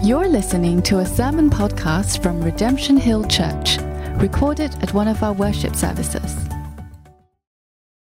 You're 0.00 0.28
listening 0.28 0.80
to 0.82 1.00
a 1.00 1.04
sermon 1.04 1.50
podcast 1.50 2.22
from 2.22 2.40
Redemption 2.40 2.96
Hill 2.96 3.24
Church, 3.24 3.78
recorded 4.18 4.72
at 4.80 4.94
one 4.94 5.08
of 5.08 5.24
our 5.24 5.32
worship 5.32 5.74
services. 5.74 6.36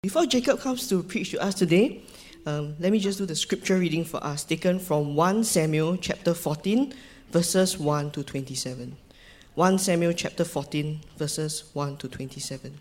Before 0.01 0.25
Jacob 0.25 0.61
comes 0.61 0.89
to 0.89 1.03
preach 1.03 1.33
to 1.33 1.43
us 1.43 1.57
today, 1.57 2.03
um, 2.47 2.77
let 2.79 2.93
me 2.93 3.01
just 3.01 3.19
do 3.19 3.27
the 3.27 3.35
scripture 3.35 3.79
reading 3.79 4.05
for 4.05 4.23
us, 4.23 4.45
taken 4.45 4.79
from 4.79 5.17
1 5.17 5.43
Samuel 5.43 5.97
chapter 5.97 6.35
14, 6.35 6.95
verses 7.33 7.77
1 7.77 8.13
to 8.13 8.23
27. 8.23 8.97
1 9.57 9.79
Samuel 9.79 10.13
chapter 10.13 10.45
14, 10.45 11.01
verses 11.19 11.65
1 11.73 11.97
to 11.97 12.07
27. 12.09 12.79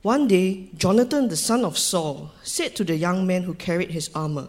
One 0.00 0.26
day, 0.26 0.70
Jonathan 0.78 1.28
the 1.28 1.36
son 1.36 1.62
of 1.62 1.76
Saul 1.76 2.30
said 2.42 2.74
to 2.76 2.84
the 2.84 2.96
young 2.96 3.26
man 3.26 3.42
who 3.42 3.52
carried 3.52 3.90
his 3.90 4.08
armor, 4.14 4.48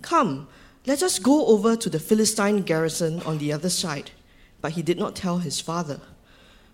Come, 0.00 0.48
let 0.86 1.02
us 1.02 1.18
go 1.18 1.46
over 1.46 1.76
to 1.76 1.88
the 1.88 1.98
Philistine 1.98 2.62
garrison 2.62 3.22
on 3.22 3.38
the 3.38 3.52
other 3.52 3.70
side. 3.70 4.10
But 4.60 4.72
he 4.72 4.82
did 4.82 4.98
not 4.98 5.16
tell 5.16 5.38
his 5.38 5.60
father. 5.60 6.00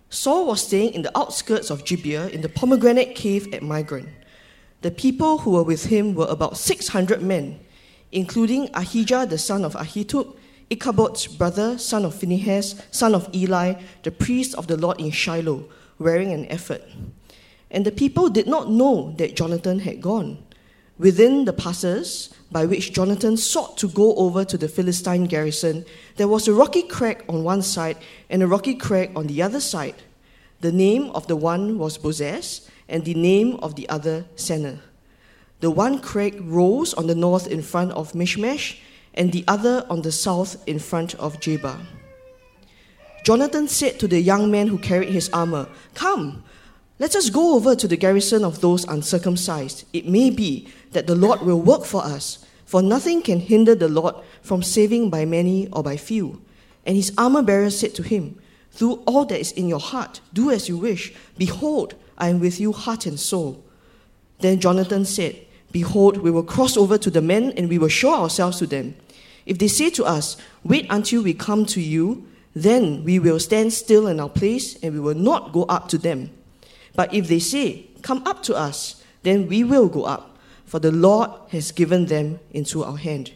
Saul 0.09 0.47
was 0.47 0.67
staying 0.67 0.95
in 0.95 1.03
the 1.03 1.17
outskirts 1.17 1.71
of 1.71 1.84
Gibeah 1.84 2.29
in 2.29 2.41
the 2.41 2.48
pomegranate 2.48 3.15
cave 3.15 3.53
at 3.55 3.62
Migron. 3.62 4.09
The 4.81 4.91
people 4.91 5.39
who 5.39 5.53
were 5.53 5.62
with 5.62 5.87
him 5.87 6.15
were 6.15 6.27
about 6.29 6.57
600 6.57 7.23
men, 7.23 7.61
including 8.11 8.69
Ahijah 8.75 9.27
the 9.27 9.39
son 9.39 9.65
of 9.65 9.75
Ahitub, 9.75 10.37
Ichabod's 10.70 11.27
brother, 11.27 11.79
son 11.79 12.05
of 12.05 12.15
Phinehas, 12.15 12.83
son 12.91 13.15
of 13.15 13.33
Eli, 13.34 13.75
the 14.03 14.11
priest 14.11 14.55
of 14.56 14.67
the 14.67 14.77
Lord 14.77 15.01
in 15.01 15.11
Shiloh, 15.11 15.69
wearing 15.98 16.33
an 16.33 16.47
ephod. 16.47 16.83
And 17.70 17.84
the 17.84 17.92
people 17.92 18.29
did 18.29 18.48
not 18.48 18.70
know 18.70 19.15
that 19.19 19.37
Jonathan 19.37 19.81
had 19.81 20.01
gone. 20.01 20.42
Within 21.01 21.47
the 21.47 21.55
passes 21.55 22.29
by 22.53 22.67
which 22.67 22.93
Jonathan 22.93 23.39
sought 23.39 23.79
to 23.79 23.89
go 23.89 24.15
over 24.17 24.45
to 24.45 24.59
the 24.59 24.69
Philistine 24.69 25.25
garrison, 25.25 25.87
there 26.17 26.29
was 26.29 26.47
a 26.47 26.53
rocky 26.53 26.83
crack 26.83 27.25
on 27.27 27.43
one 27.43 27.63
side 27.63 27.97
and 28.29 28.42
a 28.42 28.47
rocky 28.47 28.75
crack 28.75 29.11
on 29.17 29.27
the 29.27 29.41
other 29.41 29.61
side. 29.61 29.95
The 30.61 30.70
name 30.70 31.09
of 31.12 31.27
the 31.27 31.37
one 31.37 31.79
was 31.79 31.97
Bozez, 31.97 32.69
and 32.87 33.07
the 33.07 33.15
name 33.15 33.57
of 33.62 33.77
the 33.77 33.89
other 33.89 34.27
Seneh. 34.37 34.79
The 35.61 35.70
one 35.70 36.01
crag 36.01 36.39
rose 36.42 36.92
on 36.92 37.07
the 37.07 37.14
north 37.14 37.47
in 37.47 37.62
front 37.62 37.92
of 37.92 38.14
Michmash, 38.14 38.79
and 39.14 39.33
the 39.33 39.45
other 39.48 39.87
on 39.89 40.03
the 40.03 40.12
south 40.12 40.62
in 40.69 40.79
front 40.79 41.14
of 41.14 41.41
Geba. 41.41 41.81
Jonathan 43.25 43.69
said 43.69 43.98
to 44.01 44.07
the 44.07 44.20
young 44.20 44.51
man 44.51 44.67
who 44.67 44.77
carried 44.77 45.09
his 45.09 45.31
armor, 45.31 45.67
Come, 45.95 46.45
let 47.01 47.17
us 47.17 47.31
go 47.31 47.55
over 47.55 47.75
to 47.75 47.89
the 47.89 47.97
garrison 47.97 48.45
of 48.45 48.61
those 48.61 48.84
uncircumcised. 48.84 49.87
It 49.95 50.06
may 50.06 50.29
be 50.29 50.69
that 50.93 51.07
the 51.07 51.15
Lord 51.15 51.41
will 51.41 51.59
work 51.59 51.87
for 51.87 52.05
us, 52.05 52.45
for 52.67 52.83
nothing 52.83 53.23
can 53.23 53.41
hinder 53.41 53.75
the 53.75 53.89
Lord 53.89 54.17
from 54.42 54.62
saving 54.62 55.09
by 55.09 55.25
many 55.25 55.67
or 55.69 55.83
by 55.83 55.97
few. 55.97 56.42
And 56.84 56.97
his 56.97 57.11
armor 57.17 57.41
bearer 57.41 57.70
said 57.70 57.95
to 57.95 58.03
him, 58.03 58.39
Do 58.77 59.03
all 59.07 59.25
that 59.25 59.41
is 59.41 59.51
in 59.53 59.67
your 59.67 59.81
heart, 59.81 60.20
do 60.34 60.51
as 60.51 60.69
you 60.69 60.77
wish. 60.77 61.15
Behold, 61.39 61.95
I 62.19 62.29
am 62.29 62.39
with 62.39 62.61
you 62.61 62.70
heart 62.73 63.07
and 63.07 63.19
soul. 63.19 63.64
Then 64.41 64.61
Jonathan 64.61 65.07
said, 65.07 65.37
Behold, 65.73 66.19
we 66.19 66.31
will 66.31 66.42
cross 66.42 66.77
over 66.77 66.98
to 66.98 67.11
the 67.11 67.23
men 67.23 67.55
and 67.57 67.70
we 67.70 67.79
will 67.79 67.89
show 67.89 68.14
ourselves 68.14 68.59
to 68.59 68.67
them. 68.67 68.95
If 69.47 69.57
they 69.57 69.69
say 69.69 69.89
to 69.89 70.05
us, 70.05 70.37
Wait 70.64 70.87
until 70.91 71.23
we 71.23 71.33
come 71.33 71.64
to 71.64 71.81
you, 71.81 72.29
then 72.55 73.05
we 73.05 73.19
will 73.19 73.41
stand 73.41 73.73
still 73.73 74.07
in 74.07 74.20
our 74.20 74.29
place 74.29 74.77
and 74.83 74.92
we 74.92 75.01
will 75.01 75.14
not 75.14 75.53
go 75.55 75.62
up 75.62 75.89
to 75.89 75.97
them. 75.97 76.31
But 76.94 77.12
if 77.14 77.28
they 77.28 77.38
say, 77.38 77.86
Come 78.02 78.22
up 78.27 78.42
to 78.44 78.55
us, 78.55 79.02
then 79.22 79.46
we 79.46 79.64
will 79.64 79.88
go 79.88 80.05
up, 80.05 80.38
for 80.64 80.78
the 80.78 80.91
Lord 80.91 81.30
has 81.50 81.72
given 81.72 82.06
them 82.06 82.41
into 82.50 82.83
our 82.83 82.96
hand. 82.96 83.33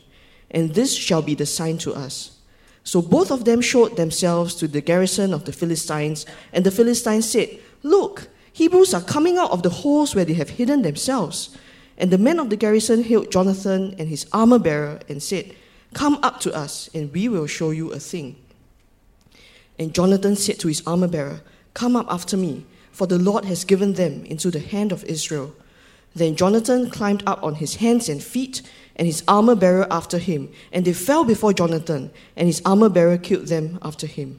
And 0.51 0.75
this 0.75 0.95
shall 0.95 1.23
be 1.23 1.35
the 1.35 1.47
sign 1.47 1.79
to 1.79 1.93
us. 1.93 2.39
So 2.85 3.01
both 3.01 3.31
of 3.31 3.45
them 3.45 3.61
showed 3.61 3.97
themselves 3.97 4.55
to 4.57 4.69
the 4.69 4.81
garrison 4.81 5.33
of 5.33 5.45
the 5.45 5.53
Philistines, 5.53 6.27
and 6.53 6.65
the 6.65 6.71
Philistines 6.71 7.29
said, 7.29 7.59
Look, 7.83 8.29
Hebrews 8.53 8.95
are 8.95 9.03
coming 9.03 9.37
out 9.37 9.51
of 9.51 9.63
the 9.63 9.71
holes 9.71 10.15
where 10.15 10.25
they 10.25 10.35
have 10.35 10.51
hidden 10.51 10.83
themselves. 10.83 11.57
And 11.97 12.11
the 12.11 12.19
men 12.19 12.39
of 12.39 12.51
the 12.51 12.57
garrison 12.57 13.03
hailed 13.03 13.31
Jonathan 13.31 13.95
and 13.99 14.09
his 14.09 14.27
armor 14.33 14.59
bearer 14.59 15.01
and 15.09 15.23
said, 15.23 15.55
Come 15.93 16.19
up 16.23 16.41
to 16.41 16.55
us, 16.55 16.91
and 16.95 17.13
we 17.13 17.29
will 17.29 17.47
show 17.47 17.71
you 17.71 17.93
a 17.93 17.99
thing. 17.99 18.37
And 19.79 19.95
Jonathan 19.95 20.37
said 20.37 20.59
to 20.61 20.69
his 20.69 20.83
armor 20.87 21.09
bearer, 21.09 21.41
Come 21.73 21.97
up 21.97 22.07
after 22.09 22.37
me 22.37 22.65
for 22.95 23.09
the 23.09 23.19
Lord 23.19 23.45
has 23.45 23.65
given 23.65 23.95
them 23.95 24.25
into 24.25 24.53
the 24.53 24.61
hand 24.61 24.93
of 24.93 25.03
Israel. 25.05 25.53
Then 26.15 26.37
Jonathan 26.37 26.91
climbed 26.91 27.25
up 27.27 27.43
on 27.43 27.57
his 27.57 27.75
hands 27.77 28.09
and 28.09 28.23
feet, 28.23 28.63
and 28.95 29.05
his 29.09 29.25
armor 29.27 29.57
bearer 29.57 29.89
after 29.91 30.19
him, 30.19 30.49
and 30.73 30.85
they 30.85 30.93
fell 30.93 31.25
before 31.25 31.53
Jonathan, 31.53 32.13
and 32.37 32.47
his 32.47 32.63
armor 32.65 32.89
bearer 32.89 33.19
killed 33.19 33.49
them 33.49 33.81
after 33.83 34.07
him. 34.07 34.39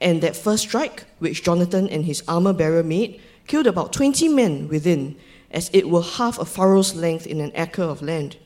And 0.00 0.22
that 0.22 0.36
first 0.36 0.62
strike, 0.62 1.06
which 1.18 1.42
Jonathan 1.42 1.88
and 1.88 2.04
his 2.04 2.22
armor 2.28 2.52
bearer 2.52 2.84
made, 2.84 3.20
killed 3.48 3.66
about 3.66 3.92
twenty 3.92 4.28
men 4.28 4.68
within, 4.68 5.16
as 5.50 5.68
it 5.72 5.88
were 5.88 6.02
half 6.02 6.38
a 6.38 6.44
furrow's 6.44 6.94
length 6.94 7.26
in 7.26 7.40
an 7.40 7.50
acre 7.56 7.82
of 7.82 8.00
land. 8.00 8.36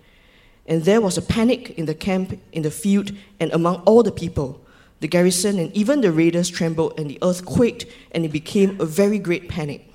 And 0.66 0.84
there 0.84 1.02
was 1.02 1.18
a 1.18 1.22
panic 1.22 1.78
in 1.78 1.84
the 1.84 1.94
camp, 1.94 2.40
in 2.52 2.62
the 2.62 2.70
field, 2.70 3.12
and 3.38 3.52
among 3.52 3.82
all 3.84 4.02
the 4.02 4.12
people 4.12 4.64
the 5.00 5.08
garrison 5.08 5.58
and 5.58 5.74
even 5.74 6.02
the 6.02 6.12
raiders 6.12 6.48
trembled, 6.48 6.98
and 6.98 7.10
the 7.10 7.18
earth 7.22 7.44
quaked, 7.44 7.86
and 8.12 8.24
it 8.24 8.32
became 8.32 8.80
a 8.80 8.84
very 8.84 9.18
great 9.18 9.48
panic. 9.48 9.90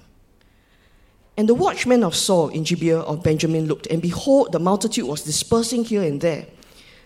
And 1.37 1.49
the 1.49 1.53
watchmen 1.53 2.03
of 2.03 2.15
Saul 2.15 2.49
in 2.49 2.63
Gibeah 2.63 2.99
of 2.99 3.23
Benjamin 3.23 3.67
looked, 3.67 3.87
and 3.87 4.01
behold, 4.01 4.51
the 4.51 4.59
multitude 4.59 5.05
was 5.05 5.21
dispersing 5.21 5.83
here 5.83 6.01
and 6.01 6.21
there. 6.21 6.47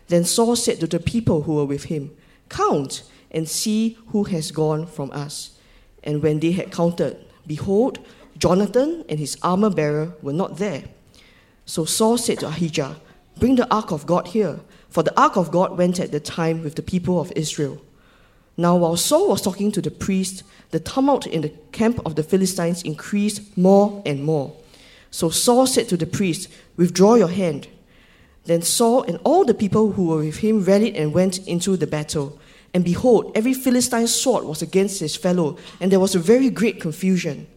Then 0.07 0.23
Saul 0.23 0.55
said 0.55 0.79
to 0.79 0.87
the 0.87 0.99
people 0.99 1.43
who 1.43 1.55
were 1.55 1.65
with 1.65 1.85
him, 1.85 2.11
Count 2.47 3.03
and 3.31 3.47
see 3.47 3.97
who 4.07 4.23
has 4.25 4.51
gone 4.51 4.87
from 4.87 5.11
us. 5.11 5.57
And 6.03 6.23
when 6.23 6.39
they 6.39 6.51
had 6.51 6.71
counted, 6.71 7.17
behold, 7.45 7.99
Jonathan 8.37 9.03
and 9.09 9.19
his 9.19 9.37
armor 9.43 9.69
bearer 9.69 10.13
were 10.21 10.33
not 10.33 10.57
there. 10.57 10.83
So 11.65 11.85
Saul 11.85 12.17
said 12.17 12.39
to 12.39 12.47
Ahijah, 12.47 12.95
Bring 13.37 13.55
the 13.55 13.71
ark 13.73 13.91
of 13.91 14.05
God 14.05 14.29
here, 14.29 14.59
for 14.89 15.03
the 15.03 15.17
ark 15.19 15.37
of 15.37 15.51
God 15.51 15.77
went 15.77 15.99
at 15.99 16.11
the 16.11 16.19
time 16.19 16.63
with 16.63 16.75
the 16.75 16.81
people 16.81 17.19
of 17.19 17.31
Israel. 17.35 17.79
Now, 18.59 18.75
while 18.75 18.97
Saul 18.97 19.29
was 19.29 19.41
talking 19.41 19.71
to 19.71 19.81
the 19.81 19.89
priest, 19.89 20.43
the 20.71 20.81
tumult 20.81 21.25
in 21.25 21.43
the 21.43 21.53
camp 21.71 22.01
of 22.05 22.15
the 22.15 22.23
Philistines 22.23 22.83
increased 22.83 23.57
more 23.57 24.03
and 24.05 24.21
more. 24.21 24.53
So 25.11 25.29
Saul 25.29 25.65
said 25.65 25.87
to 25.87 25.95
the 25.95 26.05
priest, 26.05 26.49
Withdraw 26.75 27.15
your 27.15 27.29
hand. 27.29 27.69
Then 28.43 28.61
Saul 28.61 29.03
and 29.03 29.17
all 29.23 29.45
the 29.45 29.53
people 29.53 29.93
who 29.93 30.07
were 30.07 30.17
with 30.17 30.39
him 30.39 30.65
rallied 30.65 30.97
and 30.97 31.13
went 31.13 31.47
into 31.47 31.77
the 31.77 31.87
battle. 31.87 32.37
And 32.73 32.83
behold, 32.83 33.31
every 33.33 33.53
Philistine's 33.53 34.13
sword 34.13 34.43
was 34.43 34.61
against 34.61 34.99
his 34.99 35.15
fellow, 35.15 35.57
and 35.79 35.89
there 35.89 36.01
was 36.01 36.13
a 36.13 36.19
very 36.19 36.49
great 36.49 36.81
confusion. 36.81 37.47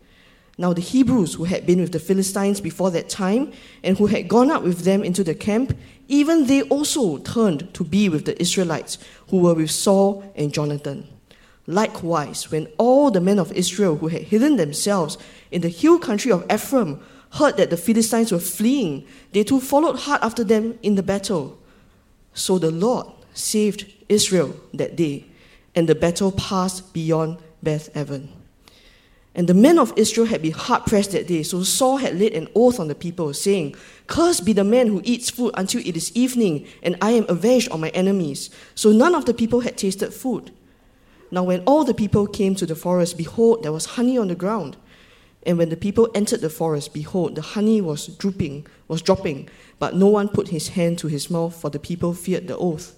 Now, 0.57 0.73
the 0.73 0.83
Hebrews 0.83 1.35
who 1.35 1.45
had 1.45 1.67
been 1.67 1.81
with 1.81 1.91
the 1.91 1.99
Philistines 1.99 2.61
before 2.61 2.93
that 2.93 3.09
time, 3.09 3.53
and 3.83 3.99
who 3.99 4.07
had 4.07 4.29
gone 4.29 4.53
up 4.53 4.63
with 4.63 4.85
them 4.85 5.03
into 5.03 5.25
the 5.25 5.35
camp, 5.35 5.77
even 6.13 6.47
they 6.47 6.61
also 6.65 7.17
turned 7.17 7.73
to 7.73 7.83
be 7.83 8.07
with 8.11 8.27
the 8.27 8.39
Israelites 8.39 8.99
who 9.29 9.39
were 9.39 9.55
with 9.55 9.71
Saul 9.71 10.23
and 10.37 10.53
Jonathan. 10.53 11.09
Likewise, 11.67 12.51
when 12.51 12.67
all 12.77 13.11
the 13.11 13.21
men 13.21 13.39
of 13.39 13.51
Israel 13.53 13.97
who 13.97 14.09
had 14.09 14.25
hidden 14.25 14.57
themselves 14.57 15.17
in 15.51 15.63
the 15.63 15.71
hill 15.71 15.99
country 15.99 16.31
of 16.31 16.45
Ephraim 16.53 17.01
heard 17.31 17.57
that 17.57 17.71
the 17.71 17.79
Philistines 17.79 18.31
were 18.31 18.39
fleeing, 18.39 19.07
they 19.33 19.43
too 19.43 19.59
followed 19.59 20.01
hard 20.01 20.21
after 20.23 20.45
them 20.45 20.79
in 20.83 20.97
the 20.97 21.03
battle. 21.03 21.59
So 22.35 22.59
the 22.59 22.71
Lord 22.71 23.07
saved 23.33 23.91
Israel 24.11 24.55
that 24.75 24.97
day, 24.97 25.25
and 25.75 25.89
the 25.89 25.95
battle 25.95 26.31
passed 26.33 26.93
beyond 26.93 27.39
Beth 27.63 27.89
Aven. 27.97 28.42
And 29.35 29.49
the 29.49 29.55
men 29.55 29.79
of 29.79 29.95
Israel 29.97 30.27
had 30.27 30.43
been 30.43 30.53
hard 30.53 30.85
pressed 30.85 31.13
that 31.13 31.27
day. 31.27 31.43
So 31.43 31.63
Saul 31.63 31.97
had 31.97 32.19
laid 32.19 32.35
an 32.35 32.49
oath 32.55 32.79
on 32.79 32.89
the 32.89 32.95
people, 32.95 33.33
saying, 33.33 33.75
Cursed 34.07 34.45
be 34.45 34.53
the 34.53 34.65
man 34.65 34.89
who 34.89 35.01
eats 35.05 35.31
food 35.31 35.53
until 35.55 35.81
it 35.87 35.97
is 35.97 36.15
evening, 36.15 36.67
and 36.83 36.97
I 37.01 37.13
am 37.13 37.25
avenged 37.29 37.71
on 37.71 37.81
my 37.81 37.89
enemies. 37.91 38.51
So 38.75 38.93
none 38.93 39.15
of 39.15 39.25
the 39.25 39.33
people 39.33 39.61
had 39.61 39.79
tasted 39.79 40.13
food. 40.13 40.51
Now, 41.31 41.45
when 41.45 41.63
all 41.65 41.83
the 41.83 41.95
people 41.95 42.27
came 42.27 42.55
to 42.57 42.67
the 42.67 42.77
forest, 42.77 43.17
behold, 43.17 43.63
there 43.63 43.73
was 43.73 43.87
honey 43.87 44.19
on 44.19 44.29
the 44.29 44.35
ground. 44.35 44.77
And 45.45 45.57
when 45.57 45.71
the 45.71 45.79
people 45.79 46.11
entered 46.15 46.43
the 46.43 46.51
forest, 46.51 46.93
behold, 46.93 47.35
the 47.35 47.43
honey 47.43 47.81
was 47.81 48.07
drooping, 48.07 48.67
was 48.87 49.01
dropping, 49.01 49.49
but 49.79 49.97
no 49.97 50.09
one 50.09 50.29
put 50.29 50.49
his 50.49 50.69
hand 50.69 50.99
to 50.99 51.09
his 51.09 51.31
mouth, 51.31 51.59
for 51.59 51.71
the 51.71 51.79
people 51.79 52.13
feared 52.13 52.49
the 52.49 52.57
oath. 52.59 52.95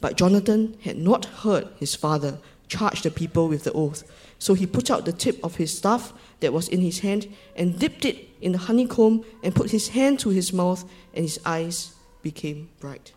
But 0.00 0.16
Jonathan 0.16 0.76
had 0.82 0.96
not 0.96 1.24
heard 1.24 1.68
his 1.80 1.96
father 1.96 2.38
charge 2.68 3.02
the 3.02 3.10
people 3.10 3.48
with 3.48 3.64
the 3.64 3.72
oath. 3.72 4.04
So 4.44 4.52
he 4.52 4.66
put 4.66 4.90
out 4.90 5.06
the 5.06 5.12
tip 5.14 5.42
of 5.42 5.56
his 5.56 5.74
staff 5.74 6.12
that 6.40 6.52
was 6.52 6.68
in 6.68 6.82
his 6.82 6.98
hand 6.98 7.34
and 7.56 7.78
dipped 7.78 8.04
it 8.04 8.28
in 8.42 8.52
the 8.52 8.58
honeycomb 8.58 9.24
and 9.42 9.54
put 9.54 9.70
his 9.70 9.88
hand 9.88 10.20
to 10.20 10.28
his 10.28 10.52
mouth, 10.52 10.84
and 11.14 11.24
his 11.24 11.40
eyes 11.46 11.94
became 12.20 12.68
bright. 12.78 13.14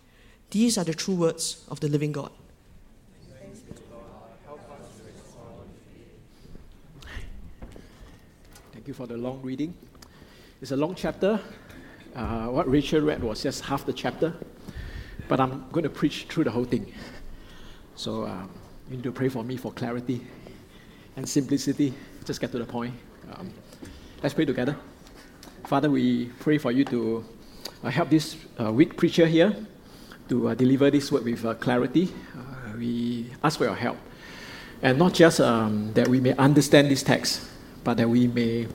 These 0.51 0.77
are 0.77 0.85
the 0.85 0.93
true 0.93 1.15
words 1.15 1.65
of 1.67 1.81
the 1.81 1.89
living 1.89 2.13
God. 2.13 2.31
Thank 8.71 8.87
you 8.87 8.93
for 8.93 9.05
the 9.05 9.17
long 9.17 9.41
reading. 9.41 9.73
It's 10.61 10.71
a 10.71 10.77
long 10.77 10.95
chapter. 10.95 11.41
Uh, 12.15 12.45
what 12.45 12.71
Rachel 12.71 13.01
read 13.01 13.21
was 13.21 13.43
just 13.43 13.65
half 13.65 13.85
the 13.85 13.91
chapter. 13.91 14.33
but 15.27 15.41
I'm 15.41 15.65
going 15.73 15.83
to 15.83 15.89
preach 15.89 16.27
through 16.29 16.45
the 16.45 16.51
whole 16.51 16.63
thing. 16.63 16.93
So 17.97 18.23
um, 18.23 18.49
you 18.89 18.95
need 18.95 19.03
to 19.03 19.11
pray 19.11 19.27
for 19.27 19.43
me 19.43 19.57
for 19.57 19.73
clarity 19.73 20.25
and 21.17 21.27
simplicity. 21.27 21.93
Just 22.23 22.39
get 22.39 22.51
to 22.53 22.59
the 22.59 22.65
point. 22.65 22.93
Um, 23.33 23.51
let's 24.23 24.33
pray 24.33 24.45
together. 24.45 24.77
Father, 25.65 25.89
we 25.89 26.27
pray 26.39 26.57
for 26.57 26.71
you 26.71 26.85
to 26.85 27.25
uh, 27.83 27.89
help 27.89 28.09
this 28.09 28.37
uh, 28.61 28.71
weak 28.71 28.95
preacher 28.95 29.25
here 29.25 29.53
to 30.29 30.49
uh, 30.49 30.53
deliver 30.53 30.89
this 30.89 31.11
word 31.11 31.25
with 31.25 31.43
uh, 31.43 31.55
clarity. 31.55 32.13
Uh, 32.37 32.77
we 32.77 33.29
ask 33.43 33.57
for 33.57 33.65
your 33.65 33.75
help. 33.75 33.97
And 34.81 34.99
not 34.99 35.13
just 35.13 35.41
um, 35.41 35.91
that 35.93 36.07
we 36.07 36.21
may 36.21 36.35
understand 36.35 36.89
this 36.91 37.01
text, 37.01 37.41
but 37.83 37.97
that 37.97 38.07
we 38.07 38.27
may 38.27 38.67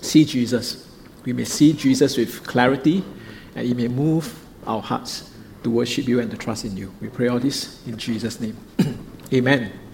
see 0.00 0.24
Jesus. 0.24 0.88
We 1.24 1.34
may 1.34 1.44
see 1.44 1.74
Jesus 1.74 2.16
with 2.16 2.42
clarity, 2.44 3.04
and 3.54 3.66
He 3.66 3.74
may 3.74 3.88
move 3.88 4.34
our 4.66 4.80
hearts 4.80 5.30
to 5.62 5.70
worship 5.70 6.08
you 6.08 6.20
and 6.20 6.30
to 6.30 6.36
trust 6.36 6.64
in 6.64 6.76
you. 6.76 6.94
We 7.00 7.08
pray 7.08 7.28
all 7.28 7.38
this 7.38 7.86
in 7.86 7.98
Jesus' 7.98 8.40
name. 8.40 8.56
Amen. 9.34 9.85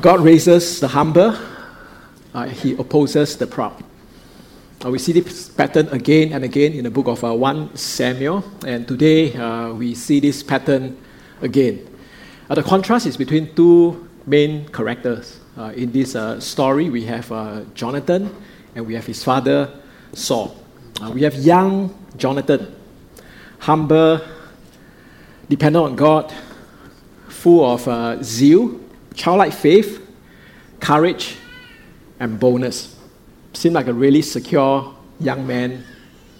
God 0.00 0.20
raises 0.20 0.80
the 0.80 0.88
humble, 0.88 1.36
uh, 2.32 2.48
He 2.48 2.72
opposes 2.76 3.36
the 3.36 3.46
proud. 3.46 3.84
Uh, 4.82 4.90
we 4.90 4.98
see 4.98 5.12
this 5.12 5.50
pattern 5.50 5.86
again 5.88 6.32
and 6.32 6.44
again 6.44 6.72
in 6.72 6.84
the 6.84 6.90
book 6.90 7.08
of 7.08 7.22
uh, 7.22 7.34
1 7.34 7.76
Samuel, 7.76 8.42
and 8.66 8.88
today 8.88 9.34
uh, 9.34 9.70
we 9.74 9.94
see 9.94 10.18
this 10.18 10.42
pattern 10.42 10.96
again. 11.42 11.86
Uh, 12.48 12.54
the 12.54 12.62
contrast 12.62 13.04
is 13.04 13.18
between 13.18 13.54
two 13.54 14.08
main 14.24 14.66
characters. 14.68 15.40
Uh, 15.58 15.72
in 15.76 15.92
this 15.92 16.16
uh, 16.16 16.40
story, 16.40 16.88
we 16.88 17.04
have 17.04 17.28
Jonathan 17.74 18.34
and 18.74 18.86
we 18.86 18.94
have 18.94 19.04
his 19.04 19.22
father 19.22 19.78
Saul. 20.14 20.56
we 21.12 21.20
have 21.20 21.34
young 21.34 21.94
Jonathan, 22.16 22.74
humble, 23.58 24.22
dependent 25.50 25.84
on 25.84 25.96
God, 25.96 26.32
full 27.28 27.70
of 27.70 28.24
zeal, 28.24 28.80
childlike 29.14 29.52
faith, 29.52 30.06
courage, 30.80 31.36
and 32.20 32.38
boldness. 32.38 32.96
Seemed 33.52 33.74
like 33.74 33.86
a 33.86 33.92
really 33.92 34.22
secure 34.22 34.94
young 35.20 35.46
man. 35.46 35.84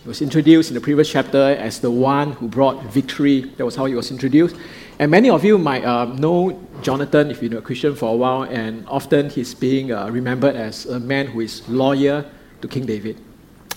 He 0.02 0.08
was 0.08 0.20
introduced 0.20 0.70
in 0.70 0.74
the 0.74 0.80
previous 0.80 1.10
chapter 1.10 1.38
as 1.38 1.80
the 1.80 1.90
one 1.90 2.32
who 2.32 2.48
brought 2.48 2.82
victory. 2.84 3.42
That 3.56 3.64
was 3.64 3.76
how 3.76 3.84
he 3.84 3.94
was 3.94 4.10
introduced. 4.10 4.56
And 4.98 5.10
many 5.10 5.30
of 5.30 5.44
you 5.44 5.58
might 5.58 5.84
uh, 5.84 6.06
know 6.06 6.60
Jonathan 6.82 7.30
if 7.30 7.42
you've 7.42 7.50
been 7.50 7.58
a 7.58 7.62
Christian 7.62 7.94
for 7.94 8.12
a 8.12 8.16
while, 8.16 8.42
and 8.44 8.84
often 8.88 9.30
he's 9.30 9.54
being 9.54 9.92
uh, 9.92 10.08
remembered 10.10 10.56
as 10.56 10.86
a 10.86 10.98
man 10.98 11.26
who 11.26 11.40
is 11.40 11.66
loyal 11.68 12.24
to 12.60 12.68
King 12.68 12.86
David, 12.86 13.20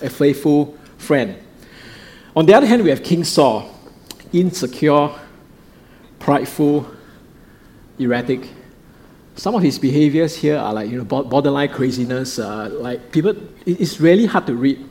a 0.02 0.10
faithful 0.10 0.76
friend. 0.98 1.36
On 2.34 2.44
the 2.44 2.54
other 2.54 2.66
hand, 2.66 2.82
we 2.82 2.90
have 2.90 3.02
King 3.02 3.24
Saul, 3.24 3.70
insecure, 4.32 5.10
prideful, 6.18 6.86
erratic. 7.98 8.48
Some 9.36 9.54
of 9.54 9.62
his 9.62 9.78
behaviors 9.78 10.34
here 10.34 10.56
are 10.56 10.72
like 10.72 10.90
you 10.90 10.96
know 10.96 11.04
borderline 11.04 11.68
craziness. 11.68 12.38
Uh, 12.38 12.70
like 12.72 13.12
people, 13.12 13.34
it's 13.66 14.00
really 14.00 14.24
hard 14.24 14.46
to 14.46 14.54
read. 14.54 14.82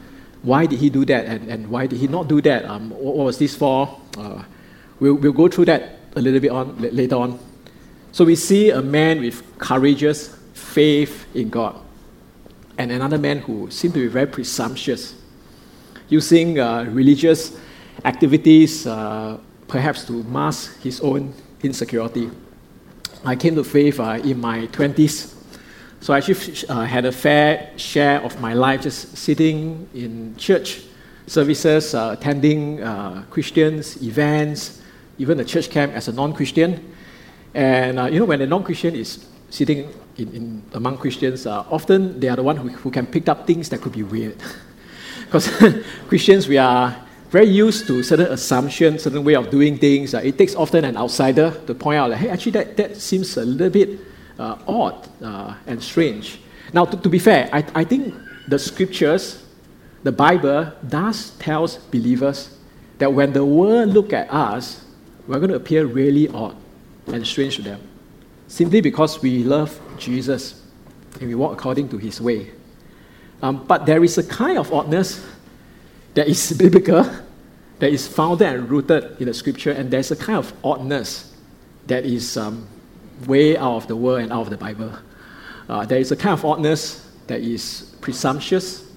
Why 0.44 0.68
did 0.68 0.77
he 0.77 0.92
do 0.92 1.03
that, 1.06 1.25
and, 1.25 1.50
and 1.50 1.68
why 1.68 1.88
did 1.88 1.97
he 1.97 2.07
not 2.07 2.27
do 2.27 2.39
that? 2.42 2.65
Um, 2.65 2.92
what, 2.92 3.15
what 3.15 3.25
was 3.25 3.39
this 3.39 3.56
for? 3.56 4.00
Uh, 4.15 4.44
we'll, 5.00 5.15
we'll 5.15 5.33
go 5.33 5.47
through 5.47 5.65
that 5.65 5.97
a 6.15 6.21
little 6.21 6.39
bit 6.39 6.51
on 6.51 6.77
later 6.77 7.15
on. 7.15 7.39
So 8.12 8.24
we 8.24 8.36
see 8.36 8.69
a 8.69 8.83
man 8.83 9.19
with 9.19 9.42
courageous 9.57 10.38
faith 10.53 11.25
in 11.36 11.50
God, 11.50 11.81
and 12.77 12.92
another 12.92 13.18
man 13.18 13.39
who 13.39 13.71
seemed 13.71 13.95
to 13.95 14.01
be 14.01 14.07
very 14.07 14.27
presumptuous, 14.27 15.15
using 16.07 16.59
uh, 16.59 16.83
religious 16.83 17.57
activities 18.03 18.86
uh, 18.86 19.39
perhaps 19.68 20.06
to 20.06 20.24
mask 20.25 20.80
his 20.83 21.01
own 21.01 21.33
insecurity. 21.63 22.30
I 23.25 23.36
came 23.36 23.56
to 23.56 23.63
faith 23.63 24.00
uh, 24.00 24.19
in 24.24 24.39
my 24.39 24.68
20s. 24.68 25.33
So 26.00 26.13
I 26.13 26.18
actually 26.18 26.68
uh, 26.69 26.83
had 26.83 27.06
a 27.06 27.12
fair 27.12 27.72
share 27.75 28.22
of 28.22 28.39
my 28.39 28.54
life 28.54 28.83
just 28.83 29.18
sitting 29.18 29.89
in 29.95 30.36
church 30.38 30.83
services, 31.25 31.95
uh, 31.95 32.16
attending 32.18 32.83
uh, 32.83 33.24
Christians, 33.31 34.00
events, 34.04 34.80
even 35.18 35.39
the 35.39 35.45
church 35.45 35.72
camp 35.72 35.94
as 35.94 36.07
a 36.07 36.13
non-Christian. 36.13 36.94
And 37.56 37.98
uh, 37.98 38.06
you 38.06 38.19
know, 38.19 38.25
when 38.25 38.42
a 38.42 38.45
non-Christian 38.45 38.95
is 38.95 39.25
sitting 39.50 39.92
in, 40.18 40.31
in 40.36 40.63
among 40.74 40.98
Christians, 40.98 41.48
uh, 41.48 41.66
often 41.71 42.19
they 42.19 42.30
are 42.30 42.36
the 42.36 42.44
one 42.44 42.57
who, 42.57 42.69
who 42.69 42.92
can 42.92 43.07
pick 43.07 43.28
up 43.28 43.48
things 43.48 43.69
that 43.69 43.81
could 43.81 43.94
be 43.94 44.04
weird. 44.04 44.38
Because 45.25 45.50
Christians, 46.07 46.48
we 46.48 46.60
are 46.60 46.95
very 47.36 47.48
used 47.48 47.86
to 47.88 48.02
certain 48.02 48.32
assumptions, 48.32 49.04
certain 49.04 49.24
way 49.26 49.36
of 49.36 49.50
doing 49.50 49.78
things. 49.78 50.14
Uh, 50.16 50.22
it 50.24 50.38
takes 50.38 50.56
often 50.56 50.86
an 50.86 50.96
outsider 50.96 51.52
to 51.68 51.76
point 51.76 51.98
out, 52.00 52.10
like, 52.10 52.20
hey, 52.20 52.30
actually, 52.30 52.54
that, 52.54 52.78
that 52.78 52.96
seems 52.96 53.36
a 53.36 53.44
little 53.44 53.70
bit 53.70 54.00
uh, 54.40 54.58
odd 54.66 55.08
uh, 55.22 55.54
and 55.68 55.84
strange. 55.84 56.40
Now, 56.72 56.86
to, 56.86 56.96
to 56.96 57.10
be 57.10 57.20
fair, 57.20 57.50
I, 57.52 57.66
I 57.76 57.84
think 57.84 58.16
the 58.48 58.58
scriptures, 58.58 59.44
the 60.04 60.14
Bible, 60.14 60.72
does 60.88 61.32
tells 61.32 61.76
believers 61.78 62.58
that 63.00 63.12
when 63.12 63.34
the 63.34 63.44
world 63.44 63.90
look 63.90 64.14
at 64.14 64.31
us, 64.31 64.86
we're 65.28 65.40
going 65.40 65.52
to 65.52 65.58
appear 65.58 65.86
really 65.86 66.30
odd 66.30 66.56
and 67.08 67.28
strange 67.28 67.58
to 67.58 67.64
them 67.64 67.81
simply 68.48 68.80
because 68.80 69.22
we 69.22 69.44
love 69.44 69.78
Jesus 69.98 70.64
and 71.20 71.28
we 71.28 71.36
walk 71.36 71.52
according 71.52 71.90
to 71.90 71.98
his 71.98 72.22
way. 72.22 72.52
Um, 73.42 73.66
but 73.66 73.86
there 73.86 74.04
is 74.06 74.18
a 74.18 74.24
kind 74.24 74.58
of 74.58 74.72
oddness 74.72 75.26
that 76.14 76.28
is 76.28 76.54
biblical, 76.58 77.06
that 77.80 77.92
is 77.92 78.07
founded 78.07 78.48
and 78.48 78.69
rooted 78.69 79.19
in 79.19 79.27
the 79.27 79.33
scripture, 79.33 79.72
and 79.72 79.92
there's 79.92 80.12
a 80.12 80.16
kind 80.16 80.38
of 80.38 80.54
oddness 80.63 81.33
that 81.88 82.06
is 82.06 82.38
um, 82.38 82.68
way 83.27 83.57
out 83.57 83.75
of 83.75 83.88
the 83.88 83.95
world 83.95 84.22
and 84.22 84.31
out 84.31 84.42
of 84.42 84.50
the 84.50 84.57
Bible. 84.57 84.92
Uh, 85.68 85.86
there 85.86 86.00
is 86.00 86.12
a 86.12 86.16
kind 86.16 86.33
of 86.33 86.45
oddness 86.45 87.12
that 87.27 87.42
is 87.42 87.95
presumptuous, 88.01 88.88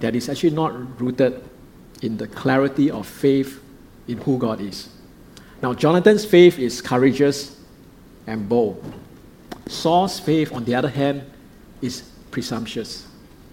that 0.00 0.14
is 0.14 0.28
actually 0.28 0.50
not 0.50 1.00
rooted 1.00 1.42
in 2.02 2.16
the 2.16 2.26
clarity 2.26 2.90
of 2.90 3.06
faith 3.06 3.62
in 4.06 4.18
who 4.18 4.38
God 4.38 4.60
is. 4.60 4.88
Now, 5.62 5.74
Jonathan's 5.74 6.24
faith 6.24 6.58
is 6.58 6.80
courageous 6.80 7.58
and 8.26 8.48
bold. 8.48 8.82
Saul's 9.66 10.20
faith, 10.20 10.52
on 10.52 10.64
the 10.64 10.74
other 10.74 10.88
hand, 10.88 11.22
is 11.82 12.02
presumptuous 12.30 13.06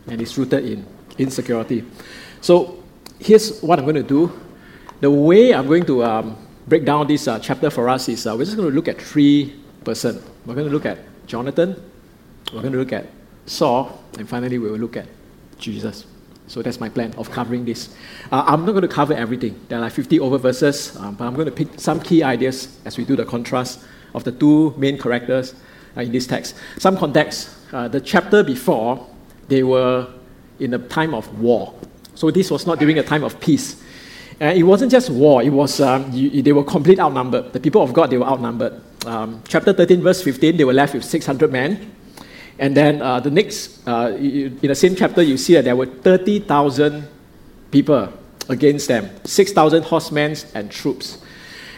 and 0.08 0.22
is 0.22 0.38
rooted 0.38 0.66
in 0.66 0.86
insecurity. 1.18 1.84
So, 2.42 2.84
here's 3.20 3.62
what 3.62 3.80
I'm 3.80 3.86
going 3.86 3.96
to 3.96 4.04
do. 4.04 4.32
The 5.02 5.12
way 5.12 5.54
I'm 5.54 5.68
going 5.68 5.86
to 5.86 6.04
um, 6.04 6.38
break 6.68 6.86
down 6.86 7.08
this 7.08 7.28
uh, 7.28 7.40
chapter 7.40 7.70
for 7.70 7.90
us 7.90 8.10
is 8.10 8.26
uh, 8.26 8.36
we're 8.38 8.46
just 8.46 8.58
going 8.58 8.70
to 8.70 8.76
look 8.76 8.88
at 8.88 9.02
three 9.02 9.56
persons. 9.84 10.24
We're 10.46 10.56
going 10.56 10.68
to 10.68 10.74
look 10.74 10.86
at 10.86 11.00
Jonathan, 11.28 11.76
we're 12.54 12.62
going 12.62 12.74
to 12.74 12.80
look 12.80 12.94
at 12.94 13.08
Saul, 13.46 14.04
and 14.18 14.28
finally, 14.28 14.58
we 14.58 14.70
will 14.70 14.78
look 14.78 14.98
at 14.98 15.08
Jesus. 15.58 16.06
So 16.48 16.62
that's 16.62 16.80
my 16.80 16.90
plan 16.90 17.14
of 17.18 17.32
covering 17.32 17.66
this. 17.66 17.96
Uh, 18.32 18.44
I'm 18.46 18.66
not 18.66 18.72
going 18.74 18.84
to 18.84 18.88
cover 18.88 19.14
everything. 19.14 19.60
There 19.68 19.80
are 19.80 19.82
like 19.82 19.94
50 19.94 20.20
over 20.20 20.38
verses, 20.38 20.96
um, 20.98 21.16
but 21.16 21.26
I'm 21.26 21.34
going 21.34 21.48
to 21.48 21.52
pick 21.52 21.80
some 21.80 22.00
key 22.00 22.22
ideas 22.22 22.80
as 22.86 22.98
we 22.98 23.06
do 23.06 23.16
the 23.16 23.26
contrast 23.26 23.84
of 24.14 24.24
the 24.24 24.32
two 24.32 24.74
main 24.78 24.98
characters 25.00 25.56
uh, 25.98 26.02
in 26.02 26.12
this 26.12 26.28
text. 26.28 26.56
Some 26.78 26.98
context. 26.98 27.50
Uh, 27.74 27.88
the 27.88 28.00
chapter 28.00 28.44
before, 28.44 29.08
they 29.48 29.64
were 29.64 30.08
in 30.60 30.74
a 30.76 30.80
time 30.80 31.14
of 31.14 31.40
war. 31.40 31.74
So 32.16 32.32
this 32.32 32.50
was 32.50 32.66
not 32.66 32.80
during 32.80 32.98
a 32.98 33.04
time 33.04 33.24
of 33.24 33.40
peace. 33.40 33.82
And 34.40 34.58
it 34.58 34.64
wasn't 34.64 34.92
just 34.92 35.10
war, 35.10 35.42
it 35.44 35.50
was, 35.50 35.80
um, 35.80 36.12
you, 36.12 36.42
they 36.42 36.52
were 36.52 36.64
completely 36.64 37.02
outnumbered. 37.02 37.54
The 37.54 37.60
people 37.60 37.82
of 37.82 37.94
God, 37.94 38.10
they 38.10 38.18
were 38.18 38.26
outnumbered. 38.26 38.82
Um, 39.06 39.42
chapter 39.48 39.72
13, 39.72 40.02
verse 40.02 40.22
15, 40.22 40.58
they 40.58 40.66
were 40.66 40.74
left 40.74 40.94
with 40.94 41.06
600 41.06 41.52
men. 41.52 41.92
And 42.60 42.76
then 42.76 43.02
uh, 43.02 43.20
the 43.20 43.32
next, 43.32 43.88
uh, 43.88 44.16
in 44.18 44.60
the 44.62 44.76
same 44.76 44.96
chapter, 44.96 45.22
you 45.22 45.38
see 45.38 45.54
that 45.54 45.64
there 45.64 45.76
were 45.76 45.86
30,000 45.86 47.08
people 47.72 48.12
against 48.48 48.88
them 48.88 49.10
6,000 49.24 49.84
horsemen 49.84 50.36
and 50.54 50.72
troops. 50.72 51.18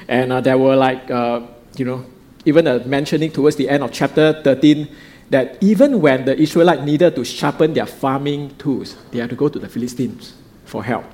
And 0.08 0.32
uh, 0.32 0.42
there 0.42 0.58
were 0.58 0.76
like, 0.76 1.10
uh, 1.12 1.42
you 1.76 1.86
know, 1.86 2.06
even 2.46 2.66
mentioning 2.90 3.32
towards 3.32 3.56
the 3.56 3.70
end 3.70 3.84
of 3.84 3.92
chapter 3.92 4.42
13 4.44 4.88
that 5.30 5.62
even 5.62 6.02
when 6.02 6.26
the 6.26 6.38
Israelites 6.40 6.84
needed 6.84 7.16
to 7.16 7.26
sharpen 7.26 7.74
their 7.74 7.86
farming 7.86 8.56
tools, 8.58 8.96
they 9.12 9.20
had 9.20 9.30
to 9.30 9.36
go 9.36 9.50
to 9.50 9.60
the 9.60 9.68
Philistines 9.68 10.34
for 10.66 10.84
help. 10.84 11.06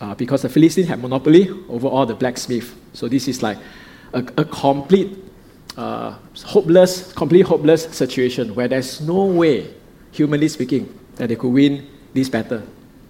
Uh, 0.00 0.14
because 0.14 0.42
the 0.42 0.48
Philistines 0.48 0.86
had 0.86 1.02
monopoly 1.02 1.50
over 1.68 1.88
all 1.88 2.06
the 2.06 2.14
blacksmith. 2.14 2.74
So 2.92 3.08
this 3.08 3.26
is 3.26 3.42
like 3.42 3.58
a, 4.12 4.20
a 4.36 4.44
complete 4.44 5.18
uh, 5.76 6.14
hopeless, 6.44 7.12
complete 7.12 7.42
hopeless 7.42 7.84
situation 7.84 8.54
where 8.54 8.68
there's 8.68 9.00
no 9.00 9.24
way, 9.24 9.74
humanly 10.12 10.48
speaking, 10.48 10.92
that 11.16 11.28
they 11.28 11.36
could 11.36 11.52
win 11.52 11.88
this 12.14 12.28
battle. 12.28 12.62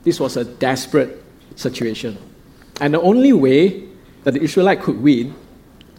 This 0.02 0.18
was 0.18 0.36
a 0.36 0.44
desperate 0.44 1.22
situation. 1.56 2.16
And 2.80 2.94
the 2.94 3.00
only 3.00 3.32
way 3.32 3.84
that 4.24 4.34
the 4.34 4.42
Israelite 4.42 4.80
could 4.80 5.00
win 5.00 5.34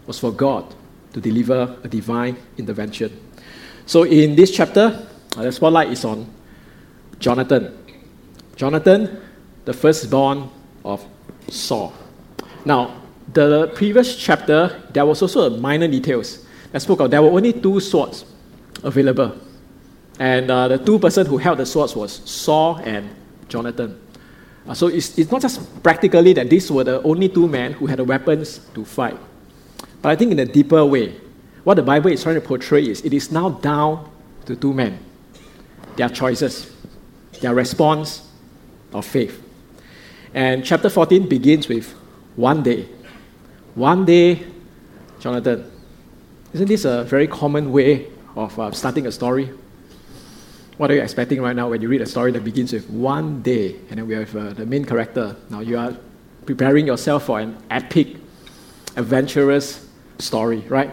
was 0.08 0.18
for 0.20 0.32
God 0.32 0.74
to 1.14 1.22
deliver 1.22 1.78
a 1.84 1.88
divine 1.88 2.38
intervention. 2.58 3.20
So 3.90 4.04
in 4.04 4.36
this 4.36 4.52
chapter, 4.52 5.04
uh, 5.36 5.42
the 5.42 5.52
spotlight 5.52 5.90
is 5.90 6.06
on 6.06 6.32
Jonathan. 7.18 7.76
Jonathan, 8.56 9.20
the 9.66 9.74
firstborn 9.74 10.48
of 10.86 11.04
Saul. 11.48 11.92
Now, 12.66 13.02
the 13.34 13.72
previous 13.74 14.16
chapter, 14.16 14.80
there 14.94 15.08
was 15.08 15.24
also 15.24 15.52
a 15.52 15.58
minor 15.58 15.88
details 15.88 16.46
that 16.72 16.84
spoke 16.84 17.00
of 17.00 17.10
there 17.10 17.24
were 17.24 17.32
only 17.32 17.52
two 17.52 17.80
swords 17.80 18.26
available. 18.84 19.36
And 20.20 20.52
uh, 20.52 20.68
the 20.68 20.78
two 20.78 21.00
person 21.00 21.26
who 21.26 21.40
held 21.40 21.58
the 21.58 21.66
swords 21.66 21.96
was 21.96 22.22
Saul 22.30 22.76
and 22.86 23.10
Jonathan. 23.48 24.00
Uh, 24.68 24.76
so 24.76 24.86
it's, 24.86 25.18
it's 25.18 25.32
not 25.32 25.42
just 25.42 25.82
practically 25.82 26.34
that 26.34 26.48
these 26.48 26.70
were 26.72 26.84
the 26.84 27.02
only 27.02 27.28
two 27.28 27.48
men 27.48 27.74
who 27.74 27.88
had 27.88 27.98
the 27.98 28.04
weapons 28.04 28.60
to 28.76 28.86
fight. 28.86 29.18
But 30.00 30.10
I 30.10 30.16
think 30.16 30.32
in 30.32 30.38
a 30.38 30.46
deeper 30.46 30.86
way, 30.86 31.16
what 31.64 31.76
the 31.76 31.84
Bible 31.84 32.12
is 32.12 32.24
trying 32.24 32.36
to 32.36 32.42
portray 32.42 32.88
is 32.88 33.02
it 33.02 33.14
is 33.14 33.32
now 33.32 33.50
down 33.50 34.10
to 34.46 34.56
two 34.56 34.74
men, 34.74 35.00
their 35.96 36.10
choices, 36.10 36.72
their 37.42 37.54
response 37.54 38.28
of 38.94 39.06
faith. 39.06 39.44
And 40.34 40.64
chapter 40.64 40.90
14 40.90 41.28
begins 41.28 41.68
with 41.68 41.92
one 42.36 42.64
day. 42.64 42.88
One 43.76 44.06
day, 44.06 44.46
Jonathan. 45.20 45.72
Isn't 46.54 46.68
this 46.68 46.86
a 46.86 47.04
very 47.04 47.28
common 47.28 47.72
way 47.72 48.08
of 48.36 48.58
uh, 48.60 48.72
starting 48.72 49.06
a 49.06 49.12
story? 49.12 49.52
What 50.78 50.90
are 50.90 50.96
you 50.96 51.02
expecting 51.02 51.42
right 51.42 51.56
now 51.56 51.70
when 51.70 51.82
you 51.82 51.90
read 51.90 52.02
a 52.02 52.06
story 52.06 52.32
that 52.32 52.44
begins 52.44 52.72
with 52.72 52.90
one 52.90 53.42
day 53.42 53.76
and 53.90 54.00
then 54.00 54.08
we 54.08 54.14
have 54.14 54.36
uh, 54.36 54.54
the 54.54 54.66
main 54.66 54.86
character? 54.86 55.36
Now 55.50 55.60
you 55.60 55.78
are 55.78 55.96
preparing 56.46 56.88
yourself 56.88 57.26
for 57.26 57.40
an 57.40 57.58
epic, 57.70 58.16
adventurous 58.96 59.86
story, 60.20 60.62
right? 60.70 60.92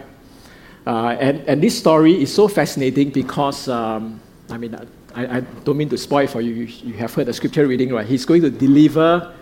Uh, 0.87 1.17
and, 1.19 1.41
and 1.49 1.61
this 1.61 1.77
story 1.77 2.21
is 2.21 2.33
so 2.33 2.47
fascinating 2.47 3.09
because, 3.09 3.67
um, 3.67 4.21
I 4.49 4.57
mean, 4.57 4.73
I, 5.13 5.37
I, 5.37 5.39
don't 5.65 5.75
mean 5.75 5.89
to 5.89 5.97
spoil 5.97 6.27
for 6.27 6.39
you. 6.39 6.53
you. 6.53 6.63
You 6.63 6.93
have 6.93 7.13
heard 7.13 7.25
the 7.25 7.33
scripture 7.33 7.67
reading, 7.67 7.91
right? 7.91 8.07
He's 8.07 8.25
going 8.25 8.41
to 8.43 8.49
deliver 8.49 9.35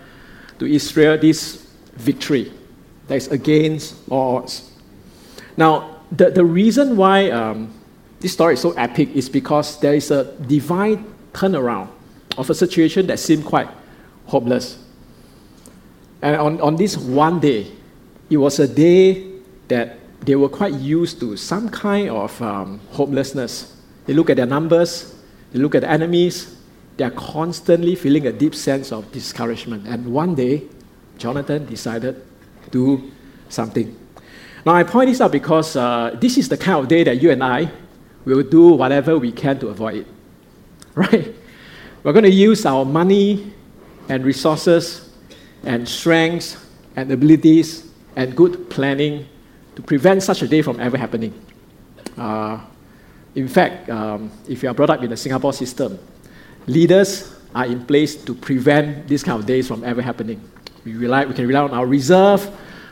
to 0.57 0.65
Israel 0.65 1.19
this 1.19 1.67
victory 1.97 2.51
that 3.07 3.17
is 3.17 3.27
against 3.27 3.93
all 4.09 4.37
odds. 4.37 4.71
Now, 5.55 6.01
the, 6.11 6.31
the 6.31 6.43
reason 6.43 6.97
why 6.97 7.29
um, 7.29 7.71
this 8.21 8.33
story 8.33 8.55
is 8.55 8.61
so 8.61 8.71
epic 8.71 9.09
is 9.15 9.29
because 9.29 9.79
there 9.81 9.93
is 9.93 10.09
a 10.09 10.33
divine 10.47 11.05
turnaround 11.31 11.89
of 12.39 12.49
a 12.49 12.55
situation 12.55 13.05
that 13.05 13.19
seemed 13.19 13.45
quite 13.45 13.67
hopeless. 14.25 14.79
And 16.23 16.37
on, 16.37 16.59
on 16.59 16.75
this 16.75 16.97
one 16.97 17.39
day, 17.39 17.71
it 18.31 18.37
was 18.37 18.57
a 18.57 18.67
day 18.67 19.31
that 19.67 19.99
they 20.25 20.35
were 20.35 20.49
quite 20.49 20.73
used 20.73 21.19
to 21.19 21.37
some 21.37 21.69
kind 21.69 22.09
of 22.09 22.41
um, 22.41 22.79
hopelessness. 22.91 23.75
They 24.05 24.13
look 24.13 24.29
at 24.29 24.37
their 24.37 24.45
numbers, 24.45 25.15
they 25.51 25.59
look 25.59 25.75
at 25.75 25.81
the 25.81 25.89
enemies, 25.89 26.57
they 26.97 27.03
are 27.03 27.11
constantly 27.11 27.95
feeling 27.95 28.27
a 28.27 28.31
deep 28.31 28.55
sense 28.55 28.91
of 28.91 29.11
discouragement. 29.11 29.87
And 29.87 30.11
one 30.11 30.35
day, 30.35 30.63
Jonathan 31.17 31.65
decided 31.65 32.15
to 32.63 32.69
do 32.69 33.11
something. 33.49 33.95
Now, 34.65 34.73
I 34.73 34.83
point 34.83 35.09
this 35.09 35.21
out 35.21 35.31
because 35.31 35.75
uh, 35.75 36.17
this 36.19 36.37
is 36.37 36.49
the 36.49 36.57
kind 36.57 36.79
of 36.79 36.87
day 36.87 37.03
that 37.03 37.21
you 37.21 37.31
and 37.31 37.43
I 37.43 37.71
will 38.25 38.43
do 38.43 38.69
whatever 38.69 39.17
we 39.19 39.31
can 39.31 39.59
to 39.59 39.69
avoid 39.69 39.95
it. 39.95 40.07
Right? 40.95 41.35
We're 42.03 42.13
going 42.13 42.23
to 42.23 42.31
use 42.31 42.65
our 42.65 42.85
money 42.85 43.51
and 44.07 44.23
resources 44.23 45.11
and 45.63 45.89
strengths 45.89 46.55
and 46.95 47.11
abilities 47.11 47.91
and 48.15 48.33
good 48.35 48.69
planning 48.69 49.27
to 49.75 49.81
prevent 49.81 50.23
such 50.23 50.41
a 50.41 50.47
day 50.47 50.61
from 50.61 50.79
ever 50.79 50.97
happening. 50.97 51.33
Uh, 52.17 52.59
in 53.35 53.47
fact, 53.47 53.89
um, 53.89 54.31
if 54.47 54.63
you 54.63 54.69
are 54.69 54.73
brought 54.73 54.89
up 54.89 55.03
in 55.03 55.09
the 55.09 55.17
Singapore 55.17 55.53
system, 55.53 55.99
leaders 56.65 57.35
are 57.53 57.65
in 57.65 57.85
place 57.85 58.15
to 58.15 58.33
prevent 58.33 59.07
these 59.07 59.23
kind 59.23 59.39
of 59.39 59.45
days 59.45 59.67
from 59.67 59.83
ever 59.83 60.01
happening. 60.01 60.41
We, 60.85 60.93
rely, 60.93 61.25
we 61.25 61.33
can 61.33 61.47
rely 61.47 61.61
on 61.61 61.71
our 61.71 61.85
reserve, 61.85 62.49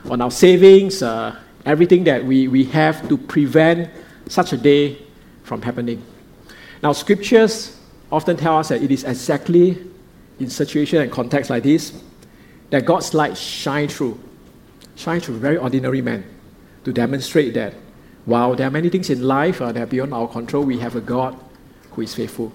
on 0.09 0.21
our 0.21 0.31
savings, 0.31 1.01
uh, 1.01 1.37
everything 1.65 2.03
that 2.05 2.23
we, 2.25 2.47
we 2.47 2.65
have 2.65 3.07
to 3.07 3.17
prevent 3.17 3.89
such 4.27 4.51
a 4.51 4.57
day 4.57 4.97
from 5.43 5.61
happening. 5.61 6.03
Now, 6.81 6.91
scriptures 6.91 7.79
often 8.11 8.35
tell 8.35 8.57
us 8.57 8.69
that 8.69 8.81
it 8.81 8.91
is 8.91 9.05
exactly 9.05 9.77
in 10.39 10.49
situation 10.49 11.01
and 11.01 11.11
context 11.11 11.49
like 11.49 11.63
this 11.63 12.01
that 12.69 12.85
God's 12.85 13.13
light 13.13 13.37
shine 13.37 13.87
through, 13.87 14.19
shine 14.95 15.19
through 15.19 15.37
very 15.37 15.57
ordinary 15.57 16.01
men 16.01 16.25
to 16.83 16.93
demonstrate 16.93 17.53
that 17.53 17.73
while 18.25 18.55
there 18.55 18.67
are 18.67 18.71
many 18.71 18.89
things 18.89 19.09
in 19.09 19.21
life 19.23 19.61
uh, 19.61 19.71
that 19.71 19.83
are 19.83 19.85
beyond 19.85 20.13
our 20.13 20.27
control, 20.27 20.63
we 20.63 20.79
have 20.79 20.95
a 20.95 21.01
God 21.01 21.37
who 21.91 22.01
is 22.01 22.15
faithful. 22.15 22.51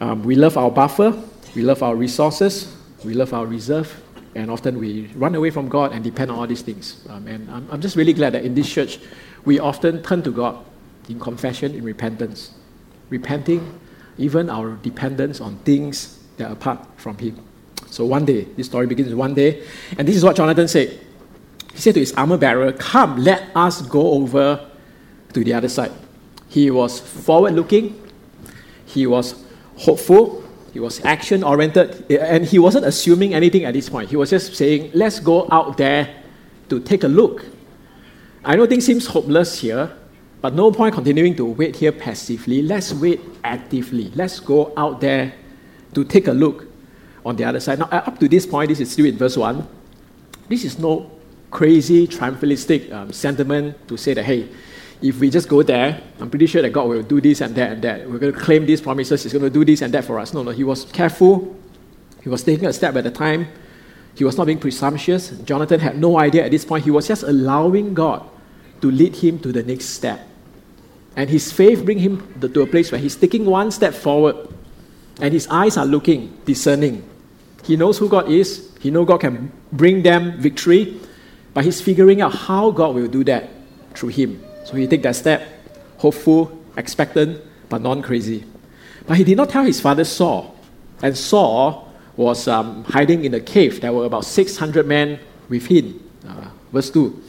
Um, 0.00 0.22
we 0.22 0.34
love 0.34 0.56
our 0.56 0.70
buffer, 0.70 1.20
we 1.54 1.62
love 1.62 1.82
our 1.82 1.94
resources, 1.94 2.74
we 3.04 3.14
love 3.14 3.34
our 3.34 3.46
reserve, 3.46 4.02
and 4.34 4.50
often 4.50 4.78
we 4.78 5.06
run 5.14 5.34
away 5.34 5.50
from 5.50 5.68
God 5.68 5.92
and 5.92 6.02
depend 6.02 6.30
on 6.30 6.38
all 6.38 6.46
these 6.46 6.62
things. 6.62 7.04
Um, 7.08 7.26
and 7.26 7.50
I'm, 7.50 7.68
I'm 7.70 7.80
just 7.80 7.96
really 7.96 8.12
glad 8.12 8.34
that 8.34 8.44
in 8.44 8.54
this 8.54 8.68
church, 8.70 9.00
we 9.44 9.58
often 9.58 10.02
turn 10.02 10.22
to 10.22 10.30
God 10.30 10.64
in 11.08 11.18
confession, 11.18 11.74
in 11.74 11.84
repentance, 11.84 12.52
repenting 13.10 13.80
even 14.18 14.50
our 14.50 14.76
dependence 14.76 15.40
on 15.40 15.56
things 15.58 16.18
that 16.36 16.50
are 16.50 16.52
apart 16.52 16.86
from 16.96 17.16
Him. 17.18 17.42
So 17.86 18.04
one 18.04 18.24
day, 18.24 18.42
this 18.56 18.66
story 18.66 18.86
begins 18.86 19.14
one 19.14 19.34
day, 19.34 19.64
and 19.96 20.06
this 20.06 20.16
is 20.16 20.24
what 20.24 20.36
Jonathan 20.36 20.68
said. 20.68 21.00
He 21.78 21.82
said 21.82 21.94
to 21.94 22.00
his 22.00 22.12
armor 22.14 22.36
bearer, 22.36 22.72
Come, 22.72 23.18
let 23.22 23.54
us 23.54 23.82
go 23.82 24.14
over 24.14 24.68
to 25.32 25.44
the 25.44 25.54
other 25.54 25.68
side. 25.68 25.92
He 26.48 26.72
was 26.72 26.98
forward 26.98 27.54
looking, 27.54 27.94
he 28.84 29.06
was 29.06 29.36
hopeful, 29.76 30.42
he 30.72 30.80
was 30.80 31.00
action 31.04 31.44
oriented, 31.44 32.10
and 32.10 32.44
he 32.44 32.58
wasn't 32.58 32.84
assuming 32.84 33.32
anything 33.32 33.64
at 33.64 33.74
this 33.74 33.88
point. 33.88 34.10
He 34.10 34.16
was 34.16 34.30
just 34.30 34.56
saying, 34.56 34.90
Let's 34.92 35.20
go 35.20 35.46
out 35.52 35.76
there 35.76 36.12
to 36.68 36.80
take 36.80 37.04
a 37.04 37.06
look. 37.06 37.46
I 38.44 38.56
know 38.56 38.66
things 38.66 38.84
seems 38.84 39.06
hopeless 39.06 39.60
here, 39.60 39.96
but 40.40 40.54
no 40.54 40.72
point 40.72 40.96
continuing 40.96 41.36
to 41.36 41.44
wait 41.44 41.76
here 41.76 41.92
passively. 41.92 42.60
Let's 42.60 42.92
wait 42.92 43.20
actively. 43.44 44.10
Let's 44.16 44.40
go 44.40 44.72
out 44.76 45.00
there 45.00 45.32
to 45.94 46.02
take 46.02 46.26
a 46.26 46.32
look 46.32 46.66
on 47.24 47.36
the 47.36 47.44
other 47.44 47.60
side. 47.60 47.78
Now, 47.78 47.86
up 47.92 48.18
to 48.18 48.28
this 48.28 48.46
point, 48.46 48.70
this 48.70 48.80
is 48.80 48.90
still 48.90 49.06
in 49.06 49.16
verse 49.16 49.36
1. 49.36 49.64
This 50.48 50.64
is 50.64 50.76
no 50.80 51.12
crazy 51.50 52.06
triumphalistic 52.06 52.92
um, 52.92 53.12
sentiment 53.12 53.88
to 53.88 53.96
say 53.96 54.14
that, 54.14 54.24
hey, 54.24 54.48
if 55.00 55.20
we 55.20 55.30
just 55.30 55.48
go 55.48 55.62
there, 55.62 56.00
I'm 56.20 56.28
pretty 56.28 56.46
sure 56.46 56.60
that 56.62 56.70
God 56.70 56.88
will 56.88 57.02
do 57.02 57.20
this 57.20 57.40
and 57.40 57.54
that 57.54 57.72
and 57.72 57.82
that. 57.82 58.10
We're 58.10 58.18
going 58.18 58.32
to 58.32 58.38
claim 58.38 58.66
these 58.66 58.80
promises. 58.80 59.22
He's 59.22 59.32
going 59.32 59.44
to 59.44 59.50
do 59.50 59.64
this 59.64 59.82
and 59.82 59.94
that 59.94 60.04
for 60.04 60.18
us. 60.18 60.34
No, 60.34 60.42
no. 60.42 60.50
He 60.50 60.64
was 60.64 60.84
careful. 60.86 61.56
He 62.22 62.28
was 62.28 62.42
taking 62.42 62.66
a 62.66 62.72
step 62.72 62.96
at 62.96 63.06
a 63.06 63.10
time. 63.10 63.46
He 64.16 64.24
was 64.24 64.36
not 64.36 64.46
being 64.46 64.58
presumptuous. 64.58 65.30
Jonathan 65.44 65.78
had 65.78 65.96
no 65.96 66.18
idea 66.18 66.44
at 66.44 66.50
this 66.50 66.64
point. 66.64 66.84
He 66.84 66.90
was 66.90 67.06
just 67.06 67.22
allowing 67.22 67.94
God 67.94 68.28
to 68.80 68.90
lead 68.90 69.14
him 69.14 69.38
to 69.40 69.52
the 69.52 69.62
next 69.62 69.86
step. 69.86 70.26
And 71.14 71.30
his 71.30 71.52
faith 71.52 71.84
bring 71.84 71.98
him 71.98 72.40
to 72.40 72.62
a 72.62 72.66
place 72.66 72.90
where 72.90 73.00
he's 73.00 73.14
taking 73.14 73.44
one 73.44 73.70
step 73.70 73.94
forward. 73.94 74.36
And 75.20 75.32
his 75.32 75.46
eyes 75.48 75.76
are 75.76 75.86
looking, 75.86 76.36
discerning. 76.44 77.08
He 77.64 77.76
knows 77.76 77.98
who 77.98 78.08
God 78.08 78.28
is. 78.28 78.70
He 78.80 78.90
knows 78.90 79.06
God 79.06 79.20
can 79.20 79.52
bring 79.72 80.02
them 80.02 80.40
victory. 80.40 81.00
But 81.58 81.64
he's 81.64 81.80
figuring 81.80 82.20
out 82.20 82.32
how 82.32 82.70
God 82.70 82.94
will 82.94 83.08
do 83.08 83.24
that 83.24 83.50
through 83.92 84.10
him. 84.10 84.40
So 84.64 84.76
he 84.76 84.86
take 84.86 85.02
that 85.02 85.16
step, 85.16 85.42
hopeful, 85.96 86.56
expectant, 86.76 87.42
but 87.68 87.82
non-crazy. 87.82 88.44
But 89.08 89.16
he 89.16 89.24
did 89.24 89.36
not 89.36 89.50
tell 89.50 89.64
his 89.64 89.80
father 89.80 90.04
Saul. 90.04 90.56
And 91.02 91.18
Saul 91.18 91.92
was 92.16 92.46
um, 92.46 92.84
hiding 92.84 93.24
in 93.24 93.34
a 93.34 93.40
cave. 93.40 93.80
There 93.80 93.92
were 93.92 94.04
about 94.04 94.24
600 94.24 94.86
men 94.86 95.18
with 95.48 95.66
him. 95.66 96.00
Uh, 96.24 96.46
verse 96.72 96.90
2. 96.90 97.24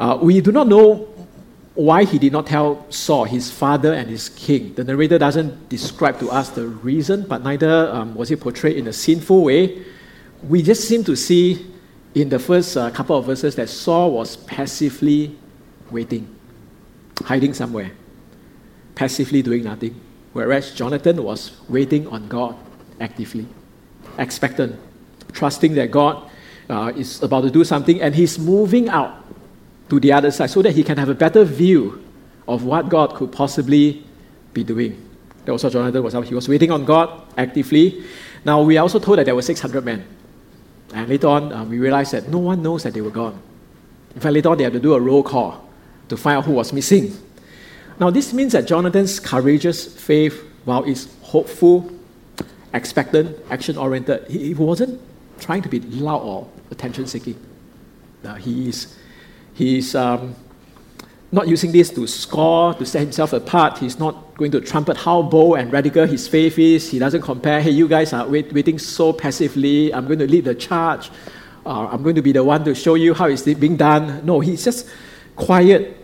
Uh, 0.00 0.18
we 0.20 0.40
do 0.40 0.50
not 0.50 0.66
know 0.66 1.08
why 1.76 2.02
he 2.02 2.18
did 2.18 2.32
not 2.32 2.48
tell 2.48 2.84
Saul, 2.90 3.22
his 3.22 3.52
father 3.52 3.92
and 3.92 4.10
his 4.10 4.30
king. 4.30 4.74
The 4.74 4.82
narrator 4.82 5.16
doesn't 5.16 5.68
describe 5.68 6.18
to 6.18 6.28
us 6.28 6.50
the 6.50 6.66
reason, 6.66 7.24
but 7.28 7.44
neither 7.44 7.88
um, 7.92 8.16
was 8.16 8.32
it 8.32 8.40
portrayed 8.40 8.76
in 8.76 8.88
a 8.88 8.92
sinful 8.92 9.44
way. 9.44 9.84
We 10.42 10.60
just 10.60 10.88
seem 10.88 11.04
to 11.04 11.14
see 11.14 11.70
in 12.14 12.28
the 12.28 12.38
first 12.38 12.76
uh, 12.76 12.90
couple 12.90 13.16
of 13.16 13.26
verses 13.26 13.56
that 13.56 13.68
Saul 13.68 14.12
was 14.12 14.36
passively 14.36 15.36
waiting, 15.90 16.28
hiding 17.24 17.54
somewhere, 17.54 17.90
passively 18.94 19.42
doing 19.42 19.64
nothing, 19.64 20.00
whereas 20.32 20.72
Jonathan 20.72 21.22
was 21.22 21.60
waiting 21.68 22.06
on 22.08 22.28
God 22.28 22.56
actively, 23.00 23.46
expectant, 24.18 24.78
trusting 25.32 25.74
that 25.74 25.90
God 25.90 26.30
uh, 26.70 26.92
is 26.96 27.22
about 27.22 27.42
to 27.42 27.50
do 27.50 27.64
something, 27.64 28.00
and 28.00 28.14
he's 28.14 28.38
moving 28.38 28.88
out 28.88 29.24
to 29.90 29.98
the 29.98 30.12
other 30.12 30.30
side 30.30 30.50
so 30.50 30.62
that 30.62 30.72
he 30.72 30.82
can 30.84 30.96
have 30.96 31.08
a 31.08 31.14
better 31.14 31.44
view 31.44 32.02
of 32.46 32.64
what 32.64 32.88
God 32.88 33.14
could 33.14 33.32
possibly 33.32 34.04
be 34.52 34.62
doing. 34.62 35.00
That 35.44 35.52
was 35.52 35.64
what 35.64 35.72
Jonathan 35.72 36.02
was. 36.02 36.14
He 36.28 36.34
was 36.34 36.48
waiting 36.48 36.70
on 36.70 36.84
God 36.84 37.22
actively. 37.36 38.04
Now, 38.44 38.62
we 38.62 38.78
are 38.78 38.82
also 38.82 38.98
told 38.98 39.18
that 39.18 39.24
there 39.24 39.34
were 39.34 39.42
600 39.42 39.84
men. 39.84 40.06
And 40.94 41.08
later 41.08 41.26
on, 41.26 41.52
uh, 41.52 41.64
we 41.64 41.78
realized 41.80 42.12
that 42.12 42.28
no 42.28 42.38
one 42.38 42.62
knows 42.62 42.84
that 42.84 42.94
they 42.94 43.00
were 43.00 43.10
gone. 43.10 43.36
In 44.14 44.20
fact, 44.20 44.32
later 44.32 44.50
on, 44.50 44.58
they 44.58 44.64
had 44.64 44.72
to 44.74 44.80
do 44.80 44.94
a 44.94 45.00
roll 45.00 45.24
call 45.24 45.68
to 46.08 46.16
find 46.16 46.38
out 46.38 46.44
who 46.44 46.52
was 46.52 46.72
missing. 46.72 47.12
Now, 47.98 48.10
this 48.10 48.32
means 48.32 48.52
that 48.52 48.66
Jonathan's 48.66 49.18
courageous 49.18 49.92
faith, 50.00 50.40
while 50.64 50.84
it's 50.84 51.08
hopeful, 51.20 51.90
expectant, 52.72 53.36
action 53.50 53.76
oriented, 53.76 54.30
he, 54.30 54.46
he 54.46 54.54
wasn't 54.54 55.00
trying 55.40 55.62
to 55.62 55.68
be 55.68 55.80
loud 55.80 56.22
or 56.22 56.48
attention 56.70 57.08
seeking. 57.08 57.44
Uh, 58.24 58.34
he 58.34 58.68
is, 58.68 58.96
he 59.54 59.78
is 59.78 59.96
um, 59.96 60.36
not 61.32 61.48
using 61.48 61.72
this 61.72 61.90
to 61.90 62.06
score, 62.06 62.74
to 62.74 62.86
set 62.86 63.00
himself 63.00 63.32
apart. 63.32 63.78
He's 63.78 63.98
not 63.98 64.36
going 64.36 64.50
to 64.52 64.60
trumpet 64.60 64.96
how 64.96 65.22
bold 65.22 65.58
and 65.58 65.72
radical 65.72 66.06
his 66.06 66.28
faith 66.28 66.58
is. 66.58 66.90
He 66.90 66.98
doesn't 66.98 67.22
compare, 67.22 67.60
hey, 67.60 67.70
you 67.70 67.88
guys 67.88 68.12
are 68.12 68.26
wait, 68.28 68.52
waiting 68.52 68.78
so 68.78 69.12
passively. 69.12 69.92
I'm 69.92 70.06
going 70.06 70.20
to 70.20 70.26
lead 70.26 70.44
the 70.44 70.54
charge. 70.54 71.10
Uh, 71.66 71.88
I'm 71.88 72.02
going 72.02 72.14
to 72.14 72.22
be 72.22 72.32
the 72.32 72.44
one 72.44 72.64
to 72.64 72.74
show 72.74 72.94
you 72.94 73.14
how 73.14 73.26
it's 73.26 73.42
being 73.42 73.76
done. 73.76 74.24
No, 74.24 74.40
he's 74.40 74.64
just 74.64 74.88
quiet, 75.34 75.96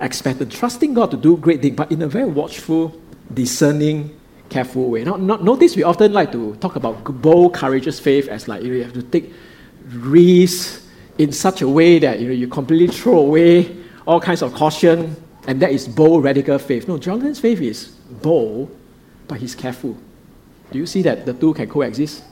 expectant, 0.00 0.52
trusting 0.52 0.94
God 0.94 1.10
to 1.10 1.16
do 1.16 1.36
great 1.36 1.62
things, 1.62 1.76
but 1.76 1.90
in 1.90 2.02
a 2.02 2.08
very 2.08 2.26
watchful, 2.26 3.00
discerning, 3.32 4.18
careful 4.48 4.90
way. 4.90 5.04
Not, 5.04 5.20
not, 5.20 5.42
notice 5.42 5.76
we 5.76 5.82
often 5.82 6.12
like 6.12 6.30
to 6.32 6.54
talk 6.56 6.76
about 6.76 7.02
bold, 7.04 7.54
courageous 7.54 7.98
faith 7.98 8.28
as 8.28 8.48
like 8.48 8.62
you, 8.62 8.68
know, 8.68 8.76
you 8.76 8.84
have 8.84 8.92
to 8.92 9.02
take 9.02 9.32
risks 9.86 10.86
in 11.18 11.32
such 11.32 11.62
a 11.62 11.68
way 11.68 11.98
that 11.98 12.20
you, 12.20 12.28
know, 12.28 12.34
you 12.34 12.46
completely 12.48 12.88
throw 12.88 13.18
away 13.18 13.76
all 14.08 14.18
kinds 14.18 14.40
of 14.40 14.54
caution, 14.54 15.14
and 15.46 15.60
that 15.60 15.70
is 15.70 15.86
bold, 15.86 16.24
radical 16.24 16.58
faith. 16.58 16.88
No, 16.88 16.96
Jonathan's 16.96 17.38
faith 17.38 17.60
is 17.60 17.88
bold, 18.22 18.74
but 19.28 19.38
he's 19.38 19.54
careful. 19.54 19.98
Do 20.72 20.78
you 20.78 20.86
see 20.86 21.02
that 21.02 21.26
the 21.26 21.34
two 21.34 21.52
can 21.52 21.68
coexist? 21.68 22.24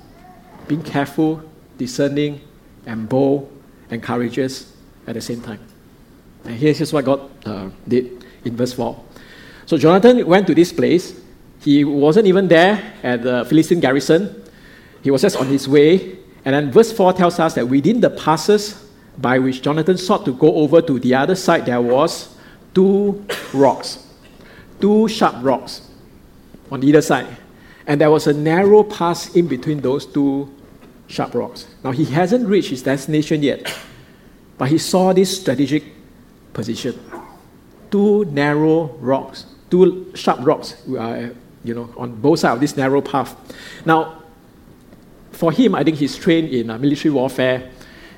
Being 0.66 0.83
careful, 0.83 1.42
discerning, 1.76 2.40
and 2.87 3.06
bold 3.06 3.52
and 3.90 4.02
courageous 4.02 4.73
at 5.06 5.14
the 5.14 5.21
same 5.21 5.42
time. 5.42 5.61
And 6.47 6.56
here's 6.56 6.92
what 6.95 7.04
God 7.04 7.30
uh, 7.47 7.68
did 7.87 8.25
in 8.47 8.56
verse 8.56 8.73
4. 8.73 9.04
So 9.66 9.76
Jonathan 9.76 10.26
went 10.26 10.47
to 10.47 10.54
this 10.54 10.73
place. 10.73 11.21
He 11.61 11.85
wasn't 11.85 12.26
even 12.26 12.49
there 12.49 12.95
at 13.02 13.23
the 13.23 13.45
Philistine 13.45 13.80
garrison. 13.80 14.45
He 15.02 15.11
was 15.11 15.21
just 15.21 15.37
on 15.37 15.47
his 15.49 15.68
way. 15.68 16.16
And 16.47 16.54
then 16.54 16.73
verse 16.73 16.90
4 16.90 17.12
tells 17.12 17.38
us 17.38 17.54
that 17.54 17.66
within 17.68 18.00
the 18.00 18.11
passes 18.11 18.86
by 19.18 19.38
which 19.38 19.62
Jonathan 19.62 19.96
sought 19.96 20.25
to 20.25 20.32
go 20.32 20.54
over 20.56 20.82
to 20.82 20.99
the 20.99 21.14
other 21.14 21.35
side, 21.35 21.66
there 21.66 21.80
was 21.80 22.37
two 22.75 23.25
rocks, 23.54 24.06
two 24.80 25.08
sharp 25.08 25.37
rocks 25.42 25.88
on 26.70 26.82
either 26.82 27.00
side. 27.00 27.37
And 27.87 28.00
there 28.00 28.11
was 28.11 28.26
a 28.26 28.32
narrow 28.32 28.82
pass 28.82 29.35
in 29.35 29.46
between 29.46 29.80
those 29.80 30.06
two 30.06 30.52
sharp 31.06 31.35
rocks. 31.35 31.66
Now, 31.85 31.92
he 31.92 32.04
hasn't 32.04 32.46
reached 32.49 32.70
his 32.70 32.82
destination 32.82 33.42
yet, 33.42 33.73
but 34.58 34.68
he 34.68 34.78
saw 34.78 35.12
this 35.12 35.40
strategic 35.40 35.85
position. 36.52 36.99
Two 37.90 38.25
narrow 38.26 38.87
rocks, 39.00 39.46
two 39.70 40.12
sharp 40.14 40.40
rocks, 40.42 40.75
uh, 40.88 41.30
you 41.62 41.75
know, 41.75 41.92
on 41.96 42.14
both 42.20 42.40
sides 42.40 42.54
of 42.54 42.61
this 42.61 42.76
narrow 42.76 43.00
path. 43.00 43.37
Now, 43.87 44.23
for 45.32 45.52
him, 45.52 45.75
I 45.75 45.85
think 45.85 45.99
he's 45.99 46.16
trained 46.16 46.49
in 46.49 46.70
uh, 46.70 46.78
military 46.78 47.12
warfare 47.12 47.70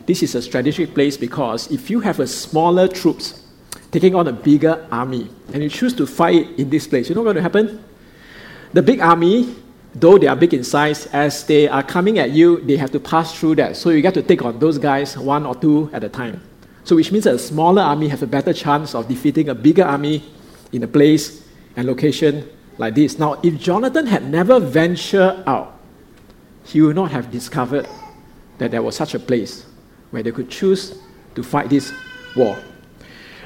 this 0.08 0.22
is 0.22 0.34
a 0.34 0.40
strategic 0.40 0.94
place 0.94 1.18
because 1.18 1.70
if 1.70 1.90
you 1.90 2.00
have 2.00 2.18
a 2.18 2.26
smaller 2.26 2.88
troops 2.88 3.44
taking 3.90 4.14
on 4.14 4.26
a 4.26 4.32
bigger 4.32 4.88
army 4.90 5.28
and 5.52 5.62
you 5.62 5.68
choose 5.68 5.92
to 5.92 6.06
fight 6.06 6.48
in 6.58 6.70
this 6.70 6.86
place, 6.86 7.10
you 7.10 7.14
know 7.14 7.20
what's 7.20 7.34
going 7.34 7.36
to 7.36 7.42
happen? 7.42 7.84
The 8.72 8.82
big 8.82 9.00
army, 9.00 9.54
though 9.94 10.16
they 10.16 10.26
are 10.26 10.34
big 10.34 10.54
in 10.54 10.64
size, 10.64 11.04
as 11.08 11.44
they 11.44 11.68
are 11.68 11.82
coming 11.82 12.18
at 12.18 12.30
you, 12.30 12.58
they 12.62 12.78
have 12.78 12.90
to 12.92 13.00
pass 13.00 13.38
through 13.38 13.56
that. 13.56 13.76
So 13.76 13.90
you 13.90 14.00
get 14.00 14.14
to 14.14 14.22
take 14.22 14.42
on 14.42 14.58
those 14.58 14.78
guys 14.78 15.18
one 15.18 15.44
or 15.44 15.54
two 15.54 15.90
at 15.92 16.02
a 16.02 16.08
time. 16.08 16.42
So 16.84 16.96
which 16.96 17.12
means 17.12 17.24
that 17.24 17.34
a 17.34 17.38
smaller 17.38 17.82
army 17.82 18.08
has 18.08 18.22
a 18.22 18.26
better 18.26 18.54
chance 18.54 18.94
of 18.94 19.08
defeating 19.08 19.50
a 19.50 19.54
bigger 19.54 19.84
army 19.84 20.24
in 20.72 20.82
a 20.84 20.88
place 20.88 21.46
and 21.76 21.86
location 21.86 22.48
like 22.78 22.94
this. 22.94 23.18
Now, 23.18 23.38
if 23.42 23.58
Jonathan 23.58 24.06
had 24.06 24.26
never 24.26 24.58
ventured 24.58 25.42
out, 25.46 25.78
he 26.64 26.80
would 26.80 26.96
not 26.96 27.10
have 27.10 27.30
discovered 27.30 27.86
that 28.56 28.70
there 28.70 28.80
was 28.80 28.96
such 28.96 29.12
a 29.12 29.18
place 29.18 29.67
where 30.10 30.22
they 30.22 30.32
could 30.32 30.50
choose 30.50 30.98
to 31.34 31.42
fight 31.42 31.68
this 31.70 31.92
war. 32.36 32.58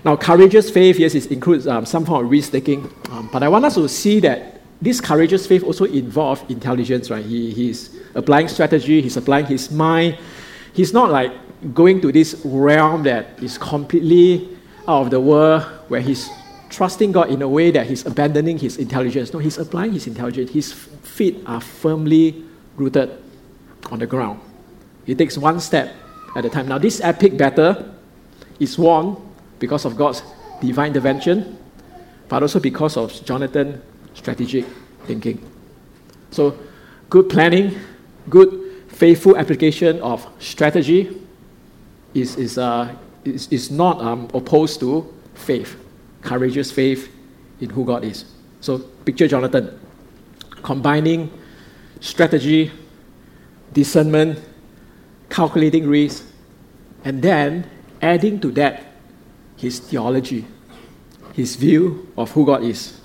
Now, 0.04 0.16
courageous 0.16 0.71
faith, 0.71 0.99
yes, 0.99 1.14
it 1.14 1.31
includes 1.31 1.66
um, 1.69 1.87
some 1.87 2.04
form 2.04 2.25
of 2.25 2.31
risk 2.31 2.52
taking, 2.52 2.93
um, 3.10 3.28
but 3.32 3.43
I 3.43 3.49
want 3.49 3.65
us 3.65 3.75
to 3.76 3.89
see 3.89 4.19
that 4.21 4.60
this 4.80 5.00
courageous 5.00 5.47
faith 5.47 5.63
also 5.63 5.84
involves 5.84 6.43
intelligence, 6.50 7.08
right? 7.08 7.25
He, 7.25 7.52
he's 7.52 8.00
applying 8.17 8.49
strategy, 8.49 9.00
he's 9.00 9.17
applying 9.17 9.47
his 9.47 9.71
mind. 9.71 10.19
He's 10.73 10.93
not 10.93 11.10
like 11.10 11.32
going 11.73 12.00
to 12.00 12.10
this 12.10 12.41
realm 12.45 13.04
that 13.04 13.41
is 13.41 13.58
completely 13.58 14.58
out 14.89 15.02
of 15.02 15.10
the 15.10 15.21
world 15.21 15.63
where 15.87 16.00
he's 16.00 16.28
trusting 16.69 17.13
God 17.13 17.30
in 17.30 17.43
a 17.43 17.49
way 17.49 17.71
that 17.71 17.87
he's 17.87 18.04
abandoning 18.06 18.58
his 18.58 18.78
intelligence. 18.78 19.32
No, 19.32 19.39
he's 19.39 19.58
applying 19.58 19.93
his 19.93 20.08
intelligence. 20.08 20.50
His 20.50 20.73
feet 20.73 21.45
are 21.47 21.60
firmly 21.60 22.45
rooted 22.76 23.23
on 23.91 24.00
the 24.00 24.06
ground. 24.06 24.41
He 25.04 25.15
takes 25.15 25.39
one 25.39 25.60
step 25.60 25.95
at 26.34 26.42
the 26.42 26.50
time. 26.50 26.68
Now, 26.68 26.78
this 26.78 27.00
epic 27.00 27.36
battle 27.36 27.95
is 28.58 28.78
won 28.78 29.16
because 29.58 29.84
of 29.84 29.97
God's 29.97 30.23
divine 30.60 30.88
intervention, 30.88 31.58
but 32.28 32.42
also 32.42 32.60
because 32.60 32.97
of 32.97 33.12
Jonathan's 33.25 33.82
strategic 34.14 34.64
thinking. 35.06 35.40
So, 36.30 36.58
good 37.10 37.28
planning, 37.28 37.78
good 38.28 38.84
faithful 38.88 39.36
application 39.36 40.00
of 40.00 40.26
strategy 40.38 41.21
is, 42.14 42.36
is, 42.36 42.58
uh, 42.58 42.95
is, 43.25 43.49
is 43.49 43.71
not 43.71 44.00
um, 44.00 44.28
opposed 44.34 44.80
to 44.80 45.12
faith, 45.34 45.76
courageous 46.23 46.71
faith 46.71 47.10
in 47.60 47.71
who 47.71 47.84
God 47.84 48.04
is. 48.04 48.25
So, 48.60 48.78
picture 48.78 49.26
Jonathan 49.26 49.78
combining 50.62 51.30
strategy, 52.00 52.71
discernment, 53.73 54.38
calculating 55.32 55.88
risk, 55.88 56.25
and 57.04 57.23
then 57.23 57.68
adding 58.00 58.38
to 58.40 58.50
that 58.52 58.84
his 59.56 59.80
theology, 59.80 60.45
his 61.32 61.56
view 61.56 62.12
of 62.18 62.30
who 62.32 62.45
God 62.45 62.62
is. 62.62 63.00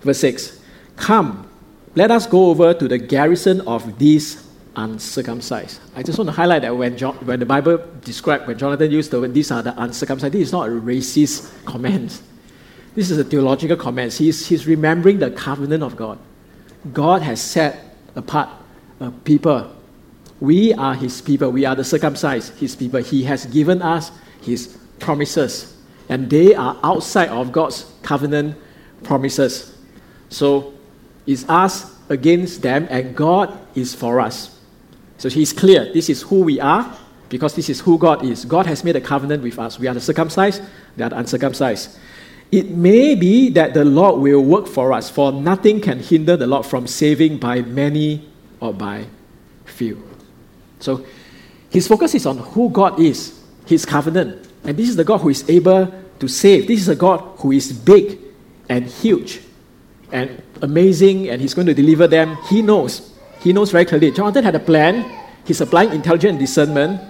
Verse 0.00 0.18
6 0.18 0.60
Come, 0.96 1.48
let 1.94 2.10
us 2.10 2.26
go 2.26 2.50
over 2.50 2.74
to 2.74 2.88
the 2.88 2.98
garrison 2.98 3.60
of 3.62 3.98
these 3.98 4.46
uncircumcised. 4.74 5.80
I 5.94 6.02
just 6.02 6.18
want 6.18 6.28
to 6.28 6.32
highlight 6.32 6.62
that 6.62 6.76
when, 6.76 6.96
John, 6.96 7.14
when 7.24 7.38
the 7.38 7.46
Bible 7.46 7.82
described, 8.02 8.46
when 8.46 8.58
Jonathan 8.58 8.90
used 8.90 9.10
the 9.10 9.20
word, 9.20 9.32
these 9.32 9.50
are 9.50 9.62
the 9.62 9.80
uncircumcised, 9.80 10.34
this 10.34 10.48
is 10.48 10.52
not 10.52 10.68
a 10.68 10.72
racist 10.72 11.64
comment. 11.64 12.20
This 12.94 13.10
is 13.10 13.18
a 13.18 13.24
theological 13.24 13.76
comment. 13.76 14.12
He's, 14.12 14.46
he's 14.46 14.66
remembering 14.66 15.20
the 15.20 15.30
covenant 15.30 15.84
of 15.84 15.96
God. 15.96 16.18
God 16.92 17.22
has 17.22 17.40
set 17.40 17.96
apart 18.16 18.48
a 18.98 19.10
people 19.10 19.72
we 20.40 20.72
are 20.74 20.94
his 20.94 21.20
people. 21.20 21.50
We 21.50 21.64
are 21.64 21.74
the 21.74 21.84
circumcised, 21.84 22.58
his 22.58 22.76
people. 22.76 23.00
He 23.00 23.24
has 23.24 23.46
given 23.46 23.82
us 23.82 24.10
his 24.40 24.78
promises, 24.98 25.76
and 26.08 26.30
they 26.30 26.54
are 26.54 26.78
outside 26.82 27.28
of 27.28 27.52
God's 27.52 27.92
covenant 28.02 28.56
promises. 29.02 29.76
So 30.28 30.74
it's 31.26 31.48
us 31.48 31.94
against 32.08 32.62
them, 32.62 32.86
and 32.90 33.16
God 33.16 33.58
is 33.74 33.94
for 33.94 34.20
us. 34.20 34.58
So 35.18 35.28
he's 35.28 35.52
clear. 35.52 35.92
This 35.92 36.08
is 36.08 36.22
who 36.22 36.42
we 36.42 36.60
are 36.60 36.96
because 37.28 37.54
this 37.54 37.68
is 37.68 37.80
who 37.80 37.98
God 37.98 38.24
is. 38.24 38.44
God 38.44 38.66
has 38.66 38.84
made 38.84 38.96
a 38.96 39.00
covenant 39.00 39.42
with 39.42 39.58
us. 39.58 39.78
We 39.78 39.86
are 39.86 39.94
the 39.94 40.00
circumcised, 40.00 40.62
they 40.96 41.04
are 41.04 41.10
the 41.10 41.18
uncircumcised. 41.18 41.98
It 42.50 42.70
may 42.70 43.14
be 43.14 43.50
that 43.50 43.74
the 43.74 43.84
Lord 43.84 44.22
will 44.22 44.42
work 44.42 44.66
for 44.66 44.92
us, 44.92 45.10
for 45.10 45.32
nothing 45.32 45.82
can 45.82 45.98
hinder 45.98 46.36
the 46.36 46.46
Lord 46.46 46.64
from 46.64 46.86
saving 46.86 47.38
by 47.38 47.60
many 47.60 48.26
or 48.60 48.72
by 48.72 49.04
few. 49.66 50.07
So 50.80 51.04
his 51.70 51.86
focus 51.86 52.14
is 52.14 52.26
on 52.26 52.38
who 52.38 52.70
God 52.70 52.98
is, 53.00 53.38
his 53.66 53.84
covenant. 53.84 54.48
And 54.64 54.76
this 54.76 54.88
is 54.88 54.96
the 54.96 55.04
God 55.04 55.18
who 55.18 55.28
is 55.28 55.48
able 55.48 55.92
to 56.18 56.28
save. 56.28 56.66
This 56.66 56.80
is 56.80 56.88
a 56.88 56.96
God 56.96 57.20
who 57.38 57.52
is 57.52 57.72
big 57.72 58.18
and 58.68 58.86
huge 58.86 59.40
and 60.10 60.42
amazing, 60.62 61.28
and 61.28 61.40
he's 61.40 61.54
going 61.54 61.66
to 61.66 61.74
deliver 61.74 62.06
them. 62.06 62.36
He 62.48 62.62
knows. 62.62 63.12
He 63.40 63.52
knows 63.52 63.70
very 63.70 63.84
clearly. 63.84 64.10
Jonathan 64.10 64.44
had 64.44 64.54
a 64.54 64.60
plan. 64.60 65.04
He's 65.44 65.60
applying 65.60 65.92
intelligent 65.92 66.38
discernment. 66.38 67.00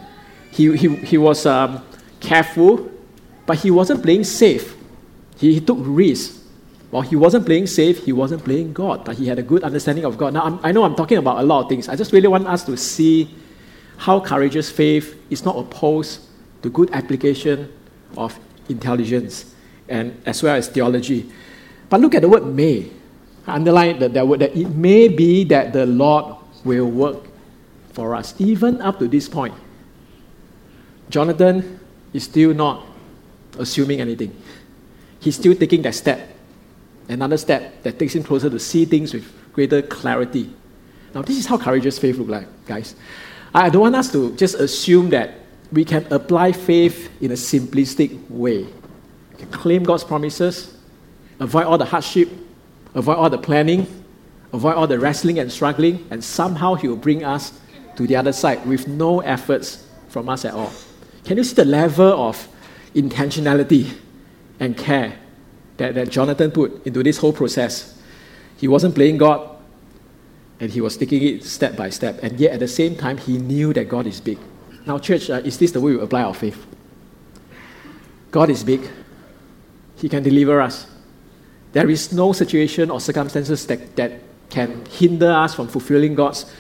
He, 0.51 0.77
he, 0.77 0.97
he 0.97 1.19
was 1.19 1.47
um, 1.47 1.85
careful, 2.21 2.91
but 3.47 3.59
he 3.59 3.71
wasn't 3.71 4.03
playing 4.03 4.25
safe. 4.25 4.77
He, 5.39 5.55
he 5.55 5.61
took 5.61 5.79
risks. 5.81 6.39
While 6.91 7.03
he 7.03 7.17
wasn't 7.17 7.45
playing 7.45 7.67
safe, 7.67 8.05
he 8.05 8.13
wasn't 8.13 8.45
playing 8.45 8.73
God, 8.73 9.05
but 9.05 9.17
he 9.17 9.27
had 9.27 9.39
a 9.39 9.43
good 9.43 9.63
understanding 9.63 10.05
of 10.05 10.17
God. 10.17 10.33
Now, 10.33 10.43
I'm, 10.43 10.61
i 10.63 10.73
know 10.73 10.85
I'm 10.85 10.95
talking 10.95 11.19
about 11.19 11.39
a 11.39 11.43
lot 11.43 11.65
of 11.65 11.69
things. 11.69 11.89
I 11.89 11.97
just 11.97 12.13
really 12.13 12.29
want 12.29 12.47
us 12.47 12.65
to 12.65 12.77
see 12.77 13.29
how 13.99 14.21
courageous 14.21 14.71
faith 14.71 15.21
is 15.29 15.45
not 15.45 15.57
opposed 15.59 16.21
to 16.63 16.71
good 16.71 16.91
application 16.93 17.71
of 18.17 18.39
intelligence 18.69 19.55
and 19.89 20.21
as 20.25 20.43
well 20.43 20.55
as 20.55 20.69
theology. 20.69 21.31
But 21.91 22.01
look 22.01 22.15
at 22.15 22.23
the 22.23 22.29
word 22.29 22.47
may. 22.47 22.91
I 23.47 23.55
underline 23.57 23.99
that, 23.99 24.15
that 24.15 24.27
word 24.27 24.41
that 24.41 24.57
it 24.57 24.69
may 24.69 25.09
be 25.09 25.45
that 25.45 25.73
the 25.73 25.85
Lord 25.87 26.37
will 26.65 26.87
work 26.87 27.25
for 27.93 28.15
us, 28.15 28.35
even 28.39 28.81
up 28.81 28.99
to 29.01 29.09
this 29.09 29.29
point. 29.29 29.55
Jonathan 31.11 31.81
is 32.13 32.25
still 32.25 32.55
not 32.55 32.87
assuming 33.59 34.01
anything. 34.01 34.37
He's 35.21 35.35
still 35.37 35.55
taking 35.55 35.83
that 35.83 35.95
step, 35.95 36.37
another 37.09 37.37
step 37.37 37.83
that 37.83 37.99
takes 37.99 38.15
him 38.15 38.23
closer 38.23 38.49
to 38.49 38.59
see 38.61 38.85
things 38.85 39.13
with 39.13 39.27
greater 39.53 39.83
clarity. 39.83 40.55
Now, 41.15 41.23
this 41.23 41.39
is 41.39 41.47
how 41.47 41.57
courageous 41.57 41.99
faith 41.99 42.19
looks 42.19 42.31
like, 42.31 42.67
guys. 42.67 42.95
I 43.55 43.71
don't 43.71 43.83
want 43.83 43.97
us 43.97 44.13
to 44.13 44.35
just 44.37 44.55
assume 44.57 45.11
that 45.11 45.35
we 45.73 45.85
can 45.85 46.07
apply 46.13 46.53
faith 46.53 47.11
in 47.21 47.31
a 47.31 47.35
simplistic 47.35 48.19
way. 48.31 48.67
Claim 49.51 49.85
God's 49.85 50.05
promises, 50.05 50.77
avoid 51.41 51.65
all 51.65 51.79
the 51.79 51.85
hardship, 51.85 52.29
avoid 52.95 53.17
all 53.17 53.31
the 53.31 53.39
planning, 53.39 53.87
avoid 54.53 54.75
all 54.75 54.87
the 54.87 54.99
wrestling 54.99 55.39
and 55.39 55.51
struggling, 55.51 56.07
and 56.11 56.23
somehow 56.23 56.75
He 56.75 56.89
will 56.89 56.97
bring 56.97 57.25
us 57.25 57.59
to 57.97 58.07
the 58.07 58.17
other 58.17 58.33
side 58.33 58.65
with 58.67 58.89
no 58.89 59.21
efforts 59.21 59.87
from 60.09 60.29
us 60.29 60.45
at 60.45 60.55
all. 60.55 60.73
Can 61.25 61.37
you 61.37 61.45
see 61.45 61.55
the 61.55 61.65
level 61.65 62.29
of 62.29 62.49
intentionality 62.95 63.93
and 64.61 64.77
care 64.77 65.17
that, 65.77 65.95
that 65.95 66.11
Jonathan 66.11 66.51
put 66.51 66.87
into 66.87 67.03
this 67.03 67.19
whole 67.19 67.33
process? 67.33 68.01
He 68.57 68.67
wasn't 68.67 68.95
playing 68.95 69.19
God, 69.19 69.58
and 70.61 70.71
he 70.71 70.81
was 70.81 70.97
taking 70.97 71.23
it 71.23 71.45
step 71.45 71.77
by 71.77 71.91
step, 71.91 72.19
and 72.23 72.39
yet 72.41 72.53
at 72.53 72.61
the 72.61 72.69
same 72.69 72.97
time, 72.97 73.17
he 73.19 73.39
knew 73.39 73.73
that 73.73 73.89
God 73.89 74.07
is 74.07 74.21
big. 74.21 74.39
Now, 74.87 74.99
church, 74.99 75.31
uh, 75.31 75.35
is 75.45 75.59
this 75.59 75.73
the 75.73 75.81
way 75.81 75.93
we 75.93 76.01
apply 76.01 76.23
our 76.23 76.35
faith? 76.35 76.67
God 78.31 78.51
is 78.51 78.65
big. 78.65 78.89
He 79.97 80.09
can 80.09 80.23
deliver 80.23 80.61
us. 80.61 80.87
There 81.73 81.89
is 81.89 82.13
no 82.13 82.33
situation 82.33 82.91
or 82.91 83.01
circumstances 83.01 83.67
that, 83.67 83.97
that 83.97 84.13
can 84.49 84.85
hinder 84.87 85.31
us 85.31 85.55
from 85.55 85.69
fulfilling 85.69 86.15
God's 86.15 86.51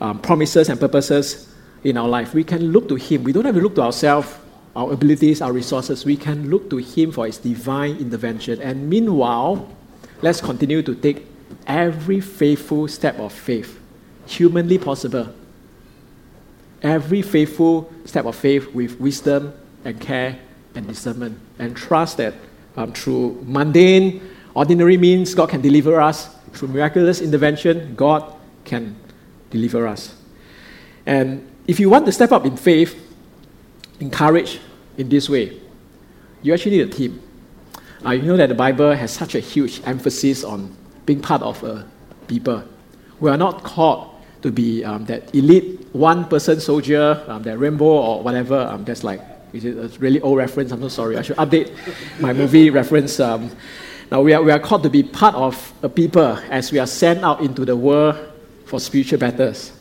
um, 0.00 0.20
promises 0.20 0.68
and 0.68 0.78
purposes 0.78 1.48
in 1.84 1.96
our 1.96 2.08
life. 2.08 2.34
We 2.34 2.44
can 2.44 2.72
look 2.72 2.88
to 2.88 2.96
Him. 2.96 3.24
We 3.24 3.32
don't 3.32 3.44
have 3.44 3.54
to 3.54 3.60
look 3.60 3.74
to 3.76 3.82
ourselves, 3.82 4.36
our 4.76 4.92
abilities, 4.92 5.40
our 5.40 5.52
resources. 5.52 6.04
We 6.04 6.16
can 6.16 6.50
look 6.50 6.70
to 6.70 6.76
Him 6.76 7.12
for 7.12 7.26
His 7.26 7.38
divine 7.38 7.96
intervention. 7.96 8.60
And 8.60 8.88
meanwhile, 8.88 9.68
let's 10.22 10.40
continue 10.40 10.82
to 10.82 10.94
take 10.94 11.26
every 11.68 12.20
faithful 12.20 12.88
step 12.88 13.18
of 13.18 13.32
faith, 13.32 13.78
humanly 14.26 14.78
possible, 14.78 15.32
every 16.82 17.22
faithful 17.22 17.92
step 18.06 18.24
of 18.24 18.34
faith 18.34 18.72
with 18.74 18.98
wisdom 18.98 19.52
and 19.84 20.00
care 20.00 20.38
and 20.74 20.88
discernment, 20.88 21.38
and 21.58 21.76
trust 21.76 22.16
that 22.16 22.34
um, 22.76 22.92
through 22.92 23.42
mundane, 23.46 24.22
ordinary 24.54 24.96
means, 24.96 25.34
God 25.34 25.50
can 25.50 25.60
deliver 25.60 26.00
us. 26.00 26.34
Through 26.52 26.68
miraculous 26.68 27.20
intervention, 27.20 27.94
God 27.94 28.34
can 28.64 28.96
deliver 29.50 29.86
us. 29.86 30.14
And 31.04 31.46
if 31.66 31.78
you 31.78 31.90
want 31.90 32.06
to 32.06 32.12
step 32.12 32.32
up 32.32 32.46
in 32.46 32.56
faith, 32.56 32.96
encourage 34.00 34.60
in 34.96 35.08
this 35.08 35.28
way, 35.28 35.60
you 36.42 36.54
actually 36.54 36.78
need 36.78 36.88
a 36.88 36.90
team. 36.90 37.20
Uh, 38.04 38.12
you 38.12 38.22
know 38.22 38.36
that 38.36 38.48
the 38.48 38.54
Bible 38.54 38.92
has 38.94 39.12
such 39.12 39.34
a 39.34 39.40
huge 39.40 39.82
emphasis 39.84 40.44
on 40.44 40.74
being 41.08 41.22
part 41.22 41.40
of 41.40 41.64
a 41.64 41.86
people. 42.26 42.62
We 43.18 43.30
are 43.30 43.38
not 43.38 43.64
called 43.64 44.14
to 44.42 44.52
be 44.52 44.84
um, 44.84 45.06
that 45.06 45.34
elite 45.34 45.88
one 45.92 46.28
person 46.28 46.60
soldier, 46.60 47.24
um, 47.26 47.42
that 47.44 47.58
Rambo 47.58 47.84
or 47.84 48.22
whatever. 48.22 48.58
Um, 48.58 48.84
that's 48.84 49.02
like, 49.02 49.20
is 49.54 49.64
it 49.64 49.78
a 49.78 49.88
really 49.98 50.20
old 50.20 50.36
reference? 50.36 50.70
I'm 50.70 50.82
so 50.82 50.88
sorry. 50.88 51.16
I 51.16 51.22
should 51.22 51.38
update 51.38 51.72
my 52.20 52.34
movie 52.34 52.68
reference. 52.80 53.18
Um, 53.18 53.50
now, 54.10 54.20
we 54.20 54.34
are, 54.34 54.42
we 54.42 54.52
are 54.52 54.58
called 54.58 54.82
to 54.82 54.90
be 54.90 55.02
part 55.02 55.34
of 55.34 55.72
a 55.82 55.88
people 55.88 56.38
as 56.50 56.70
we 56.70 56.78
are 56.78 56.86
sent 56.86 57.24
out 57.24 57.40
into 57.40 57.64
the 57.64 57.74
world 57.74 58.16
for 58.66 58.78
spiritual 58.78 59.18
battles. 59.18 59.72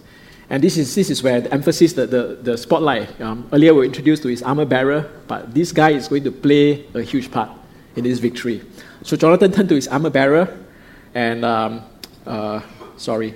And 0.49 0.63
this 0.63 0.77
is, 0.77 0.95
this 0.95 1.09
is 1.09 1.21
where 1.21 1.41
the 1.41 1.53
emphasis, 1.53 1.91
the, 1.91 2.07
the, 2.07 2.39
the 2.41 2.57
spotlight. 2.57 3.19
Um, 3.19 3.49
earlier, 3.51 3.73
we 3.73 3.79
were 3.79 3.85
introduced 3.85 4.23
to 4.23 4.29
his 4.29 4.41
armor 4.43 4.65
bearer, 4.65 5.11
but 5.27 5.53
this 5.53 5.73
guy 5.73 5.89
is 5.89 6.07
going 6.07 6.23
to 6.23 6.31
play 6.31 6.85
a 6.93 7.01
huge 7.01 7.29
part 7.29 7.49
in 7.97 8.05
this 8.05 8.19
victory. 8.19 8.61
So, 9.03 9.17
Jonathan 9.17 9.51
turned 9.51 9.67
to 9.69 9.75
his 9.75 9.89
armor 9.89 10.09
bearer, 10.09 10.66
and 11.13 11.45
um, 11.45 11.83
uh, 12.25 12.61
sorry, 12.97 13.33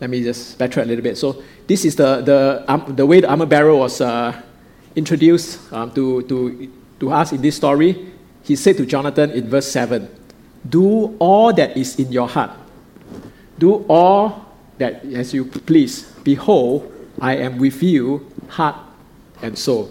let 0.00 0.10
me 0.10 0.22
just 0.22 0.58
backtrack 0.58 0.82
a 0.82 0.86
little 0.86 1.02
bit. 1.02 1.16
So 1.16 1.42
this 1.66 1.84
is 1.84 1.96
the, 1.96 2.20
the, 2.20 2.64
um, 2.68 2.94
the 2.94 3.06
way 3.06 3.20
the 3.20 3.28
armor 3.28 3.46
bearer 3.46 3.74
was 3.74 4.00
uh, 4.00 4.40
introduced 4.94 5.72
um, 5.72 5.90
to, 5.92 6.22
to, 6.22 6.72
to 7.00 7.12
us 7.12 7.32
in 7.32 7.42
this 7.42 7.56
story. 7.56 8.12
He 8.42 8.56
said 8.56 8.76
to 8.76 8.86
Jonathan 8.86 9.30
in 9.30 9.48
verse 9.48 9.70
7, 9.70 10.08
Do 10.68 11.16
all 11.18 11.52
that 11.52 11.76
is 11.76 11.98
in 11.98 12.12
your 12.12 12.28
heart. 12.28 12.52
Do 13.58 13.84
all 13.88 14.54
that 14.78 15.04
as 15.04 15.32
you 15.32 15.44
please. 15.44 16.04
Behold, 16.22 16.92
I 17.20 17.36
am 17.36 17.58
with 17.58 17.82
you, 17.82 18.30
heart 18.48 18.76
and 19.42 19.58
soul. 19.58 19.90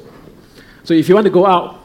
So 0.84 0.94
if 0.94 1.10
you 1.10 1.15
want 1.15 1.26
to 1.26 1.32
go 1.32 1.46
out 1.46 1.80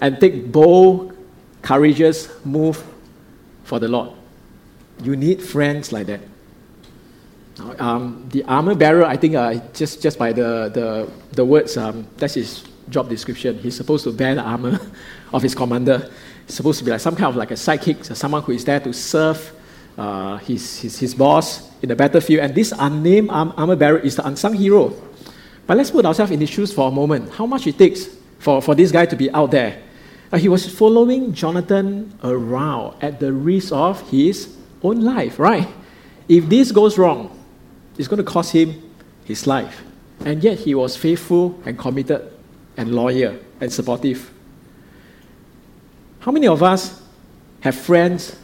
and 0.00 0.20
take 0.20 0.52
bold, 0.52 1.16
courageous 1.62 2.28
move 2.44 2.84
for 3.64 3.78
the 3.78 3.88
Lord, 3.88 4.10
you 5.02 5.16
need 5.16 5.42
friends 5.42 5.92
like 5.92 6.06
that. 6.06 6.20
Um, 7.78 8.28
the 8.30 8.42
armor 8.44 8.74
bearer, 8.74 9.04
I 9.04 9.16
think, 9.16 9.36
uh, 9.36 9.60
just, 9.72 10.02
just 10.02 10.18
by 10.18 10.32
the, 10.32 10.70
the, 10.72 11.10
the 11.32 11.44
words, 11.44 11.76
um, 11.76 12.06
that's 12.16 12.34
his 12.34 12.64
job 12.88 13.08
description. 13.08 13.58
He's 13.58 13.76
supposed 13.76 14.04
to 14.04 14.12
bear 14.12 14.34
the 14.34 14.42
armor 14.42 14.80
of 15.32 15.42
his 15.42 15.54
commander. 15.54 16.10
He's 16.46 16.56
supposed 16.56 16.78
to 16.80 16.84
be 16.84 16.90
like 16.90 17.00
some 17.00 17.14
kind 17.14 17.26
of 17.26 17.36
like 17.36 17.50
a 17.50 17.54
sidekick, 17.54 18.04
so 18.04 18.14
someone 18.14 18.42
who 18.42 18.52
is 18.52 18.64
there 18.64 18.80
to 18.80 18.92
serve 18.92 19.52
uh, 19.96 20.38
his, 20.38 20.80
his, 20.80 20.98
his 20.98 21.14
boss 21.14 21.70
in 21.80 21.88
the 21.88 21.96
battlefield. 21.96 22.40
And 22.40 22.54
this 22.54 22.72
unnamed 22.76 23.30
armor 23.30 23.76
bearer 23.76 23.98
is 23.98 24.16
the 24.16 24.26
unsung 24.26 24.54
hero. 24.54 24.92
But 25.66 25.76
let's 25.76 25.90
put 25.90 26.04
ourselves 26.04 26.32
in 26.32 26.40
his 26.40 26.50
shoes 26.50 26.72
for 26.72 26.88
a 26.88 26.90
moment. 26.90 27.32
How 27.32 27.46
much 27.46 27.66
it 27.66 27.78
takes 27.78 28.06
for, 28.38 28.60
for 28.60 28.74
this 28.74 28.90
guy 28.90 29.06
to 29.06 29.16
be 29.16 29.30
out 29.30 29.50
there? 29.50 29.80
Uh, 30.32 30.38
he 30.38 30.48
was 30.48 30.68
following 30.68 31.32
Jonathan 31.32 32.12
around 32.24 32.96
at 33.00 33.20
the 33.20 33.32
risk 33.32 33.72
of 33.72 34.00
his 34.10 34.56
own 34.84 35.00
life, 35.00 35.38
right? 35.38 35.66
If 36.28 36.48
this 36.48 36.70
goes 36.70 36.96
wrong, 36.98 37.36
it's 37.98 38.06
going 38.06 38.24
to 38.24 38.30
cost 38.30 38.52
him 38.52 38.92
his 39.24 39.46
life. 39.46 39.82
And 40.24 40.42
yet 40.42 40.58
he 40.58 40.74
was 40.74 40.96
faithful 40.96 41.58
and 41.64 41.78
committed 41.78 42.30
and 42.76 42.94
loyal 42.94 43.38
and 43.60 43.72
supportive. 43.72 44.30
How 46.20 46.30
many 46.32 46.46
of 46.46 46.62
us 46.62 47.02
have 47.60 47.74
friends 47.74 48.36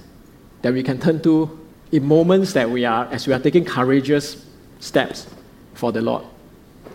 that 0.63 0.73
we 0.73 0.83
can 0.83 0.99
turn 0.99 1.23
to 1.23 1.59
in 1.93 2.05
moments 2.05 2.53
that 2.55 2.69
we 2.69 2.85
are, 2.85 3.07
as 3.07 3.27
we 3.27 3.33
are 3.33 3.39
taking 3.39 3.65
courageous 3.65 4.45
steps 4.81 5.27
for 5.75 5.93
the 5.93 6.01
Lord? 6.01 6.25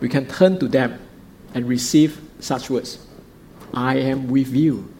We 0.01 0.09
can 0.09 0.27
turn 0.27 0.59
to 0.59 0.67
them 0.67 0.99
and 1.53 1.67
receive 1.67 2.19
such 2.39 2.69
words 2.69 2.99
I 3.73 3.95
am 3.97 4.27
with 4.27 4.53
you 4.53 4.93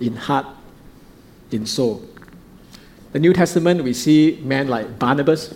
in 0.00 0.16
heart, 0.16 0.46
in 1.50 1.66
soul. 1.66 2.09
The 3.12 3.18
New 3.18 3.32
Testament, 3.32 3.82
we 3.82 3.92
see 3.92 4.40
men 4.44 4.68
like 4.68 4.98
Barnabas, 4.98 5.54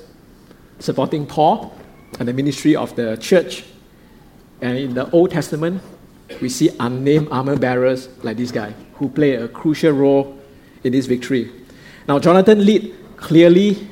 supporting 0.80 1.24
Paul 1.24 1.72
and 2.18 2.26
the 2.26 2.32
ministry 2.32 2.74
of 2.74 2.96
the 2.96 3.16
church. 3.16 3.64
And 4.60 4.76
in 4.76 4.94
the 4.94 5.08
Old 5.10 5.30
Testament, 5.30 5.80
we 6.40 6.48
see 6.48 6.70
unnamed 6.80 7.28
armor 7.30 7.56
bearers 7.56 8.08
like 8.24 8.38
this 8.38 8.50
guy 8.50 8.74
who 8.94 9.08
play 9.08 9.34
a 9.34 9.46
crucial 9.46 9.92
role 9.92 10.36
in 10.82 10.92
this 10.92 11.06
victory. 11.06 11.52
Now, 12.08 12.18
Jonathan 12.18 12.66
led 12.66 12.92
clearly 13.16 13.88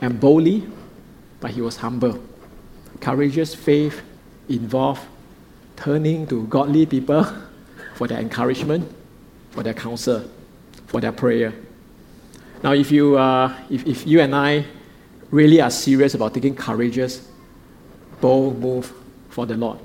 and 0.00 0.20
boldly, 0.20 0.64
but 1.40 1.50
he 1.50 1.60
was 1.60 1.76
humble. 1.76 2.22
Courageous 3.00 3.56
faith 3.56 4.02
involved 4.48 5.02
turning 5.76 6.28
to 6.28 6.46
godly 6.46 6.86
people 6.86 7.26
for 7.96 8.06
their 8.06 8.20
encouragement, 8.20 8.88
for 9.50 9.64
their 9.64 9.74
counsel, 9.74 10.30
for 10.86 11.00
their 11.00 11.12
prayer. 11.12 11.52
Now, 12.64 12.72
if 12.72 12.90
you, 12.90 13.18
uh, 13.18 13.54
if, 13.68 13.86
if 13.86 14.06
you 14.06 14.22
and 14.22 14.34
I 14.34 14.64
really 15.30 15.60
are 15.60 15.70
serious 15.70 16.14
about 16.14 16.32
taking 16.32 16.54
courageous, 16.54 17.28
bold 18.22 18.58
move 18.58 18.90
for 19.28 19.44
the 19.44 19.54
Lord, 19.54 19.78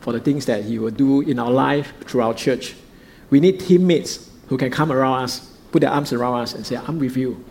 for 0.00 0.14
the 0.14 0.20
things 0.20 0.46
that 0.46 0.64
He 0.64 0.78
will 0.78 0.90
do 0.90 1.20
in 1.20 1.38
our 1.38 1.50
life 1.50 1.92
through 2.06 2.22
our 2.22 2.32
church. 2.32 2.76
We 3.28 3.40
need 3.40 3.60
teammates 3.60 4.30
who 4.48 4.56
can 4.56 4.70
come 4.70 4.90
around 4.90 5.24
us, 5.24 5.40
put 5.70 5.80
their 5.80 5.90
arms 5.90 6.14
around 6.14 6.40
us, 6.40 6.54
and 6.54 6.66
say, 6.66 6.76
I'm 6.76 6.98
with 6.98 7.14
you. 7.14 7.44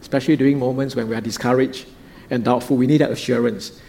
Especially 0.00 0.34
during 0.34 0.58
moments 0.58 0.96
when 0.96 1.08
we 1.08 1.14
are 1.14 1.20
discouraged 1.20 1.86
and 2.30 2.44
doubtful, 2.44 2.76
we 2.76 2.88
need 2.88 3.02
that 3.02 3.12
assurance. 3.12 3.80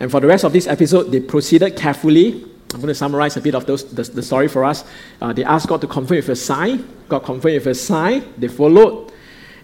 And 0.00 0.10
for 0.10 0.20
the 0.20 0.26
rest 0.26 0.44
of 0.44 0.54
this 0.54 0.66
episode, 0.66 1.12
they 1.12 1.20
proceeded 1.20 1.76
carefully. 1.76 2.44
I'm 2.72 2.80
going 2.80 2.88
to 2.88 2.94
summarize 2.94 3.36
a 3.36 3.42
bit 3.42 3.54
of 3.54 3.66
those, 3.66 3.84
the, 3.92 4.04
the 4.04 4.22
story 4.22 4.48
for 4.48 4.64
us. 4.64 4.84
Uh, 5.20 5.34
they 5.34 5.44
asked 5.44 5.68
God 5.68 5.82
to 5.82 5.86
confirm 5.86 6.16
with 6.16 6.30
a 6.30 6.36
sign. 6.36 6.88
God 7.10 7.20
confirmed 7.20 7.56
with 7.56 7.66
a 7.66 7.74
sign. 7.74 8.24
They 8.38 8.48
followed. 8.48 9.05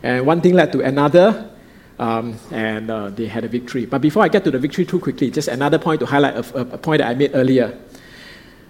And 0.03 0.27
one 0.27 0.41
thing 0.41 0.55
led 0.55 0.73
to 0.73 0.81
another 0.81 1.51
um, 1.99 2.37
and 2.51 2.91
uh, 2.91 3.11
they 3.11 3.27
had 3.27 3.45
a 3.45 3.49
victory. 3.49 3.87
But 3.87 4.01
before 4.01 4.25
I 4.25 4.29
get 4.29 4.45
to 4.45 4.51
the 4.51 4.59
victory 4.59 4.85
too 4.85 4.99
quickly, 4.99 5.31
just 5.31 5.49
another 5.49 5.79
point 5.79 6.01
to 6.01 6.07
highlight 6.07 6.35
a, 6.35 6.61
a, 6.61 6.79
point 6.79 6.99
that 6.99 7.09
I 7.09 7.15
made 7.15 7.31
earlier. 7.35 7.79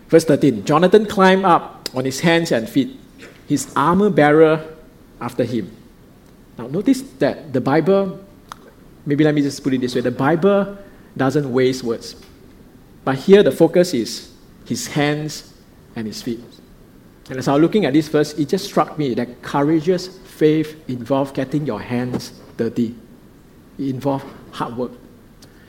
Verse 0.08 0.24
13 0.24 0.64
Jonathan 0.64 1.06
climbed 1.06 1.44
up 1.44 1.88
on 1.94 2.04
his 2.04 2.20
hands 2.20 2.52
and 2.52 2.68
feet, 2.68 2.98
his 3.48 3.72
armor 3.74 4.10
bearer 4.10 4.74
after 5.20 5.44
him. 5.44 5.74
Now, 6.58 6.66
notice 6.66 7.00
that 7.18 7.52
the 7.52 7.60
Bible, 7.60 8.22
maybe 9.06 9.24
let 9.24 9.34
me 9.34 9.40
just 9.40 9.62
put 9.64 9.72
it 9.72 9.80
this 9.80 9.94
way 9.94 10.02
the 10.02 10.10
Bible 10.10 10.76
doesn't 11.16 11.50
waste 11.50 11.82
words. 11.82 12.16
But 13.04 13.16
here 13.16 13.42
the 13.42 13.52
focus 13.52 13.94
is 13.94 14.32
his 14.66 14.88
hands 14.88 15.54
and 15.96 16.06
his 16.06 16.20
feet. 16.22 16.40
And 17.30 17.38
as 17.38 17.48
I 17.48 17.54
was 17.54 17.62
looking 17.62 17.86
at 17.86 17.92
this 17.92 18.08
verse, 18.08 18.34
it 18.34 18.48
just 18.48 18.66
struck 18.66 18.98
me 18.98 19.14
that 19.14 19.42
courageous 19.42 20.18
faith 20.32 20.88
involved 20.88 21.34
getting 21.34 21.66
your 21.66 21.80
hands 21.80 22.32
dirty. 22.56 22.94
It 23.78 23.88
involved 23.90 24.26
hard 24.52 24.76
work. 24.76 24.92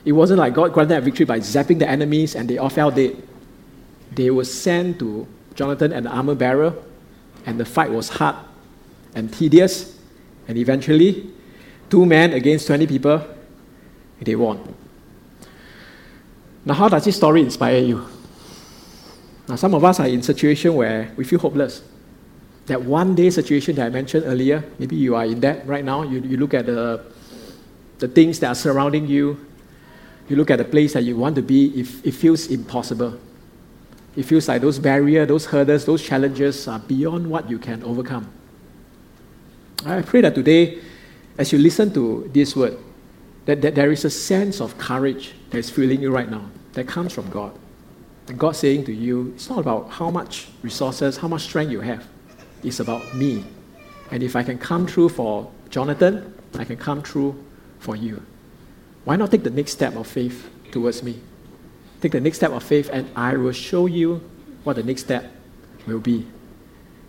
It 0.04 0.12
wasn't 0.12 0.38
like 0.38 0.54
God 0.54 0.72
granted 0.72 0.96
a 0.96 1.00
victory 1.00 1.26
by 1.26 1.40
zapping 1.40 1.78
the 1.78 1.88
enemies 1.88 2.34
and 2.34 2.48
they 2.48 2.58
all 2.58 2.70
fell 2.70 2.90
dead. 2.90 3.22
they 4.14 4.30
were 4.30 4.44
sent 4.44 4.98
to 5.00 5.26
Jonathan 5.54 5.92
and 5.92 6.06
the 6.06 6.10
armor 6.10 6.34
bearer, 6.34 6.74
and 7.46 7.58
the 7.58 7.64
fight 7.64 7.90
was 7.90 8.08
hard 8.08 8.36
and 9.14 9.32
tedious, 9.32 9.98
and 10.48 10.58
eventually, 10.58 11.30
two 11.88 12.04
men 12.06 12.32
against 12.32 12.66
20 12.66 12.86
people, 12.86 13.22
they 14.20 14.34
won. 14.34 14.74
Now, 16.64 16.74
how 16.74 16.88
does 16.88 17.04
this 17.04 17.16
story 17.16 17.42
inspire 17.42 17.78
you? 17.78 18.06
Now, 19.48 19.56
some 19.56 19.74
of 19.74 19.84
us 19.84 20.00
are 20.00 20.06
in 20.06 20.20
a 20.20 20.22
situation 20.22 20.74
where 20.74 21.12
we 21.16 21.24
feel 21.24 21.38
hopeless. 21.38 21.82
That 22.66 22.82
one 22.82 23.14
day 23.14 23.28
situation 23.30 23.76
that 23.76 23.86
I 23.86 23.90
mentioned 23.90 24.24
earlier, 24.26 24.64
maybe 24.78 24.96
you 24.96 25.14
are 25.14 25.26
in 25.26 25.40
that 25.40 25.66
right 25.66 25.84
now. 25.84 26.02
You, 26.02 26.20
you 26.20 26.36
look 26.36 26.54
at 26.54 26.66
the, 26.66 27.04
the 27.98 28.08
things 28.08 28.40
that 28.40 28.48
are 28.48 28.54
surrounding 28.54 29.06
you, 29.06 29.44
you 30.28 30.36
look 30.36 30.50
at 30.50 30.56
the 30.56 30.64
place 30.64 30.94
that 30.94 31.02
you 31.02 31.16
want 31.16 31.36
to 31.36 31.42
be, 31.42 31.66
it, 31.80 31.88
it 32.04 32.12
feels 32.12 32.46
impossible. 32.46 33.18
It 34.16 34.22
feels 34.22 34.48
like 34.48 34.62
those 34.62 34.78
barriers, 34.78 35.28
those 35.28 35.44
hurdles, 35.44 35.84
those 35.84 36.02
challenges 36.02 36.66
are 36.68 36.78
beyond 36.78 37.28
what 37.28 37.50
you 37.50 37.58
can 37.58 37.82
overcome. 37.82 38.30
I 39.84 40.00
pray 40.02 40.22
that 40.22 40.34
today, 40.34 40.78
as 41.36 41.52
you 41.52 41.58
listen 41.58 41.92
to 41.94 42.30
this 42.32 42.56
word, 42.56 42.78
that, 43.44 43.60
that 43.60 43.74
there 43.74 43.92
is 43.92 44.04
a 44.04 44.10
sense 44.10 44.60
of 44.60 44.78
courage 44.78 45.34
that 45.50 45.58
is 45.58 45.68
filling 45.68 46.00
you 46.00 46.10
right 46.10 46.30
now 46.30 46.48
that 46.72 46.88
comes 46.88 47.12
from 47.12 47.28
God. 47.28 47.52
And 48.28 48.38
God 48.38 48.56
saying 48.56 48.84
to 48.84 48.92
you, 48.92 49.32
it's 49.34 49.50
not 49.50 49.58
about 49.58 49.90
how 49.90 50.10
much 50.10 50.48
resources, 50.62 51.18
how 51.18 51.28
much 51.28 51.42
strength 51.42 51.70
you 51.70 51.80
have. 51.80 52.06
It's 52.64 52.80
about 52.80 53.14
me. 53.14 53.44
And 54.10 54.22
if 54.22 54.36
I 54.36 54.42
can 54.42 54.58
come 54.58 54.86
through 54.86 55.10
for 55.10 55.50
Jonathan, 55.70 56.34
I 56.58 56.64
can 56.64 56.76
come 56.76 57.02
through 57.02 57.42
for 57.78 57.96
you. 57.96 58.22
Why 59.04 59.16
not 59.16 59.30
take 59.30 59.44
the 59.44 59.50
next 59.50 59.72
step 59.72 59.96
of 59.96 60.06
faith 60.06 60.48
towards 60.72 61.02
me? 61.02 61.20
Take 62.00 62.12
the 62.12 62.20
next 62.20 62.38
step 62.38 62.52
of 62.52 62.62
faith, 62.62 62.88
and 62.92 63.08
I 63.14 63.36
will 63.36 63.52
show 63.52 63.86
you 63.86 64.22
what 64.64 64.76
the 64.76 64.82
next 64.82 65.02
step 65.02 65.30
will 65.86 66.00
be. 66.00 66.26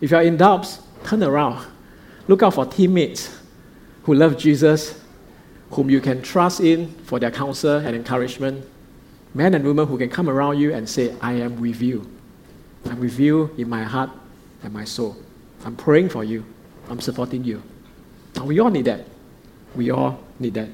If 0.00 0.10
you 0.10 0.16
are 0.16 0.22
in 0.22 0.36
doubts, 0.36 0.80
turn 1.04 1.22
around. 1.22 1.66
Look 2.28 2.42
out 2.42 2.54
for 2.54 2.66
teammates 2.66 3.38
who 4.02 4.14
love 4.14 4.36
Jesus, 4.36 5.00
whom 5.70 5.90
you 5.90 6.00
can 6.00 6.22
trust 6.22 6.60
in 6.60 6.92
for 7.04 7.18
their 7.18 7.30
counsel 7.30 7.76
and 7.76 7.96
encouragement. 7.96 8.64
Men 9.34 9.54
and 9.54 9.64
women 9.64 9.86
who 9.86 9.98
can 9.98 10.10
come 10.10 10.28
around 10.28 10.58
you 10.58 10.72
and 10.72 10.88
say, 10.88 11.14
I 11.20 11.32
am 11.34 11.60
with 11.60 11.80
you. 11.80 12.10
I'm 12.84 13.00
with 13.00 13.18
you 13.18 13.54
in 13.58 13.68
my 13.68 13.82
heart 13.82 14.10
and 14.62 14.72
my 14.72 14.84
soul. 14.84 15.16
I'm 15.64 15.76
praying 15.76 16.10
for 16.10 16.24
you. 16.24 16.44
I'm 16.88 17.00
supporting 17.00 17.44
you. 17.44 17.62
And 18.36 18.46
we 18.46 18.60
all 18.60 18.70
need 18.70 18.84
that. 18.84 19.06
We 19.74 19.90
all 19.90 20.20
need 20.38 20.54
that. 20.54 20.68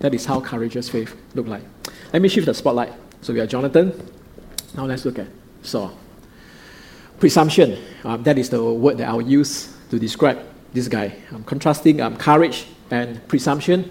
That 0.00 0.14
is 0.14 0.24
how 0.24 0.40
courageous 0.40 0.88
faith 0.88 1.14
look 1.34 1.46
like. 1.46 1.62
Let 2.12 2.22
me 2.22 2.28
shift 2.28 2.46
the 2.46 2.54
spotlight. 2.54 2.92
So 3.20 3.32
we 3.32 3.40
are 3.40 3.46
Jonathan. 3.46 3.92
Now 4.74 4.86
let's 4.86 5.04
look 5.04 5.18
at 5.18 5.28
Saul. 5.62 5.96
Presumption. 7.20 7.78
Um, 8.04 8.22
that 8.24 8.38
is 8.38 8.50
the 8.50 8.62
word 8.62 8.98
that 8.98 9.08
I'll 9.08 9.20
use 9.20 9.74
to 9.90 9.98
describe 9.98 10.40
this 10.72 10.88
guy. 10.88 11.14
I'm 11.30 11.44
contrasting 11.44 12.00
um, 12.00 12.16
courage 12.16 12.66
and 12.90 13.26
presumption. 13.28 13.90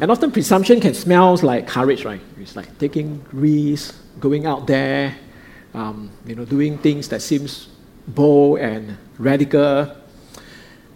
And 0.00 0.10
often 0.10 0.30
presumption 0.30 0.80
can 0.80 0.94
smell 0.94 1.36
like 1.38 1.66
courage, 1.66 2.04
right? 2.04 2.20
It's 2.38 2.54
like 2.54 2.78
taking 2.78 3.24
risks, 3.32 3.98
going 4.20 4.46
out 4.46 4.66
there, 4.66 5.16
um, 5.74 6.10
you 6.26 6.34
know, 6.34 6.44
doing 6.44 6.78
things 6.78 7.08
that 7.08 7.22
seems 7.22 7.68
bold 8.06 8.60
and 8.60 8.96
radical. 9.18 9.94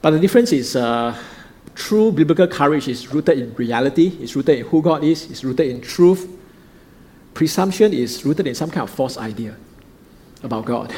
But 0.00 0.10
the 0.10 0.20
difference 0.20 0.52
is 0.52 0.76
uh, 0.76 1.16
true 1.74 2.12
biblical 2.12 2.46
courage 2.46 2.88
is 2.88 3.12
rooted 3.12 3.38
in 3.38 3.54
reality, 3.54 4.16
it's 4.20 4.36
rooted 4.36 4.58
in 4.58 4.66
who 4.66 4.82
God 4.82 5.04
is, 5.04 5.30
it's 5.30 5.44
rooted 5.44 5.68
in 5.68 5.80
truth. 5.80 6.28
Presumption 7.34 7.92
is 7.92 8.24
rooted 8.24 8.46
in 8.46 8.54
some 8.54 8.70
kind 8.70 8.88
of 8.88 8.94
false 8.94 9.16
idea 9.16 9.56
about 10.42 10.64
God, 10.64 10.92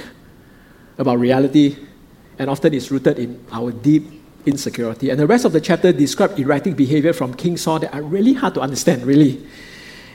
about 0.99 1.19
reality, 1.19 1.77
and 2.39 2.51
often 2.51 2.75
it's 2.75 2.91
rooted 2.91 3.19
in 3.19 3.45
our 3.53 3.71
deep 3.71 4.23
insecurity. 4.47 5.11
And 5.11 5.19
the 5.19 5.27
rest 5.27 5.45
of 5.45 5.53
the 5.53 5.61
chapter 5.61 5.93
describe 5.93 6.39
erratic 6.39 6.77
behavior 6.77 7.13
from 7.13 7.35
King 7.35 7.57
Saul 7.57 7.79
that 7.81 7.95
are 7.95 8.03
really 8.03 8.35
hard 8.35 8.55
to 8.55 8.61
understand, 8.61 9.05
really. 9.07 9.47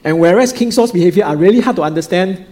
And 0.03 0.19
whereas 0.19 0.53
King 0.53 0.71
Saul's 0.71 0.91
behavior 0.91 1.25
are 1.25 1.35
really 1.35 1.61
hard 1.61 1.75
to 1.77 1.83
understand, 1.83 2.45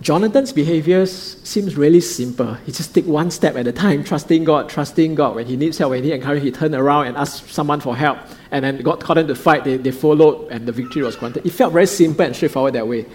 Jonathan's 0.00 0.52
behavior 0.52 1.06
seems 1.06 1.76
really 1.76 2.00
simple. 2.00 2.54
He 2.54 2.72
just 2.72 2.94
take 2.94 3.06
one 3.06 3.30
step 3.30 3.56
at 3.56 3.66
a 3.66 3.72
time, 3.72 4.02
trusting 4.12 4.44
God, 4.44 4.68
trusting 4.68 5.14
God. 5.14 5.36
When 5.36 5.46
he 5.46 5.56
needs 5.56 5.78
help, 5.78 5.90
when 5.90 6.02
he 6.02 6.12
encouraged, 6.12 6.44
he 6.44 6.50
turned 6.50 6.74
around 6.74 7.06
and 7.06 7.16
asked 7.16 7.48
someone 7.50 7.80
for 7.80 7.96
help. 7.96 8.18
And 8.50 8.64
then 8.64 8.82
God 8.82 9.00
called 9.00 9.18
them 9.18 9.28
to 9.28 9.34
fight. 9.34 9.64
They, 9.64 9.76
they 9.76 9.92
followed, 9.92 10.48
and 10.50 10.66
the 10.66 10.72
victory 10.72 11.02
was 11.02 11.16
granted. 11.16 11.46
It 11.46 11.50
felt 11.50 11.72
very 11.72 11.86
simple 11.86 12.24
and 12.24 12.34
straightforward 12.34 12.74
that 12.74 12.88
way. 12.88 13.06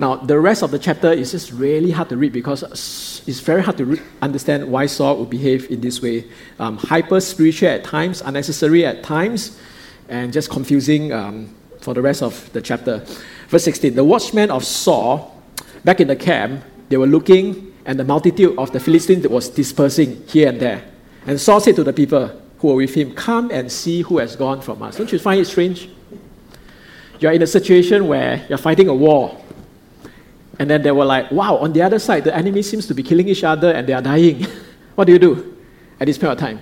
Now, 0.00 0.14
the 0.14 0.38
rest 0.38 0.62
of 0.62 0.70
the 0.70 0.78
chapter 0.78 1.10
is 1.10 1.32
just 1.32 1.50
really 1.50 1.90
hard 1.90 2.08
to 2.10 2.16
read 2.16 2.32
because 2.32 2.62
it's 3.26 3.40
very 3.40 3.62
hard 3.62 3.78
to 3.78 3.84
re- 3.84 4.00
understand 4.22 4.70
why 4.70 4.86
Saul 4.86 5.16
would 5.18 5.30
behave 5.30 5.68
in 5.72 5.80
this 5.80 6.00
way. 6.00 6.24
Um, 6.60 6.76
hyper 6.76 7.20
spiritual 7.20 7.70
at 7.70 7.82
times, 7.82 8.20
unnecessary 8.20 8.86
at 8.86 9.02
times, 9.02 9.58
and 10.08 10.32
just 10.32 10.50
confusing 10.50 11.12
um, 11.12 11.52
for 11.80 11.94
the 11.94 12.02
rest 12.02 12.22
of 12.22 12.52
the 12.52 12.62
chapter. 12.62 13.04
Verse 13.48 13.64
16 13.64 13.96
The 13.96 14.04
watchman 14.04 14.52
of 14.52 14.64
Saul 14.64 15.37
Back 15.84 16.00
in 16.00 16.08
the 16.08 16.16
camp, 16.16 16.64
they 16.88 16.96
were 16.96 17.06
looking, 17.06 17.74
and 17.84 17.98
the 17.98 18.04
multitude 18.04 18.58
of 18.58 18.72
the 18.72 18.80
Philistines 18.80 19.26
was 19.28 19.48
dispersing 19.48 20.24
here 20.26 20.48
and 20.48 20.60
there. 20.60 20.84
And 21.26 21.40
Saul 21.40 21.60
said 21.60 21.76
to 21.76 21.84
the 21.84 21.92
people 21.92 22.30
who 22.58 22.68
were 22.68 22.74
with 22.74 22.94
him, 22.94 23.14
Come 23.14 23.50
and 23.50 23.70
see 23.70 24.02
who 24.02 24.18
has 24.18 24.36
gone 24.36 24.60
from 24.60 24.82
us. 24.82 24.96
Don't 24.96 25.12
you 25.12 25.18
find 25.18 25.40
it 25.40 25.46
strange? 25.46 25.88
You're 27.20 27.32
in 27.32 27.42
a 27.42 27.46
situation 27.46 28.06
where 28.06 28.44
you're 28.48 28.58
fighting 28.58 28.88
a 28.88 28.94
war. 28.94 29.36
And 30.58 30.68
then 30.68 30.82
they 30.82 30.90
were 30.90 31.04
like, 31.04 31.30
wow, 31.30 31.56
on 31.56 31.72
the 31.72 31.82
other 31.82 31.98
side, 31.98 32.24
the 32.24 32.34
enemy 32.34 32.62
seems 32.62 32.86
to 32.86 32.94
be 32.94 33.02
killing 33.02 33.28
each 33.28 33.44
other 33.44 33.72
and 33.72 33.86
they 33.86 33.92
are 33.92 34.02
dying. 34.02 34.46
what 34.94 35.06
do 35.06 35.12
you 35.12 35.18
do 35.18 35.56
at 36.00 36.06
this 36.06 36.18
point 36.18 36.32
of 36.32 36.38
time? 36.38 36.60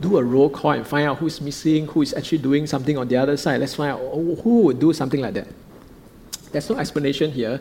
Do 0.00 0.16
a 0.16 0.24
roll 0.24 0.48
call 0.48 0.72
and 0.72 0.86
find 0.86 1.08
out 1.08 1.18
who's 1.18 1.40
missing, 1.40 1.86
who 1.86 2.00
is 2.00 2.14
actually 2.14 2.38
doing 2.38 2.66
something 2.66 2.96
on 2.96 3.08
the 3.08 3.16
other 3.16 3.36
side. 3.36 3.60
Let's 3.60 3.74
find 3.74 3.92
out 3.92 4.00
oh, 4.02 4.36
who 4.36 4.62
would 4.62 4.80
do 4.80 4.92
something 4.94 5.20
like 5.20 5.34
that. 5.34 5.48
There's 6.52 6.68
no 6.70 6.78
explanation 6.78 7.30
here. 7.30 7.60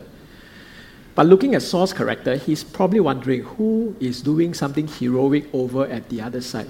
But 1.20 1.28
looking 1.28 1.54
at 1.54 1.64
Saul's 1.64 1.92
character, 1.92 2.38
he's 2.38 2.64
probably 2.64 3.02
wondering 3.02 3.42
who 3.44 3.94
is 4.00 4.22
doing 4.22 4.54
something 4.54 4.88
heroic 4.88 5.54
over 5.54 5.86
at 5.86 6.08
the 6.08 6.22
other 6.22 6.40
side, 6.40 6.70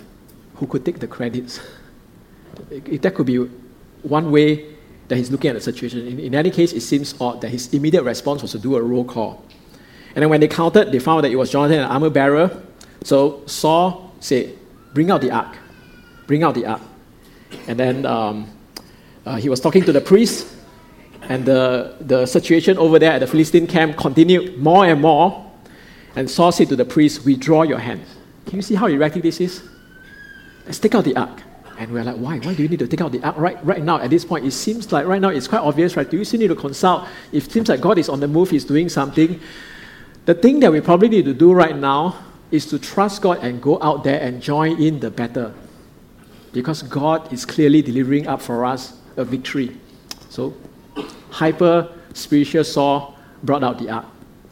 who 0.55 0.65
could 0.65 0.83
take 0.83 0.97
the 0.97 1.05
credits. 1.05 1.59
That 2.71 3.13
could 3.13 3.27
be 3.27 3.47
one 4.01 4.31
way 4.31 4.65
that 5.07 5.17
he's 5.17 5.29
looking 5.29 5.51
at 5.51 5.53
the 5.53 5.61
situation. 5.61 5.99
In, 6.07 6.19
in 6.19 6.33
any 6.33 6.49
case, 6.49 6.73
it 6.73 6.81
seems 6.81 7.13
odd 7.21 7.41
that 7.41 7.49
his 7.49 7.71
immediate 7.75 8.01
response 8.01 8.41
was 8.41 8.53
to 8.53 8.57
do 8.57 8.75
a 8.75 8.81
roll 8.81 9.05
call. 9.05 9.45
And 10.15 10.23
then 10.23 10.29
when 10.31 10.41
they 10.41 10.47
counted, 10.47 10.91
they 10.91 10.97
found 10.97 11.23
that 11.25 11.31
it 11.31 11.35
was 11.35 11.51
Jonathan, 11.51 11.81
an 11.81 11.85
armor 11.85 12.09
bearer. 12.09 12.49
So 13.03 13.43
Saul 13.45 14.15
said, 14.19 14.57
Bring 14.95 15.11
out 15.11 15.21
the 15.21 15.29
ark. 15.29 15.55
Bring 16.25 16.41
out 16.41 16.55
the 16.55 16.65
ark. 16.65 16.81
And 17.67 17.77
then 17.77 18.03
um, 18.07 18.49
uh, 19.27 19.35
he 19.35 19.47
was 19.47 19.59
talking 19.59 19.83
to 19.83 19.91
the 19.91 20.01
priest, 20.01 20.51
and 21.29 21.45
the, 21.45 21.95
the 22.01 22.25
situation 22.25 22.77
over 22.79 22.97
there 22.97 23.11
at 23.11 23.19
the 23.19 23.27
Philistine 23.27 23.67
camp 23.67 23.95
continued 23.97 24.57
more 24.57 24.85
and 24.85 24.99
more. 24.99 25.45
And 26.15 26.29
Saul 26.29 26.51
said 26.51 26.69
to 26.69 26.75
the 26.75 26.85
priest, 26.85 27.23
Withdraw 27.23 27.61
your 27.61 27.77
hands. 27.77 28.07
Can 28.47 28.55
you 28.55 28.61
see 28.63 28.73
how 28.73 28.87
erratic 28.87 29.21
this 29.21 29.39
is? 29.39 29.63
Let's 30.65 30.79
take 30.79 30.95
out 30.95 31.05
the 31.05 31.15
ark. 31.15 31.43
And 31.77 31.93
we're 31.93 32.03
like, 32.03 32.17
why? 32.17 32.39
Why 32.39 32.55
do 32.55 32.63
you 32.63 32.67
need 32.67 32.79
to 32.79 32.87
take 32.87 32.99
out 32.99 33.11
the 33.11 33.23
ark 33.23 33.37
right, 33.37 33.63
right 33.63 33.81
now 33.81 33.99
at 33.99 34.09
this 34.09 34.25
point? 34.25 34.43
It 34.43 34.51
seems 34.51 34.91
like 34.91 35.05
right 35.05 35.21
now 35.21 35.29
it's 35.29 35.47
quite 35.47 35.61
obvious, 35.61 35.95
right? 35.95 36.09
Do 36.09 36.17
you 36.17 36.25
still 36.25 36.39
need 36.39 36.47
to 36.47 36.55
consult? 36.55 37.07
If 37.31 37.45
it 37.45 37.51
seems 37.51 37.69
like 37.69 37.79
God 37.79 37.99
is 37.99 38.09
on 38.09 38.19
the 38.19 38.27
move, 38.27 38.49
He's 38.49 38.65
doing 38.65 38.89
something. 38.89 39.39
The 40.25 40.33
thing 40.33 40.59
that 40.61 40.71
we 40.71 40.81
probably 40.81 41.09
need 41.09 41.25
to 41.25 41.33
do 41.33 41.53
right 41.53 41.75
now 41.75 42.17
is 42.51 42.65
to 42.67 42.79
trust 42.79 43.21
God 43.21 43.37
and 43.43 43.61
go 43.61 43.81
out 43.81 44.03
there 44.03 44.19
and 44.19 44.41
join 44.41 44.81
in 44.81 44.99
the 44.99 45.11
battle. 45.11 45.53
Because 46.51 46.81
God 46.81 47.31
is 47.31 47.45
clearly 47.45 47.83
delivering 47.83 48.27
up 48.27 48.41
for 48.41 48.65
us 48.65 48.99
a 49.15 49.23
victory. 49.23 49.77
So 50.29 50.55
hyper 51.29 51.91
spiritual 52.13 52.63
Saul 52.63 53.17
brought 53.43 53.63
out 53.63 53.79
the 53.79 53.89
ark. 53.89 54.05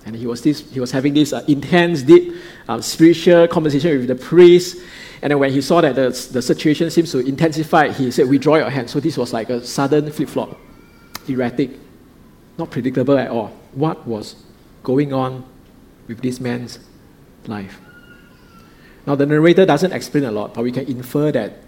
And 0.06 0.16
he 0.16 0.26
was, 0.26 0.42
this, 0.42 0.72
he 0.72 0.80
was 0.80 0.92
having 0.92 1.14
this 1.14 1.34
uh, 1.34 1.44
intense, 1.48 2.02
deep 2.02 2.34
uh, 2.70 2.80
spiritual 2.80 3.48
conversation 3.50 3.98
with 3.98 4.08
the 4.08 4.16
priest. 4.16 4.78
And 5.22 5.32
then 5.32 5.40
when 5.40 5.52
he 5.52 5.62
saw 5.62 5.82
that 5.82 5.96
the, 5.96 6.10
the 6.32 6.42
situation 6.42 6.90
seems 6.90 7.12
to 7.12 7.20
intensify, 7.20 7.90
he 7.90 8.10
said, 8.12 8.30
Withdraw 8.30 8.56
your 8.56 8.70
hand. 8.70 8.90
So 8.90 9.00
this 9.00 9.18
was 9.18 9.34
like 9.34 9.50
a 9.50 9.66
sudden 9.66 10.10
flip 10.12 10.30
flop, 10.30 10.58
erratic, 11.28 11.72
not 12.58 12.72
predictable 12.72 13.18
at 13.18 13.30
all. 13.30 13.48
What 13.74 14.08
was 14.08 14.36
going 14.84 15.12
on 15.12 15.46
with 16.08 16.22
this 16.22 16.40
man's 16.40 16.80
life? 17.46 17.82
Now, 19.06 19.16
the 19.16 19.26
narrator 19.26 19.66
doesn't 19.66 19.92
explain 19.92 20.24
a 20.26 20.32
lot, 20.32 20.54
but 20.54 20.64
we 20.64 20.72
can 20.72 20.86
infer 20.86 21.32
that 21.34 21.64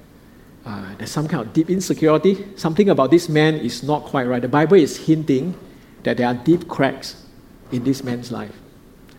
uh, 0.65 0.95
there's 0.97 1.11
some 1.11 1.27
kind 1.27 1.45
of 1.45 1.53
deep 1.53 1.69
insecurity. 1.69 2.45
Something 2.55 2.89
about 2.89 3.11
this 3.11 3.29
man 3.29 3.55
is 3.55 3.83
not 3.83 4.03
quite 4.03 4.27
right. 4.27 4.41
The 4.41 4.47
Bible 4.47 4.77
is 4.77 4.97
hinting 4.97 5.57
that 6.03 6.17
there 6.17 6.27
are 6.27 6.33
deep 6.33 6.67
cracks 6.67 7.25
in 7.71 7.83
this 7.83 8.03
man's 8.03 8.31
life. 8.31 8.53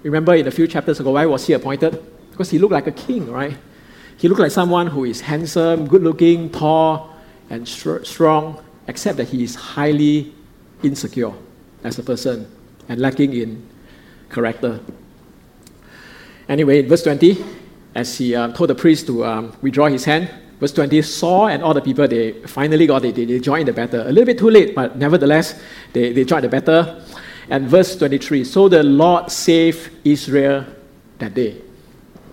Remember, 0.03 0.35
in 0.35 0.46
a 0.46 0.50
few 0.50 0.66
chapters 0.66 1.00
ago, 1.00 1.12
why 1.12 1.26
was 1.26 1.46
he 1.46 1.53
appointed? 1.53 2.03
Because 2.31 2.50
he 2.50 2.59
looked 2.59 2.72
like 2.72 2.87
a 2.87 2.92
king, 2.92 3.31
right? 3.31 3.57
He 4.16 4.29
looked 4.29 4.40
like 4.40 4.50
someone 4.50 4.87
who 4.87 5.05
is 5.05 5.20
handsome, 5.20 5.87
good 5.87 6.03
looking, 6.03 6.50
tall, 6.50 7.14
and 7.48 7.66
strong, 7.66 8.62
except 8.87 9.16
that 9.16 9.29
he 9.29 9.42
is 9.42 9.55
highly 9.55 10.33
insecure 10.83 11.33
as 11.85 11.98
a 11.98 12.03
person 12.03 12.46
and 12.88 13.00
lacking 13.00 13.33
in 13.33 13.66
character. 14.31 14.81
Anyway, 16.48 16.81
in 16.81 16.88
verse 16.88 17.03
20, 17.03 17.44
as 17.94 18.18
he 18.18 18.35
uh, 18.35 18.48
told 18.53 18.70
the 18.70 18.74
priest 18.74 19.07
to 19.07 19.24
um, 19.24 19.57
withdraw 19.62 19.87
his 19.87 20.05
hand, 20.05 20.31
verse 20.61 20.73
20, 20.73 21.03
Saul 21.03 21.49
and 21.49 21.62
all 21.62 21.75
the 21.75 21.81
people, 21.81 22.07
they 22.07 22.33
finally 22.46 22.87
got 22.87 23.05
it. 23.05 23.14
They, 23.14 23.25
they 23.25 23.40
joined 23.40 23.66
the 23.66 23.73
battle. 23.73 24.03
A 24.03 24.12
little 24.12 24.27
bit 24.27 24.38
too 24.38 24.51
late, 24.51 24.75
but 24.75 24.96
nevertheless, 24.96 25.61
they, 25.92 26.12
they 26.12 26.25
joined 26.25 26.44
the 26.44 26.49
battle. 26.49 27.03
And 27.49 27.66
verse 27.66 27.96
23, 27.96 28.44
so 28.44 28.68
the 28.68 28.83
Lord 28.83 29.31
saved 29.33 29.90
Israel 30.05 30.64
that 31.18 31.35
day. 31.35 31.61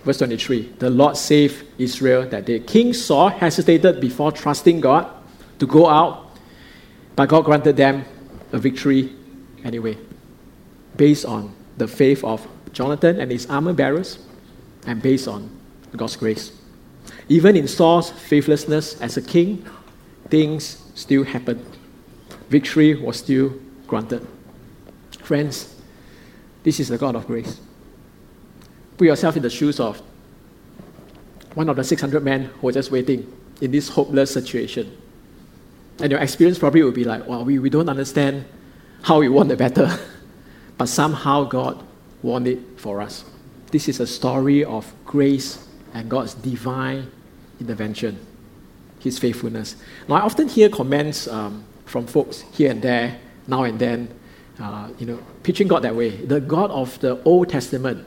Verse 0.04 0.20
23, 0.20 0.76
the 0.80 0.90
Lord 0.90 1.18
saved 1.18 1.66
Israel 1.78 2.28
that 2.30 2.46
day. 2.46 2.60
King 2.60 2.94
Saul 2.94 3.30
hesitated 3.30 4.00
before 4.00 4.32
trusting 4.32 4.80
God 4.80 5.10
to 5.60 5.66
go 5.66 5.90
out, 5.90 6.38
but 7.16 7.28
God 7.30 7.46
granted 7.46 7.78
them 7.78 8.06
a 8.52 8.58
victory 8.58 9.14
anyway, 9.64 9.98
based 10.96 11.26
on 11.26 11.54
the 11.78 11.88
faith 11.88 12.24
of 12.24 12.48
Jonathan 12.72 13.20
and 13.20 13.32
his 13.32 13.48
armor 13.48 13.74
bearers, 13.74 14.20
and 14.86 15.02
based 15.02 15.28
on 15.28 15.50
God's 15.96 16.16
grace. 16.16 16.57
Even 17.30 17.56
in 17.56 17.68
Saul's 17.68 18.10
faithlessness 18.10 19.00
as 19.02 19.18
a 19.18 19.22
king, 19.22 19.66
things 20.30 20.84
still 20.96 21.24
happened. 21.24 21.66
Victory 22.50 22.96
was 22.96 23.18
still 23.18 23.54
granted. 23.86 24.26
Friends, 25.20 25.76
this 26.64 26.80
is 26.80 26.88
the 26.88 26.98
God 26.98 27.16
of 27.16 27.28
grace. 27.28 27.60
Put 28.98 29.08
yourself 29.08 29.36
in 29.36 29.44
the 29.44 29.50
shoes 29.50 29.80
of 29.80 30.02
one 31.54 31.70
of 31.70 31.76
the 31.76 31.84
600 31.84 32.24
men 32.24 32.46
who 32.62 32.70
are 32.70 32.72
just 32.72 32.92
waiting 32.92 33.32
in 33.62 33.72
this 33.72 33.90
hopeless 33.90 34.32
situation. 34.32 34.96
And 36.00 36.12
your 36.12 36.22
experience 36.22 36.60
probably 36.60 36.84
will 36.84 36.92
be 36.92 37.04
like, 37.04 37.28
well, 37.28 37.44
we, 37.44 37.60
we 37.60 37.70
don't 37.70 37.90
understand 37.90 38.46
how 39.02 39.20
we 39.20 39.28
won 39.28 39.48
the 39.48 39.58
battle, 39.58 39.90
but 40.78 40.88
somehow 40.88 41.44
God 41.44 41.84
won 42.22 42.46
it 42.48 42.60
for 42.78 43.02
us. 43.02 43.26
This 43.72 43.90
is 43.90 44.00
a 44.00 44.08
story 44.08 44.64
of 44.64 44.94
grace 45.06 45.68
and 45.94 46.10
God's 46.10 46.34
divine 46.36 47.12
intervention, 47.60 48.20
His 49.00 49.20
faithfulness. 49.20 49.76
Now, 50.08 50.16
I 50.16 50.22
often 50.22 50.48
hear 50.48 50.70
comments 50.70 51.28
um, 51.28 51.64
from 51.86 52.06
folks 52.06 52.44
here 52.54 52.72
and 52.72 52.82
there, 52.82 53.20
now 53.48 53.64
and 53.64 53.80
then, 53.80 54.10
uh, 54.60 54.90
you 55.00 55.06
know, 55.06 55.20
pitching 55.44 55.68
God 55.68 55.84
that 55.84 55.96
way. 55.96 56.10
The 56.10 56.42
God 56.42 56.72
of 56.72 57.00
the 57.00 57.22
Old 57.24 57.50
Testament 57.50 58.06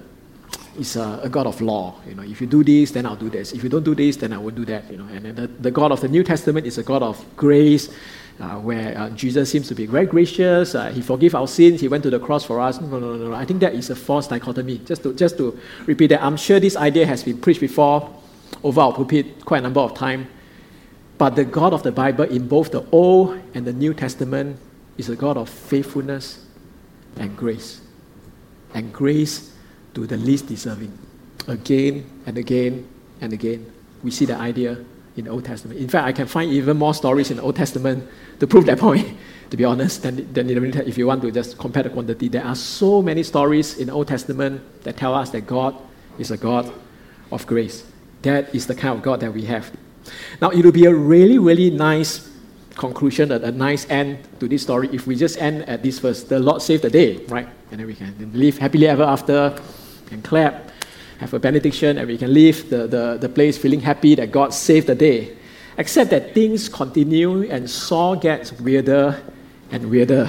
is 0.79 0.97
a, 0.97 1.21
a, 1.23 1.29
God 1.29 1.47
of 1.47 1.61
law. 1.61 1.95
You 2.07 2.15
know, 2.15 2.23
if 2.23 2.41
you 2.41 2.47
do 2.47 2.63
this, 2.63 2.91
then 2.91 3.07
I'll 3.07 3.17
do 3.17 3.31
this. 3.31 3.53
If 3.53 3.63
you 3.63 3.69
don't 3.69 3.85
do 3.85 3.95
this, 3.95 4.17
then 4.17 4.33
I 4.33 4.39
won't 4.39 4.57
do 4.57 4.65
that. 4.67 4.91
You 4.91 4.99
know, 4.99 5.07
and 5.07 5.37
the, 5.37 5.47
the 5.47 5.71
God 5.71 5.93
of 5.93 6.01
the 6.01 6.09
New 6.09 6.23
Testament 6.23 6.67
is 6.67 6.79
a 6.79 6.83
God 6.83 7.03
of 7.03 7.25
grace, 7.37 7.89
uh, 8.41 8.57
where 8.57 8.97
uh, 8.97 9.11
Jesus 9.11 9.51
seems 9.51 9.69
to 9.69 9.75
be 9.75 9.87
very 9.87 10.07
gracious. 10.07 10.75
Uh, 10.75 10.91
he 10.91 11.03
forgave 11.03 11.35
our 11.35 11.47
sins. 11.47 11.81
He 11.81 11.89
went 11.89 12.03
to 12.05 12.11
the 12.11 12.19
cross 12.21 12.45
for 12.45 12.61
us. 12.61 12.81
No, 12.81 12.87
no, 12.99 13.17
no, 13.17 13.29
no. 13.29 13.35
I 13.35 13.45
think 13.45 13.61
that 13.61 13.75
is 13.75 13.91
a 13.91 13.97
false 13.97 14.27
dichotomy. 14.29 14.79
Just 14.79 15.03
to 15.03 15.15
just 15.15 15.37
to 15.39 15.59
repeat 15.87 16.09
that, 16.09 16.23
I'm 16.23 16.37
sure 16.37 16.61
this 16.61 16.77
idea 16.77 17.07
has 17.07 17.23
been 17.23 17.39
preached 17.39 17.61
before 17.61 18.09
over 18.63 18.81
our 18.81 18.93
pulpit 18.93 19.45
quite 19.45 19.59
a 19.59 19.63
number 19.63 19.81
of 19.81 19.95
times. 19.95 20.27
But 21.19 21.37
the 21.37 21.45
God 21.45 21.75
of 21.75 21.83
the 21.83 21.93
Bible, 21.93 22.25
in 22.25 22.49
both 22.49 22.71
the 22.71 22.85
Old 22.91 23.41
and 23.55 23.67
the 23.67 23.73
New 23.73 23.93
Testament, 23.93 24.59
is 24.97 25.09
a 25.09 25.17
God 25.17 25.37
of 25.37 25.49
faithfulness 25.49 26.47
and 27.17 27.37
grace. 27.37 27.81
And 28.73 28.93
grace 28.93 29.53
to 29.95 30.07
the 30.07 30.17
least 30.17 30.47
deserving. 30.47 30.97
Again 31.47 32.07
and 32.27 32.39
again 32.39 32.89
and 33.21 33.33
again. 33.33 33.71
We 34.03 34.11
see 34.11 34.25
the 34.25 34.37
idea 34.37 34.83
in 35.17 35.25
the 35.25 35.31
Old 35.31 35.45
Testament. 35.45 35.79
In 35.81 35.89
fact, 35.89 36.07
I 36.07 36.13
can 36.13 36.27
find 36.27 36.51
even 36.51 36.77
more 36.77 36.95
stories 36.95 37.31
in 37.31 37.37
the 37.37 37.43
Old 37.43 37.57
Testament 37.57 38.09
to 38.39 38.47
prove 38.47 38.67
that 38.67 38.79
point, 38.87 39.07
to 39.51 39.57
be 39.57 39.65
honest, 39.65 40.03
than, 40.03 40.33
than 40.33 40.49
if 40.49 40.97
you 40.97 41.07
want 41.07 41.23
to 41.23 41.31
just 41.31 41.59
compare 41.59 41.83
the 41.83 41.91
quantity. 41.91 42.29
There 42.29 42.45
are 42.45 42.55
so 42.55 43.03
many 43.03 43.23
stories 43.23 43.79
in 43.79 43.89
the 43.89 43.93
Old 43.93 44.09
Testament 44.09 44.63
that 44.85 44.97
tell 44.97 45.15
us 45.15 45.31
that 45.31 45.43
God 45.43 45.77
is 46.19 46.31
a 46.31 46.37
God 46.37 46.73
of 47.33 47.47
grace. 47.47 47.85
That 48.23 48.55
is 48.55 48.67
the 48.67 48.75
kind 48.75 48.97
of 48.97 49.03
God 49.03 49.21
that 49.21 49.33
we 49.33 49.45
have. 49.47 49.71
Now, 50.41 50.51
it 50.51 50.65
will 50.65 50.73
be 50.73 50.87
a 50.87 50.95
really, 50.95 51.39
really 51.39 51.71
nice 51.71 52.29
conclusion, 52.77 53.33
a, 53.33 53.37
a 53.37 53.53
nice 53.53 53.89
end 53.91 54.19
to 54.41 54.49
this 54.49 54.63
story 54.63 54.89
if 54.93 55.07
we 55.07 55.17
just 55.17 55.41
end 55.41 55.69
at 55.69 55.83
this 55.83 55.99
verse. 55.99 56.25
The 56.25 56.39
Lord 56.39 56.63
saved 56.63 56.83
the 56.83 56.91
day, 56.91 57.25
right? 57.27 57.49
And 57.71 57.81
then 57.81 57.87
we 57.87 57.95
can 57.95 58.31
live 58.33 58.59
happily 58.59 58.89
ever 58.89 59.05
after 59.05 59.57
and 60.11 60.25
clap, 60.25 60.71
have 61.19 61.33
a 61.35 61.39
benediction, 61.39 61.99
and 61.99 62.09
we 62.09 62.19
can 62.19 62.33
leave 62.33 62.69
the, 62.71 62.87
the, 62.87 63.19
the 63.21 63.29
place 63.29 63.57
feeling 63.57 63.81
happy 63.81 64.15
that 64.15 64.33
God 64.33 64.53
saved 64.53 64.87
the 64.87 64.95
day. 64.95 65.37
Except 65.79 66.11
that 66.11 66.35
things 66.35 66.69
continue 66.69 67.51
and 67.51 67.71
Saul 67.71 68.17
gets 68.17 68.53
weirder 68.53 69.21
and 69.71 69.91
weirder. 69.91 70.29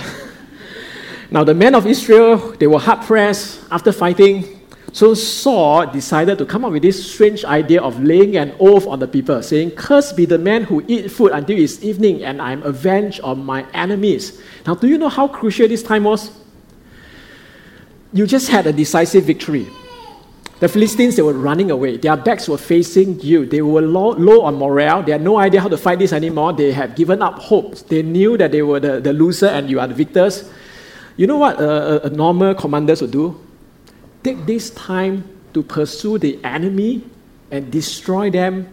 now, 1.32 1.44
the 1.44 1.54
men 1.54 1.76
of 1.76 1.86
Israel, 1.88 2.38
they 2.60 2.68
were 2.68 2.80
hard 2.80 3.02
pressed 3.02 3.60
after 3.72 3.92
fighting. 3.92 4.61
So 4.94 5.14
Saul 5.14 5.88
decided 5.88 6.38
to 6.40 6.46
come 6.46 6.66
up 6.66 6.74
with 6.74 6.82
this 6.82 7.14
strange 7.14 7.46
idea 7.46 7.82
of 7.82 8.04
laying 8.04 8.36
an 8.36 8.54
oath 8.60 8.86
on 8.88 9.00
the 9.00 9.08
people, 9.08 9.42
saying, 9.42 9.72
Cursed 9.72 10.18
be 10.18 10.26
the 10.26 10.38
man 10.38 10.64
who 10.64 10.84
eat 10.88 11.10
food 11.10 11.32
until 11.32 11.58
it's 11.58 11.82
evening, 11.82 12.24
and 12.24 12.42
I 12.42 12.52
am 12.52 12.62
avenged 12.64 13.22
on 13.22 13.46
my 13.46 13.66
enemies. 13.74 14.42
Now, 14.68 14.76
do 14.76 14.88
you 14.88 14.98
know 14.98 15.08
how 15.08 15.30
crucial 15.30 15.68
this 15.68 15.82
time 15.82 16.04
was? 16.04 16.32
You 18.12 18.28
just 18.28 18.50
had 18.50 18.68
a 18.68 18.74
decisive 18.74 19.24
victory. 19.24 19.68
The 20.60 20.68
Philistines, 20.68 21.16
they 21.16 21.22
were 21.22 21.34
running 21.34 21.72
away. 21.72 21.98
Their 21.98 22.18
backs 22.18 22.50
were 22.50 22.58
facing 22.58 23.20
you. 23.22 23.46
They 23.46 23.62
were 23.62 23.82
low, 23.82 24.12
low, 24.12 24.42
on 24.42 24.60
morale. 24.60 25.02
They 25.02 25.14
had 25.14 25.22
no 25.22 25.40
idea 25.40 25.62
how 25.62 25.70
to 25.70 25.78
fight 25.78 26.00
this 26.00 26.14
anymore. 26.14 26.54
They 26.54 26.72
had 26.72 26.96
given 26.96 27.22
up 27.22 27.40
hope. 27.40 27.78
They 27.88 28.04
knew 28.04 28.38
that 28.38 28.52
they 28.52 28.62
were 28.62 28.80
the, 28.80 29.00
the 29.00 29.14
loser 29.14 29.48
and 29.48 29.70
you 29.70 29.80
are 29.80 29.88
the 29.88 29.96
victors. 29.96 30.52
You 31.16 31.26
know 31.26 31.38
what 31.38 31.60
a, 31.60 32.06
a 32.06 32.10
normal 32.12 32.54
commanders 32.54 33.02
would 33.02 33.12
do? 33.12 33.40
Take 34.24 34.46
this 34.46 34.70
time 34.72 35.24
to 35.54 35.64
pursue 35.64 36.18
the 36.18 36.40
enemy 36.44 37.04
and 37.50 37.72
destroy 37.72 38.30
them 38.30 38.70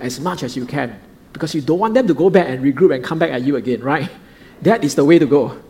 as 0.00 0.20
much 0.20 0.42
as 0.42 0.56
you 0.56 0.66
can. 0.66 0.98
Because 1.32 1.54
you 1.54 1.60
don't 1.60 1.78
want 1.78 1.94
them 1.94 2.06
to 2.06 2.14
go 2.14 2.30
back 2.30 2.48
and 2.48 2.64
regroup 2.64 2.94
and 2.94 3.02
come 3.02 3.18
back 3.18 3.30
at 3.30 3.42
you 3.42 3.56
again, 3.56 3.82
right? 3.82 4.08
That 4.62 4.84
is 4.84 4.94
the 4.94 5.04
way 5.04 5.18
to 5.18 5.26
go. 5.26 5.60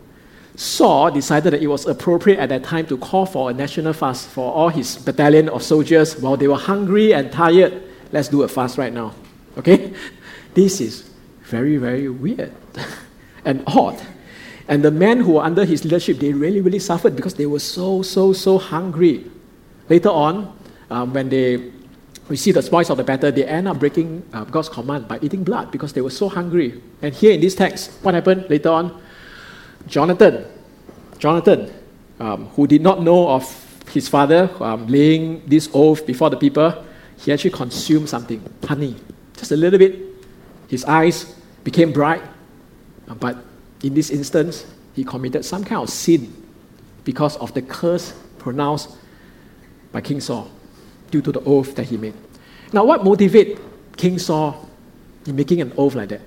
Saul 0.55 1.11
decided 1.11 1.51
that 1.51 1.61
it 1.61 1.67
was 1.67 1.85
appropriate 1.85 2.39
at 2.39 2.49
that 2.49 2.63
time 2.63 2.85
to 2.87 2.97
call 2.97 3.25
for 3.25 3.49
a 3.49 3.53
national 3.53 3.93
fast 3.93 4.29
for 4.29 4.53
all 4.53 4.69
his 4.69 4.97
battalion 4.97 5.49
of 5.49 5.61
soldiers 5.63 6.15
while 6.17 6.37
they 6.37 6.47
were 6.47 6.57
hungry 6.57 7.13
and 7.13 7.31
tired. 7.31 7.83
Let's 8.11 8.29
do 8.29 8.43
a 8.43 8.47
fast 8.47 8.77
right 8.77 8.93
now. 8.93 9.13
Okay? 9.57 9.93
This 10.53 10.79
is 10.79 11.09
very, 11.43 11.75
very 11.75 12.07
weird 12.07 12.53
and 13.45 13.61
odd. 13.67 14.01
And 14.67 14.83
the 14.83 14.91
men 14.91 15.19
who 15.19 15.33
were 15.33 15.43
under 15.43 15.63
his 15.63 15.83
leadership, 15.83 16.17
they 16.17 16.33
really, 16.33 16.61
really 16.61 16.79
suffered 16.79 17.15
because 17.15 17.35
they 17.35 17.45
were 17.45 17.59
so, 17.59 18.01
so, 18.01 18.33
so 18.33 18.57
hungry. 18.57 19.29
Later 19.89 20.09
on, 20.09 20.57
um, 20.89 21.13
when 21.13 21.29
they 21.29 21.71
received 22.27 22.57
the 22.57 22.61
spoils 22.61 22.89
of 22.89 22.97
the 22.97 23.03
battle, 23.03 23.31
they 23.31 23.45
end 23.45 23.67
up 23.67 23.79
breaking 23.79 24.23
uh, 24.33 24.43
God's 24.45 24.69
command 24.69 25.07
by 25.07 25.19
eating 25.21 25.43
blood 25.43 25.71
because 25.71 25.93
they 25.93 26.01
were 26.01 26.09
so 26.09 26.27
hungry. 26.29 26.81
And 27.01 27.13
here 27.13 27.31
in 27.31 27.41
this 27.41 27.53
text, 27.53 27.91
what 28.01 28.15
happened 28.15 28.49
later 28.49 28.69
on? 28.69 29.01
Jonathan, 29.87 30.45
Jonathan, 31.19 31.71
um, 32.19 32.47
who 32.47 32.65
did 32.65 32.81
not 32.81 33.03
know 33.03 33.29
of 33.29 33.45
his 33.91 34.07
father 34.07 34.49
um, 34.59 34.87
laying 34.87 35.45
this 35.45 35.69
oath 35.73 36.07
before 36.07 36.31
the 36.31 36.37
people, 36.37 36.83
he 37.17 37.31
actually 37.31 37.51
consumed 37.51 38.09
something, 38.09 38.41
honey, 38.63 38.95
just 39.37 39.51
a 39.51 39.55
little 39.55 39.77
bit. 39.77 40.01
His 40.67 40.83
eyes 40.85 41.35
became 41.63 41.91
bright, 41.91 42.23
but 43.19 43.37
in 43.85 43.93
this 43.93 44.09
instance, 44.09 44.65
he 44.93 45.03
committed 45.03 45.45
some 45.45 45.63
kind 45.63 45.81
of 45.81 45.89
sin 45.89 46.33
because 47.03 47.37
of 47.37 47.53
the 47.53 47.61
curse 47.61 48.13
pronounced 48.39 48.97
by 49.91 50.01
King 50.01 50.19
Saul 50.19 50.49
due 51.11 51.21
to 51.21 51.31
the 51.31 51.41
oath 51.41 51.75
that 51.75 51.85
he 51.85 51.97
made. 51.97 52.13
Now, 52.73 52.83
what 52.83 53.03
motivated 53.03 53.59
King 53.95 54.17
Saul 54.17 54.67
in 55.25 55.35
making 55.35 55.61
an 55.61 55.71
oath 55.77 55.95
like 55.95 56.09
that? 56.09 56.21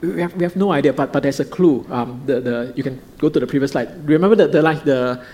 we 0.00 0.20
have, 0.20 0.34
we 0.34 0.42
have 0.42 0.56
no 0.56 0.72
idea, 0.72 0.92
but, 0.92 1.12
but 1.12 1.22
there's 1.22 1.40
a 1.40 1.44
clue. 1.44 1.86
Um, 1.90 2.22
the, 2.26 2.40
the, 2.40 2.72
you 2.76 2.82
can 2.82 3.00
go 3.18 3.28
to 3.28 3.40
the 3.40 3.46
previous 3.46 3.72
slide. 3.72 4.06
Remember 4.06 4.36
the, 4.36 4.48
the, 4.48 4.62
like 4.62 4.84
the 4.84 5.24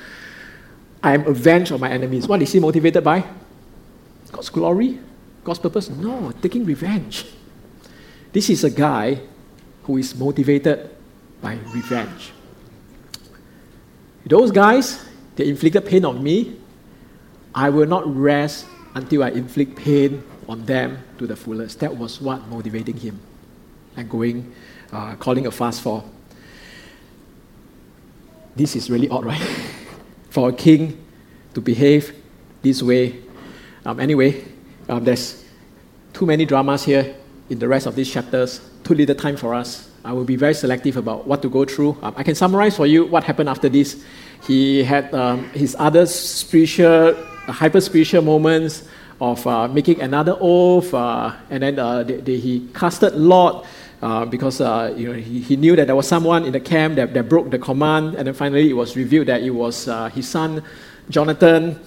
I 1.03 1.15
am 1.15 1.27
avenged 1.27 1.73
of 1.73 1.81
my 1.81 1.91
enemies. 1.91 2.29
What 2.29 2.43
is 2.43 2.53
he 2.53 2.61
motivated 2.61 3.03
by? 3.03 3.25
God's 4.31 4.51
glory? 4.51 5.01
God's 5.43 5.59
purpose? 5.59 5.91
No, 5.91 6.33
taking 6.41 6.65
revenge. 6.65 7.27
This 8.33 8.51
is 8.51 8.63
a 8.63 8.71
guy 8.71 9.21
who 9.83 9.99
is 9.99 10.15
motivated 10.15 10.91
by 11.43 11.59
revenge. 11.75 12.33
Those 14.25 14.51
guys, 14.51 15.05
they 15.37 15.49
inflicted 15.49 15.85
pain 15.85 16.05
on 16.05 16.23
me. 16.23 16.57
I 17.55 17.69
will 17.69 17.87
not 17.87 18.07
rest 18.07 18.67
until 18.95 19.25
I 19.25 19.31
inflict 19.31 19.77
pain 19.77 20.23
on 20.49 20.65
them 20.65 20.99
to 21.19 21.27
the 21.27 21.37
fullest. 21.37 21.81
That 21.81 21.97
was 21.97 22.21
what 22.21 22.47
motivating 22.49 22.97
him 22.97 23.21
and 23.97 24.09
going, 24.09 24.55
uh, 24.93 25.17
calling 25.17 25.47
a 25.47 25.51
fast 25.51 25.83
for. 25.83 26.05
This 28.55 28.77
is 28.77 28.89
really 28.91 29.09
odd, 29.09 29.25
right? 29.25 29.41
for 30.31 30.49
a 30.49 30.53
king 30.53 31.05
to 31.53 31.61
behave 31.61 32.15
this 32.63 32.83
way. 32.83 33.21
Um, 33.85 34.01
anyway, 34.01 34.45
um, 34.89 35.05
there's 35.05 35.45
too 36.13 36.25
many 36.25 36.47
dramas 36.47 36.85
here 36.85 37.15
in 37.51 37.59
the 37.59 37.69
rest 37.69 37.87
of 37.87 37.95
these 37.95 38.11
chapters, 38.11 38.61
too 38.85 38.95
little 38.95 39.15
time 39.15 39.37
for 39.37 39.55
us. 39.55 39.91
I 40.05 40.13
will 40.13 40.25
be 40.25 40.35
very 40.35 40.55
selective 40.55 40.97
about 40.97 41.29
what 41.29 41.43
to 41.43 41.49
go 41.49 41.65
through. 41.65 41.97
Um, 42.03 42.15
I 42.17 42.25
can 42.25 42.35
summarize 42.35 42.77
for 42.77 42.87
you 42.87 43.07
what 43.07 43.23
happened 43.23 43.49
after 43.49 43.69
this. 43.69 44.03
He 44.43 44.83
had 44.83 45.15
um, 45.15 45.49
his 45.51 45.77
other 45.79 46.07
spiritual 46.07 47.15
hyper 47.47 47.81
spiritual 47.81 48.23
moments 48.23 48.83
of 49.21 49.47
uh, 49.47 49.69
making 49.69 50.01
another 50.01 50.37
oath, 50.41 50.93
uh, 50.93 51.37
and 51.51 51.63
then 51.63 51.79
uh, 51.79 52.03
they, 52.03 52.17
they, 52.17 52.37
he 52.37 52.69
casted 52.75 53.15
Lot. 53.15 53.67
Uh, 54.03 54.25
because 54.25 54.61
uh, 54.61 54.93
you 54.97 55.07
know, 55.07 55.13
he, 55.13 55.41
he 55.41 55.55
knew 55.55 55.77
that 55.77 55.87
there 55.87 55.95
was 55.95 56.09
someone 56.09 56.45
in 56.45 56.51
the 56.51 56.59
camp 56.59 56.97
that, 56.97 57.15
that 57.15 57.29
broke 57.29 57.49
the 57.53 57.59
command, 57.59 58.17
and 58.17 58.27
then 58.27 58.35
finally 58.35 58.69
it 58.69 58.73
was 58.73 58.97
revealed 58.97 59.29
that 59.29 59.41
it 59.43 59.51
was 59.51 59.87
uh, 59.87 60.09
his 60.09 60.29
son 60.29 60.61
Jonathan. 61.09 61.79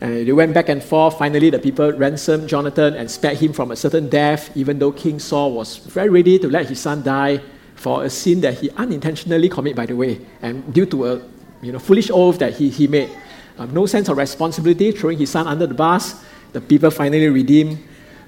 And 0.00 0.28
they 0.28 0.32
went 0.32 0.54
back 0.54 0.68
and 0.68 0.80
forth. 0.80 1.18
Finally, 1.18 1.50
the 1.50 1.58
people 1.58 1.90
ransomed 1.90 2.48
Jonathan 2.48 2.94
and 2.94 3.10
spared 3.10 3.38
him 3.38 3.52
from 3.52 3.72
a 3.72 3.76
certain 3.76 4.08
death, 4.08 4.56
even 4.56 4.78
though 4.78 4.92
King 4.92 5.18
Saul 5.18 5.52
was 5.52 5.78
very 5.78 6.10
ready 6.10 6.38
to 6.38 6.48
let 6.48 6.68
his 6.68 6.78
son 6.78 7.02
die 7.02 7.40
for 7.74 8.04
a 8.04 8.10
sin 8.10 8.40
that 8.40 8.54
he 8.54 8.70
unintentionally 8.70 9.48
committed, 9.48 9.76
by 9.76 9.86
the 9.86 9.96
way, 9.96 10.20
and 10.42 10.72
due 10.72 10.86
to 10.86 11.06
a 11.06 11.22
you 11.62 11.72
know, 11.72 11.78
foolish 11.78 12.10
oath 12.10 12.38
that 12.38 12.54
he, 12.54 12.68
he 12.68 12.86
made. 12.86 13.10
Um, 13.58 13.72
no 13.72 13.86
sense 13.86 14.08
of 14.08 14.16
responsibility, 14.16 14.92
throwing 14.92 15.18
his 15.18 15.30
son 15.30 15.46
under 15.46 15.66
the 15.66 15.74
bus. 15.74 16.22
The 16.52 16.60
people 16.60 16.90
finally 16.90 17.28
redeemed 17.28 17.78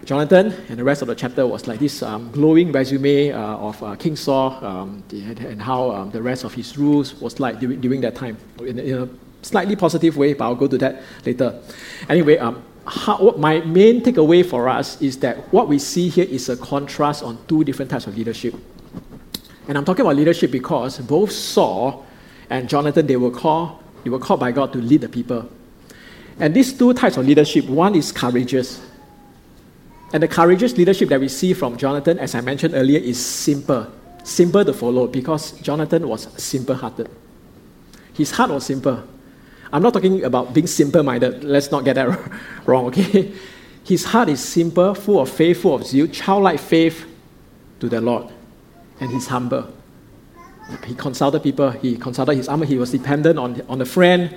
Jonathan, 0.05 0.53
and 0.69 0.79
the 0.79 0.85
rest 0.85 1.03
of 1.03 1.09
the 1.09 1.15
chapter 1.15 1.47
was 1.47 1.67
like 1.67 1.81
this 1.81 2.03
um, 2.03 2.31
glowing 2.31 2.71
resume 2.71 3.33
uh, 3.33 3.39
of 3.39 3.83
uh, 3.83 3.97
King 3.97 4.15
Saul 4.15 4.65
um, 4.65 5.03
and 5.11 5.61
how 5.61 5.91
um, 5.91 6.11
the 6.11 6.23
rest 6.23 6.45
of 6.45 6.55
his 6.55 6.79
rules 6.79 7.15
was 7.21 7.41
like 7.41 7.59
during, 7.59 7.81
during 7.81 8.01
that 8.03 8.15
time. 8.15 8.37
In, 8.61 8.79
in, 8.79 9.03
a 9.03 9.09
slightly 9.43 9.77
positive 9.77 10.17
way, 10.17 10.35
but 10.35 10.45
I'll 10.45 10.55
go 10.55 10.67
to 10.67 10.79
that 10.79 11.03
later. 11.25 11.61
Anyway, 12.09 12.39
um, 12.39 12.65
how, 12.87 13.35
my 13.37 13.61
main 13.61 14.01
takeaway 14.03 14.45
for 14.45 14.69
us 14.69 15.01
is 15.03 15.19
that 15.19 15.53
what 15.53 15.69
we 15.69 15.79
see 15.79 16.09
here 16.09 16.27
is 16.29 16.49
a 16.49 16.57
contrast 16.57 17.23
on 17.23 17.39
two 17.47 17.65
different 17.65 17.91
types 17.91 18.07
of 18.07 18.17
leadership. 18.17 18.55
And 19.69 19.77
I'm 19.77 19.85
talking 19.85 20.03
about 20.03 20.17
leadership 20.17 20.51
because 20.51 20.99
both 20.99 21.33
Saul 21.33 22.07
and 22.51 22.69
Jonathan, 22.69 23.07
they 23.07 23.17
were 23.17 23.31
called, 23.31 23.83
they 24.05 24.11
were 24.11 24.19
called 24.19 24.41
by 24.41 24.53
God 24.53 24.73
to 24.73 24.79
lead 24.79 25.01
the 25.01 25.09
people. 25.09 25.49
And 26.39 26.55
these 26.55 26.73
two 26.73 26.93
types 26.93 27.17
of 27.17 27.27
leadership, 27.27 27.67
one 27.67 27.95
is 27.95 28.13
courageous. 28.13 28.81
And 30.13 30.23
the 30.23 30.29
courageous 30.29 30.77
leadership 30.77 31.09
that 31.09 31.21
we 31.21 31.29
see 31.29 31.53
from 31.53 31.77
Jonathan, 31.77 32.19
as 32.19 32.35
I 32.35 32.41
mentioned 32.41 32.75
earlier, 32.75 33.01
is 33.01 33.25
simple. 33.25 33.91
Simple 34.23 34.65
to 34.65 34.73
follow 34.73 35.07
because 35.07 35.53
Jonathan 35.61 36.09
was 36.09 36.29
simple 36.43 36.75
hearted. 36.75 37.09
His 38.15 38.31
heart 38.31 38.51
was 38.51 38.67
simple. 38.67 39.03
I'm 39.73 39.83
not 39.83 39.95
talking 39.95 40.25
about 40.25 40.55
being 40.55 40.67
simple 40.67 41.03
minded. 41.03 41.43
Let's 41.43 41.71
not 41.71 41.85
get 41.85 41.95
that 41.95 42.33
wrong, 42.67 42.87
okay? 42.87 43.33
His 43.85 44.05
heart 44.05 44.29
is 44.29 44.43
simple, 44.43 44.95
full 44.95 45.21
of 45.21 45.31
faith, 45.31 45.63
full 45.63 45.75
of 45.75 45.87
zeal, 45.87 46.07
childlike 46.07 46.61
faith 46.61 47.07
to 47.81 47.89
the 47.89 48.01
Lord. 48.01 48.33
And 49.01 49.11
he's 49.11 49.27
humble. 49.27 49.73
He 50.85 50.95
consulted 50.95 51.43
people, 51.43 51.71
he 51.71 51.97
consulted 51.97 52.37
his 52.37 52.49
armor, 52.49 52.65
he 52.65 52.77
was 52.77 52.91
dependent 52.91 53.39
on, 53.39 53.63
on 53.69 53.81
a 53.81 53.85
friend, 53.85 54.37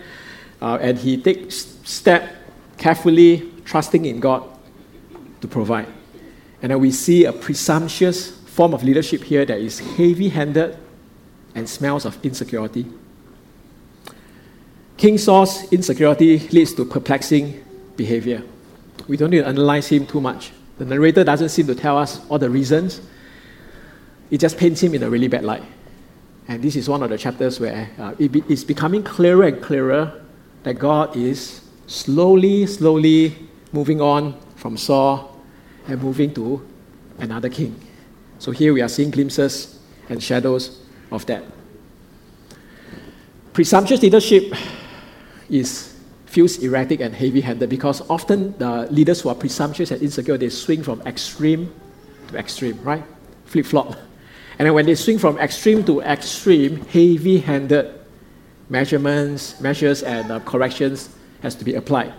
uh, 0.62 0.78
and 0.80 0.98
he 0.98 1.20
takes 1.20 1.76
step 1.84 2.36
carefully, 2.78 3.52
trusting 3.66 4.06
in 4.06 4.20
God 4.20 4.44
to 5.42 5.48
provide. 5.48 5.88
And 6.62 6.72
then 6.72 6.80
we 6.80 6.92
see 6.92 7.26
a 7.26 7.34
presumptuous 7.34 8.32
form 8.32 8.74
of 8.74 8.84
leadership 8.84 9.24
here 9.24 9.46
that 9.46 9.60
is 9.60 9.80
heavy 9.80 10.30
handed 10.30 10.78
and 11.56 11.68
smells 11.68 12.06
of 12.06 12.24
insecurity. 12.24 12.86
King 14.98 15.18
Saul's 15.18 15.72
insecurity 15.72 16.40
leads 16.50 16.74
to 16.74 16.84
perplexing 16.84 17.64
behavior. 17.96 18.44
We 19.08 19.16
don't 19.16 19.30
need 19.30 19.40
to 19.40 19.48
analyze 19.48 19.88
him 19.88 20.06
too 20.06 20.20
much. 20.20 20.52
The 20.78 20.86
narrator 20.86 21.24
doesn't 21.24 21.50
seem 21.50 21.68
to 21.68 21.76
tell 21.76 21.98
us 21.98 22.20
all 22.30 22.38
the 22.38 22.50
reasons, 22.50 23.02
it 24.30 24.40
just 24.40 24.58
paints 24.58 24.82
him 24.82 24.94
in 24.94 25.04
a 25.04 25.10
really 25.10 25.28
bad 25.28 25.44
light. 25.44 25.64
And 26.48 26.64
this 26.64 26.76
is 26.76 26.90
one 26.90 27.04
of 27.04 27.10
the 27.10 27.18
chapters 27.18 27.60
where 27.60 27.90
uh, 28.00 28.16
it 28.18 28.32
be, 28.32 28.44
it's 28.50 28.64
becoming 28.64 29.04
clearer 29.04 29.44
and 29.44 29.62
clearer 29.62 30.22
that 30.64 30.80
God 30.80 31.16
is 31.16 31.62
slowly, 31.88 32.66
slowly 32.66 33.36
moving 33.72 34.02
on 34.02 34.40
from 34.56 34.78
Saul 34.78 35.40
and 35.88 36.02
moving 36.02 36.34
to 36.34 36.66
another 37.20 37.50
king. 37.50 37.80
So 38.40 38.52
here 38.52 38.74
we 38.74 38.82
are 38.82 38.90
seeing 38.90 39.12
glimpses 39.12 39.80
and 40.10 40.22
shadows 40.22 40.82
of 41.12 41.26
that. 41.28 41.44
Presumptuous 43.54 44.02
leadership 44.02 44.54
is 45.50 45.96
feels 46.26 46.60
erratic 46.60 47.00
and 47.00 47.14
heavy-handed 47.16 47.68
because 47.68 48.08
often 48.08 48.56
the 48.60 48.88
leaders 48.92 49.22
who 49.22 49.30
are 49.30 49.36
presumptuous 49.36 49.90
and 49.90 50.02
insecure 50.02 50.38
they 50.38 50.50
swing 50.50 50.84
from 50.84 51.02
extreme 51.02 51.74
to 52.28 52.38
extreme, 52.38 52.80
right? 52.84 53.04
Flip-flop. 53.46 53.96
And 54.60 54.74
when 54.74 54.86
they 54.86 54.96
swing 54.96 55.18
from 55.18 55.38
extreme 55.40 55.86
to 55.86 56.02
extreme, 56.02 56.86
heavy-handed 56.88 57.96
measurements, 58.68 59.60
measures, 59.62 60.04
and 60.04 60.32
uh, 60.32 60.40
corrections 60.42 61.10
has 61.42 61.56
to 61.56 61.66
be 61.66 61.76
applied. 61.76 62.14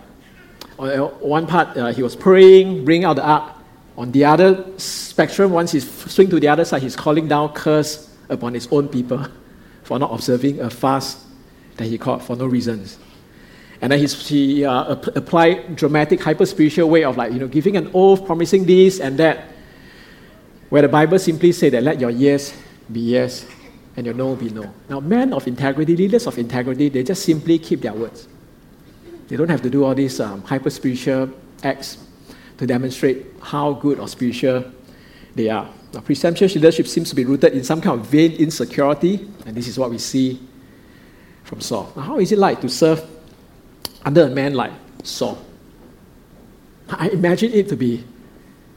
On 0.79 0.89
uh, 0.89 1.05
one 1.19 1.45
part, 1.45 1.77
uh, 1.77 1.93
he 1.93 2.01
was 2.01 2.15
praying, 2.15 2.83
bring 2.83 3.05
out 3.05 3.15
the 3.15 3.25
ark. 3.25 3.53
On 3.95 4.11
the 4.11 4.25
other 4.25 4.65
spectrum, 4.77 5.51
once 5.51 5.71
he 5.71 5.79
swing 5.79 6.29
to 6.29 6.39
the 6.39 6.47
other 6.47 6.65
side, 6.65 6.81
he's 6.81 6.95
calling 6.95 7.27
down 7.27 7.53
curse 7.53 8.09
upon 8.29 8.55
his 8.55 8.67
own 8.71 8.89
people 8.89 9.23
for 9.83 9.99
not 9.99 10.11
observing 10.11 10.59
a 10.61 10.69
fast 10.69 11.19
that 11.77 11.85
he 11.85 11.97
called 11.97 12.23
for 12.23 12.35
no 12.35 12.47
reasons. 12.47 12.97
And 13.81 13.91
then 13.91 13.99
he 13.99 14.65
uh, 14.65 14.95
applied 15.15 15.75
dramatic, 15.75 16.21
hyper 16.21 16.45
spiritual 16.45 16.89
way 16.89 17.03
of 17.03 17.17
like 17.17 17.33
you 17.33 17.39
know 17.39 17.47
giving 17.47 17.77
an 17.77 17.89
oath, 17.93 18.25
promising 18.25 18.65
this 18.65 18.99
and 18.99 19.17
that, 19.17 19.49
where 20.71 20.81
the 20.81 20.87
Bible 20.87 21.19
simply 21.19 21.51
says 21.51 21.73
that 21.73 21.83
let 21.83 21.99
your 21.99 22.09
yes 22.09 22.57
be 22.89 23.01
yes 23.01 23.45
and 23.97 24.05
your 24.05 24.15
no 24.15 24.37
be 24.37 24.49
no. 24.49 24.73
Now, 24.89 25.01
men 25.01 25.33
of 25.33 25.45
integrity, 25.45 25.97
leaders 25.97 26.27
of 26.27 26.37
integrity, 26.37 26.87
they 26.87 27.03
just 27.03 27.23
simply 27.25 27.59
keep 27.59 27.81
their 27.81 27.91
words. 27.91 28.25
They 29.27 29.35
don't 29.35 29.49
have 29.49 29.61
to 29.63 29.69
do 29.69 29.83
all 29.83 29.93
these 29.93 30.17
um, 30.21 30.41
hyper 30.43 30.69
spiritual 30.69 31.29
acts 31.61 31.97
to 32.57 32.65
demonstrate 32.65 33.25
how 33.41 33.73
good 33.73 33.99
or 33.99 34.07
spiritual 34.07 34.63
they 35.35 35.49
are. 35.49 35.69
Now, 35.93 35.99
presumptuous 35.99 36.55
leadership 36.55 36.87
seems 36.87 37.09
to 37.09 37.15
be 37.17 37.25
rooted 37.25 37.51
in 37.51 37.65
some 37.65 37.81
kind 37.81 37.99
of 37.99 38.07
vain 38.07 38.31
insecurity, 38.31 39.29
and 39.45 39.57
this 39.57 39.67
is 39.67 39.77
what 39.77 39.89
we 39.89 39.97
see 39.97 40.39
from 41.43 41.59
Saul. 41.59 41.91
Now, 41.97 42.03
how 42.03 42.19
is 42.19 42.31
it 42.31 42.39
like 42.39 42.61
to 42.61 42.69
serve 42.69 43.05
under 44.05 44.23
a 44.23 44.29
man 44.29 44.53
like 44.53 44.71
Saul? 45.03 45.37
I 46.87 47.09
imagine 47.09 47.51
it 47.51 47.67
to 47.67 47.75
be 47.75 48.05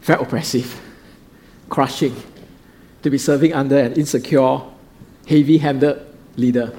very 0.01 0.21
oppressive, 0.21 0.81
crushing, 1.75 2.15
to 3.03 3.11
be 3.11 3.19
serving 3.19 3.53
under 3.53 3.77
an 3.77 3.95
insecure, 3.95 4.61
heavy 5.27 5.59
handed 5.59 6.01
leader. 6.37 6.73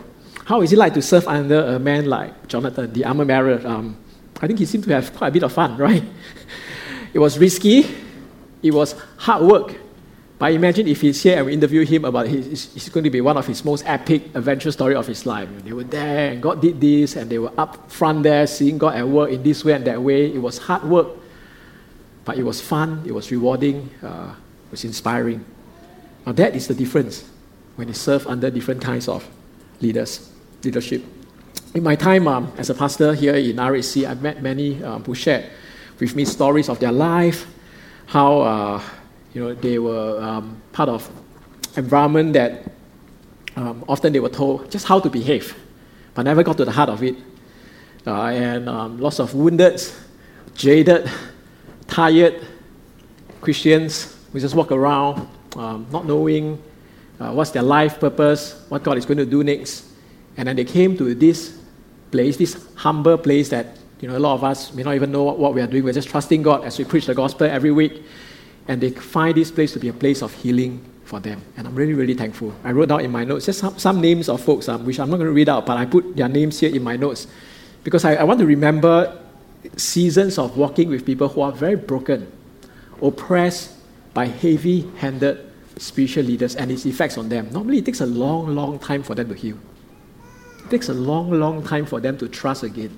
How 0.45 0.61
is 0.61 0.71
it 0.71 0.77
like 0.77 0.93
to 0.93 1.01
serve 1.01 1.27
under 1.27 1.75
a 1.75 1.79
man 1.79 2.05
like 2.05 2.47
Jonathan, 2.47 2.93
the 2.93 3.03
armor 3.03 3.25
bearer? 3.25 3.61
Um, 3.67 3.97
I 4.41 4.47
think 4.47 4.59
he 4.59 4.65
seemed 4.65 4.85
to 4.85 4.91
have 4.91 5.13
quite 5.13 5.27
a 5.27 5.31
bit 5.31 5.43
of 5.43 5.51
fun, 5.51 5.75
right? 5.87 6.01
it 7.13 7.19
was 7.19 7.37
risky, 7.37 7.85
it 8.63 8.71
was 8.71 8.95
hard 9.17 9.43
work. 9.43 9.75
But 10.39 10.53
imagine 10.53 10.87
if 10.87 11.01
he's 11.01 11.21
here 11.21 11.39
and 11.39 11.45
we 11.45 11.53
interview 11.53 11.85
him 11.85 12.05
about 12.05 12.27
his, 12.27 12.73
it's 12.73 12.87
going 12.87 13.03
to 13.03 13.09
be 13.09 13.19
one 13.19 13.35
of 13.35 13.45
his 13.47 13.65
most 13.65 13.83
epic 13.85 14.33
adventure 14.33 14.71
story 14.71 14.95
of 14.95 15.07
his 15.07 15.25
life. 15.25 15.49
They 15.65 15.73
were 15.73 15.83
there 15.83 16.31
and 16.31 16.41
God 16.41 16.61
did 16.61 16.79
this, 16.79 17.17
and 17.17 17.29
they 17.29 17.39
were 17.39 17.51
up 17.57 17.91
front 17.91 18.23
there 18.23 18.47
seeing 18.47 18.77
God 18.77 18.95
at 18.95 19.05
work 19.05 19.29
in 19.31 19.43
this 19.43 19.65
way 19.65 19.73
and 19.73 19.85
that 19.87 20.01
way. 20.01 20.33
It 20.33 20.41
was 20.41 20.57
hard 20.57 20.83
work, 20.83 21.07
but 22.23 22.37
it 22.37 22.43
was 22.43 22.61
fun, 22.61 23.03
it 23.05 23.11
was 23.11 23.29
rewarding, 23.29 23.89
uh, 24.01 24.35
was 24.71 24.83
inspiring. 24.83 25.43
Now 26.25 26.31
that 26.33 26.55
is 26.55 26.67
the 26.67 26.73
difference 26.73 27.23
when 27.75 27.87
you 27.87 27.93
serve 27.93 28.25
under 28.27 28.49
different 28.49 28.81
kinds 28.81 29.07
of 29.07 29.27
leaders 29.81 30.31
leadership. 30.63 31.03
In 31.73 31.83
my 31.83 31.95
time 31.95 32.27
um, 32.27 32.51
as 32.57 32.69
a 32.69 32.73
pastor 32.73 33.13
here 33.13 33.35
in 33.35 33.57
RHC, 33.57 34.07
I've 34.07 34.21
met 34.21 34.41
many 34.41 34.83
um, 34.83 35.03
who 35.03 35.13
shared 35.13 35.45
with 35.99 36.15
me 36.15 36.25
stories 36.25 36.69
of 36.69 36.79
their 36.79 36.91
life, 36.91 37.45
how 38.07 38.41
uh, 38.41 38.81
you 39.33 39.41
know 39.41 39.53
they 39.53 39.77
were 39.77 40.21
um, 40.21 40.61
part 40.71 40.89
of 40.89 41.09
environment 41.77 42.33
that 42.33 42.71
um, 43.55 43.83
often 43.87 44.13
they 44.13 44.19
were 44.19 44.29
told 44.29 44.71
just 44.71 44.87
how 44.87 44.99
to 44.99 45.09
behave, 45.09 45.55
but 46.13 46.23
never 46.23 46.43
got 46.43 46.57
to 46.57 46.65
the 46.65 46.71
heart 46.71 46.89
of 46.89 47.03
it, 47.03 47.15
uh, 48.07 48.25
and 48.27 48.67
um, 48.67 48.97
lots 48.97 49.19
of 49.19 49.33
wounded, 49.33 49.81
jaded, 50.55 51.09
tired 51.87 52.41
Christians 53.41 54.14
who 54.35 54.41
just 54.41 54.53
walk 54.53 54.71
around 54.71 55.27
um, 55.55 55.87
not 55.91 56.05
knowing 56.05 56.61
uh, 57.21 57.31
what's 57.31 57.51
their 57.51 57.63
life 57.63 58.01
purpose, 58.01 58.65
what 58.67 58.83
God 58.83 58.97
is 58.97 59.05
going 59.05 59.17
to 59.17 59.25
do 59.25 59.43
next. 59.43 59.85
And 60.35 60.49
then 60.49 60.57
they 60.57 60.65
came 60.65 60.97
to 60.97 61.15
this 61.15 61.57
place, 62.11 62.35
this 62.35 62.67
humble 62.75 63.17
place 63.17 63.47
that 63.49 63.77
you 64.01 64.09
know 64.09 64.17
a 64.17 64.19
lot 64.19 64.33
of 64.33 64.43
us 64.43 64.73
may 64.73 64.83
not 64.83 64.95
even 64.95 65.11
know 65.13 65.23
what, 65.23 65.39
what 65.39 65.53
we 65.53 65.61
are 65.61 65.67
doing. 65.67 65.85
We're 65.85 65.93
just 65.93 66.09
trusting 66.09 66.43
God 66.43 66.65
as 66.65 66.77
we 66.77 66.83
preach 66.83 67.05
the 67.05 67.15
gospel 67.15 67.47
every 67.47 67.71
week. 67.71 68.03
And 68.67 68.81
they 68.81 68.89
find 68.89 69.37
this 69.37 69.51
place 69.51 69.71
to 69.73 69.79
be 69.79 69.87
a 69.87 69.93
place 69.93 70.21
of 70.21 70.33
healing 70.33 70.83
for 71.05 71.21
them. 71.21 71.41
And 71.55 71.67
I'm 71.67 71.75
really, 71.75 71.93
really 71.93 72.15
thankful. 72.15 72.53
I 72.63 72.71
wrote 72.71 72.89
down 72.89 73.01
in 73.01 73.11
my 73.11 73.23
notes 73.23 73.45
just 73.45 73.59
some, 73.59 73.77
some 73.79 74.01
names 74.01 74.27
of 74.27 74.41
folks, 74.41 74.67
um, 74.67 74.85
which 74.85 74.99
I'm 74.99 75.09
not 75.09 75.17
going 75.17 75.27
to 75.27 75.33
read 75.33 75.47
out, 75.47 75.65
but 75.65 75.77
I 75.77 75.85
put 75.85 76.17
their 76.17 76.27
names 76.27 76.59
here 76.59 76.75
in 76.75 76.83
my 76.83 76.97
notes 76.97 77.27
because 77.85 78.03
I, 78.03 78.15
I 78.15 78.23
want 78.23 78.39
to 78.39 78.45
remember 78.45 79.21
seasons 79.77 80.37
of 80.37 80.57
walking 80.57 80.89
with 80.89 81.05
people 81.05 81.29
who 81.29 81.41
are 81.41 81.51
very 81.51 81.75
broken, 81.75 82.29
oppressed 83.01 83.74
by 84.15 84.25
heavy 84.25 84.89
handed 84.97 85.51
spiritual 85.77 86.23
leaders 86.23 86.55
and 86.55 86.71
its 86.71 86.87
effects 86.87 87.19
on 87.19 87.29
them. 87.29 87.51
Normally, 87.51 87.77
it 87.77 87.85
takes 87.85 88.01
a 88.01 88.07
long, 88.07 88.55
long 88.55 88.79
time 88.79 89.03
for 89.03 89.13
them 89.13 89.29
to 89.29 89.35
heal. 89.35 89.59
It 90.65 90.71
takes 90.71 90.89
a 90.89 90.93
long, 90.95 91.29
long 91.31 91.63
time 91.63 91.85
for 91.85 91.99
them 91.99 92.17
to 92.17 92.27
trust 92.27 92.63
again, 92.63 92.97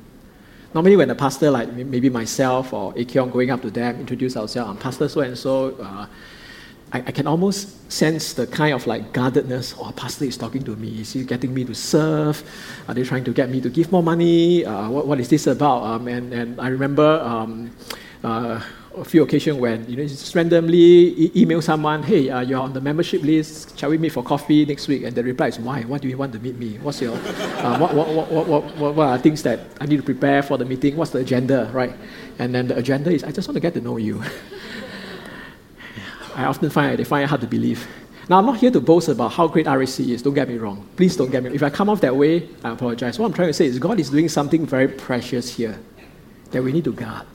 Normally, 0.73 0.97
when 0.97 1.09
a 1.09 1.15
pastor, 1.15 1.49
like 1.49 1.71
maybe 1.73 2.09
myself 2.09 2.73
or 2.73 2.93
Akeon, 2.93 3.31
going 3.31 3.51
up 3.51 3.61
to 3.61 3.71
them, 3.71 3.99
introduce 3.99 4.35
ourselves, 4.35 4.69
I'm 4.69 4.77
Pastor 4.77 5.07
so 5.07 5.21
and 5.21 5.37
so, 5.37 6.07
I, 6.91 6.99
I, 6.99 7.11
can 7.11 7.27
almost 7.27 7.91
sense 7.91 8.33
the 8.33 8.47
kind 8.47 8.73
of 8.73 8.85
like 8.85 9.11
guardedness. 9.11 9.75
Oh, 9.77 9.91
pastor 9.95 10.25
is 10.25 10.37
talking 10.37 10.63
to 10.63 10.75
me. 10.75 11.01
Is 11.01 11.13
he 11.13 11.23
getting 11.23 11.53
me 11.53 11.65
to 11.65 11.73
serve? 11.73 12.43
Are 12.87 12.93
they 12.93 13.03
trying 13.03 13.23
to 13.25 13.33
get 13.33 13.49
me 13.49 13.59
to 13.59 13.69
give 13.69 13.91
more 13.91 14.03
money? 14.03 14.65
Uh, 14.65 14.89
what, 14.89 15.07
what 15.07 15.19
is 15.19 15.29
this 15.29 15.47
about? 15.47 15.83
Um, 15.83 16.07
and, 16.07 16.31
and 16.31 16.61
I 16.61 16.67
remember 16.67 17.19
um, 17.21 17.71
uh, 18.23 18.61
a 18.99 19.05
few 19.05 19.23
occasions 19.23 19.57
when 19.57 19.89
you 19.89 19.95
know 19.95 20.05
just 20.07 20.33
randomly 20.35 20.77
e- 20.77 21.31
email 21.35 21.61
someone, 21.61 22.03
hey, 22.03 22.29
uh, 22.29 22.41
you're 22.41 22.59
on 22.59 22.73
the 22.73 22.81
membership 22.81 23.21
list. 23.21 23.77
Shall 23.77 23.89
we 23.89 23.97
meet 23.97 24.11
for 24.11 24.23
coffee 24.23 24.65
next 24.65 24.87
week? 24.87 25.03
And 25.03 25.15
the 25.15 25.23
reply 25.23 25.47
is, 25.47 25.59
why? 25.59 25.83
Why 25.83 25.97
do 25.97 26.07
you 26.07 26.17
want 26.17 26.33
to 26.33 26.39
meet 26.39 26.57
me? 26.57 26.77
What's 26.79 27.01
your 27.01 27.15
uh, 27.15 27.77
what, 27.77 27.93
what, 27.93 28.07
what, 28.09 28.31
what, 28.47 28.63
what, 28.77 28.95
what 28.95 29.07
are 29.07 29.17
things 29.17 29.43
that 29.43 29.59
I 29.79 29.85
need 29.85 29.97
to 29.97 30.03
prepare 30.03 30.41
for 30.43 30.57
the 30.57 30.65
meeting? 30.65 30.95
What's 30.97 31.11
the 31.11 31.19
agenda, 31.19 31.69
right? 31.73 31.93
And 32.39 32.53
then 32.53 32.67
the 32.67 32.77
agenda 32.77 33.11
is, 33.11 33.23
I 33.23 33.31
just 33.31 33.47
want 33.47 33.55
to 33.55 33.61
get 33.61 33.73
to 33.75 33.81
know 33.81 33.97
you. 33.97 34.23
I 36.35 36.45
often 36.45 36.69
find 36.69 36.97
they 36.97 37.03
find 37.03 37.23
it 37.23 37.27
hard 37.27 37.41
to 37.41 37.47
believe. 37.47 37.87
Now, 38.29 38.39
I'm 38.39 38.45
not 38.45 38.57
here 38.57 38.71
to 38.71 38.81
boast 38.81 39.07
about 39.07 39.31
how 39.31 39.47
great 39.47 39.67
RHC 39.67 40.09
is, 40.09 40.21
don't 40.21 40.33
get 40.33 40.49
me 40.49 40.57
wrong. 40.57 40.85
Please 40.97 41.15
don't 41.15 41.31
get 41.31 41.43
me 41.43 41.55
If 41.55 41.63
I 41.63 41.69
come 41.69 41.89
off 41.89 42.01
that 42.01 42.15
way, 42.15 42.49
I 42.61 42.71
apologize. 42.71 43.17
What 43.17 43.27
I'm 43.27 43.33
trying 43.33 43.47
to 43.47 43.53
say 43.53 43.67
is 43.67 43.79
God 43.79 43.99
is 43.99 44.09
doing 44.09 44.27
something 44.27 44.65
very 44.65 44.89
precious 44.89 45.55
here 45.55 45.79
that 46.51 46.61
we 46.61 46.73
need 46.73 46.83
to 46.83 46.93
guard. 46.93 47.25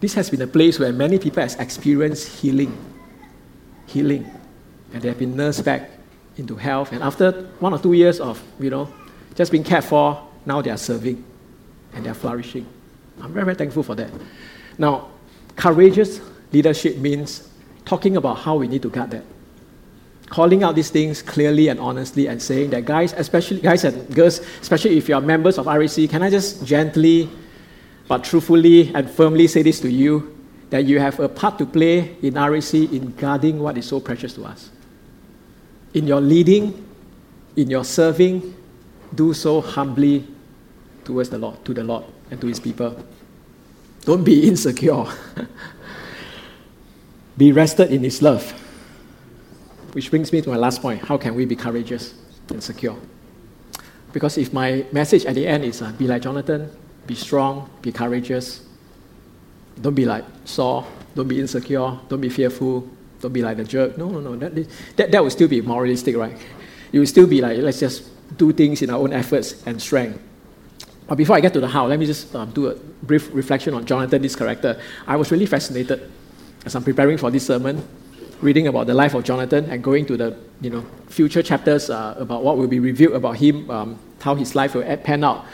This 0.00 0.14
has 0.14 0.30
been 0.30 0.42
a 0.42 0.46
place 0.46 0.78
where 0.78 0.92
many 0.92 1.18
people 1.18 1.42
have 1.42 1.58
experienced 1.58 2.40
healing. 2.40 2.76
Healing. 3.86 4.30
And 4.92 5.02
they 5.02 5.08
have 5.08 5.18
been 5.18 5.36
nursed 5.36 5.64
back 5.64 5.90
into 6.36 6.56
health. 6.56 6.92
And 6.92 7.02
after 7.02 7.32
one 7.60 7.72
or 7.72 7.78
two 7.78 7.94
years 7.94 8.20
of, 8.20 8.42
you 8.60 8.70
know, 8.70 8.92
just 9.34 9.50
being 9.52 9.64
cared 9.64 9.84
for, 9.84 10.22
now 10.44 10.62
they 10.62 10.70
are 10.70 10.76
serving 10.76 11.24
and 11.94 12.04
they 12.04 12.10
are 12.10 12.14
flourishing. 12.14 12.66
I'm 13.20 13.32
very, 13.32 13.44
very 13.46 13.56
thankful 13.56 13.82
for 13.82 13.94
that. 13.94 14.10
Now, 14.78 15.08
courageous 15.56 16.20
leadership 16.52 16.98
means 16.98 17.48
talking 17.84 18.16
about 18.16 18.38
how 18.38 18.56
we 18.56 18.68
need 18.68 18.82
to 18.82 18.90
guard 18.90 19.10
that. 19.12 19.24
Calling 20.28 20.62
out 20.62 20.74
these 20.74 20.90
things 20.90 21.22
clearly 21.22 21.68
and 21.68 21.80
honestly 21.80 22.26
and 22.26 22.42
saying 22.42 22.70
that, 22.70 22.84
guys, 22.84 23.12
especially 23.14 23.60
guys 23.60 23.84
and 23.84 24.14
girls, 24.14 24.40
especially 24.60 24.98
if 24.98 25.08
you 25.08 25.14
are 25.14 25.20
members 25.20 25.56
of 25.56 25.66
RHC, 25.66 26.10
can 26.10 26.22
I 26.22 26.30
just 26.30 26.66
gently 26.66 27.30
but 28.08 28.24
truthfully 28.24 28.94
and 28.94 29.10
firmly 29.10 29.46
say 29.46 29.62
this 29.62 29.80
to 29.80 29.90
you 29.90 30.36
that 30.70 30.84
you 30.84 30.98
have 30.98 31.18
a 31.20 31.28
part 31.28 31.58
to 31.58 31.66
play 31.66 32.16
in 32.22 32.34
RHC 32.34 32.92
in 32.92 33.12
guarding 33.12 33.60
what 33.60 33.78
is 33.78 33.86
so 33.86 34.00
precious 34.00 34.34
to 34.34 34.44
us. 34.44 34.70
In 35.94 36.06
your 36.06 36.20
leading, 36.20 36.86
in 37.56 37.70
your 37.70 37.84
serving, 37.84 38.54
do 39.14 39.32
so 39.32 39.60
humbly 39.60 40.26
towards 41.04 41.30
the 41.30 41.38
Lord, 41.38 41.64
to 41.64 41.72
the 41.72 41.84
Lord 41.84 42.04
and 42.30 42.40
to 42.40 42.46
his 42.46 42.60
people. 42.60 42.96
Don't 44.04 44.24
be 44.24 44.48
insecure. 44.48 45.04
be 47.36 47.52
rested 47.52 47.92
in 47.92 48.02
his 48.02 48.22
love. 48.22 48.50
Which 49.92 50.10
brings 50.10 50.32
me 50.32 50.42
to 50.42 50.50
my 50.50 50.56
last 50.56 50.82
point. 50.82 51.02
How 51.02 51.16
can 51.16 51.34
we 51.34 51.44
be 51.44 51.56
courageous 51.56 52.14
and 52.50 52.62
secure? 52.62 52.96
Because 54.12 54.38
if 54.38 54.52
my 54.52 54.84
message 54.92 55.24
at 55.24 55.34
the 55.34 55.46
end 55.46 55.64
is 55.64 55.82
uh, 55.82 55.92
be 55.92 56.06
like 56.06 56.22
Jonathan, 56.22 56.70
be 57.06 57.14
strong, 57.14 57.68
be 57.82 57.92
courageous. 57.92 58.64
Don't 59.80 59.94
be 59.94 60.04
like 60.04 60.24
Saul. 60.44 60.86
Don't 61.14 61.28
be 61.28 61.40
insecure. 61.40 61.98
Don't 62.08 62.20
be 62.20 62.28
fearful. 62.28 62.88
Don't 63.20 63.32
be 63.32 63.42
like 63.42 63.56
the 63.56 63.64
jerk. 63.64 63.96
No, 63.96 64.08
no, 64.08 64.20
no. 64.20 64.36
That, 64.36 64.68
that, 64.96 65.10
that 65.10 65.22
would 65.22 65.32
still 65.32 65.48
be 65.48 65.60
moralistic, 65.60 66.16
right? 66.16 66.36
It 66.92 66.98
will 66.98 67.06
still 67.06 67.26
be 67.26 67.40
like, 67.40 67.58
let's 67.58 67.80
just 67.80 68.04
do 68.36 68.52
things 68.52 68.82
in 68.82 68.90
our 68.90 68.98
own 68.98 69.12
efforts 69.12 69.66
and 69.66 69.80
strength. 69.80 70.20
But 71.06 71.16
before 71.16 71.36
I 71.36 71.40
get 71.40 71.52
to 71.52 71.60
the 71.60 71.68
how, 71.68 71.86
let 71.86 71.98
me 71.98 72.06
just 72.06 72.34
um, 72.34 72.50
do 72.50 72.68
a 72.68 72.74
brief 72.74 73.32
reflection 73.32 73.74
on 73.74 73.86
Jonathan, 73.86 74.20
this 74.22 74.34
character. 74.34 74.80
I 75.06 75.16
was 75.16 75.30
really 75.30 75.46
fascinated 75.46 76.10
as 76.64 76.74
I'm 76.74 76.82
preparing 76.82 77.16
for 77.16 77.30
this 77.30 77.46
sermon, 77.46 77.86
reading 78.40 78.66
about 78.66 78.88
the 78.88 78.94
life 78.94 79.14
of 79.14 79.22
Jonathan 79.22 79.66
and 79.66 79.82
going 79.82 80.04
to 80.06 80.16
the 80.16 80.36
you 80.60 80.70
know 80.70 80.84
future 81.06 81.42
chapters 81.42 81.90
uh, 81.90 82.16
about 82.18 82.42
what 82.42 82.58
will 82.58 82.66
be 82.66 82.80
revealed 82.80 83.14
about 83.14 83.36
him, 83.36 83.70
um, 83.70 83.98
how 84.20 84.34
his 84.34 84.54
life 84.54 84.74
will 84.74 84.96
pan 84.98 85.22
out. 85.22 85.46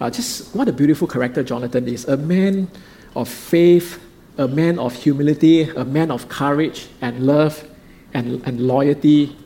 Uh, 0.00 0.10
just 0.10 0.54
what 0.54 0.68
a 0.68 0.72
beautiful 0.72 1.06
character 1.06 1.42
Jonathan 1.42 1.86
is 1.88 2.06
a 2.08 2.16
man 2.16 2.68
of 3.14 3.28
faith, 3.28 4.02
a 4.38 4.48
man 4.48 4.78
of 4.78 4.94
humility, 4.94 5.62
a 5.62 5.84
man 5.84 6.10
of 6.10 6.28
courage 6.28 6.88
and 7.00 7.26
love 7.26 7.68
and, 8.14 8.42
and 8.46 8.60
loyalty, 8.60 9.36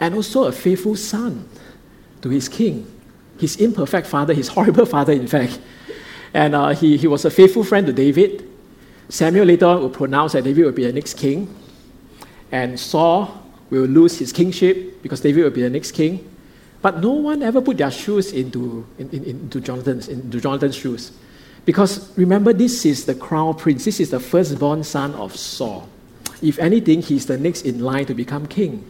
and 0.00 0.14
also 0.14 0.44
a 0.44 0.52
faithful 0.52 0.96
son 0.96 1.48
to 2.22 2.28
his 2.28 2.48
king. 2.48 2.86
His 3.38 3.56
imperfect 3.56 4.06
father, 4.06 4.34
his 4.34 4.48
horrible 4.56 4.86
father, 4.86 5.12
in 5.12 5.26
fact. 5.26 5.60
And 6.34 6.54
uh, 6.54 6.70
he, 6.70 6.96
he 6.96 7.06
was 7.06 7.24
a 7.24 7.30
faithful 7.30 7.64
friend 7.64 7.86
to 7.86 7.92
David. 7.92 8.48
Samuel 9.08 9.44
later 9.44 9.76
will 9.76 9.90
pronounce 9.90 10.32
that 10.32 10.44
David 10.44 10.64
will 10.64 10.72
be 10.72 10.84
the 10.84 10.92
next 10.92 11.14
king. 11.14 11.54
And 12.50 12.78
Saul 12.78 13.42
will 13.70 13.84
lose 13.84 14.18
his 14.18 14.32
kingship 14.32 15.02
because 15.02 15.20
David 15.20 15.44
will 15.44 15.50
be 15.50 15.62
the 15.62 15.70
next 15.70 15.92
king. 15.92 16.31
But 16.82 17.00
no 17.00 17.12
one 17.12 17.44
ever 17.44 17.60
put 17.60 17.78
their 17.78 17.92
shoes 17.92 18.32
into, 18.32 18.84
in, 18.98 19.08
in, 19.10 19.24
into, 19.24 19.60
Jonathan's, 19.60 20.08
into 20.08 20.40
Jonathan's 20.40 20.74
shoes. 20.74 21.12
Because 21.64 22.16
remember, 22.18 22.52
this 22.52 22.84
is 22.84 23.06
the 23.06 23.14
crown 23.14 23.54
prince, 23.54 23.84
this 23.84 24.00
is 24.00 24.10
the 24.10 24.18
firstborn 24.18 24.82
son 24.82 25.14
of 25.14 25.36
Saul. 25.36 25.88
If 26.42 26.58
anything, 26.58 27.00
he's 27.00 27.26
the 27.26 27.38
next 27.38 27.62
in 27.62 27.78
line 27.78 28.06
to 28.06 28.14
become 28.14 28.48
king. 28.48 28.84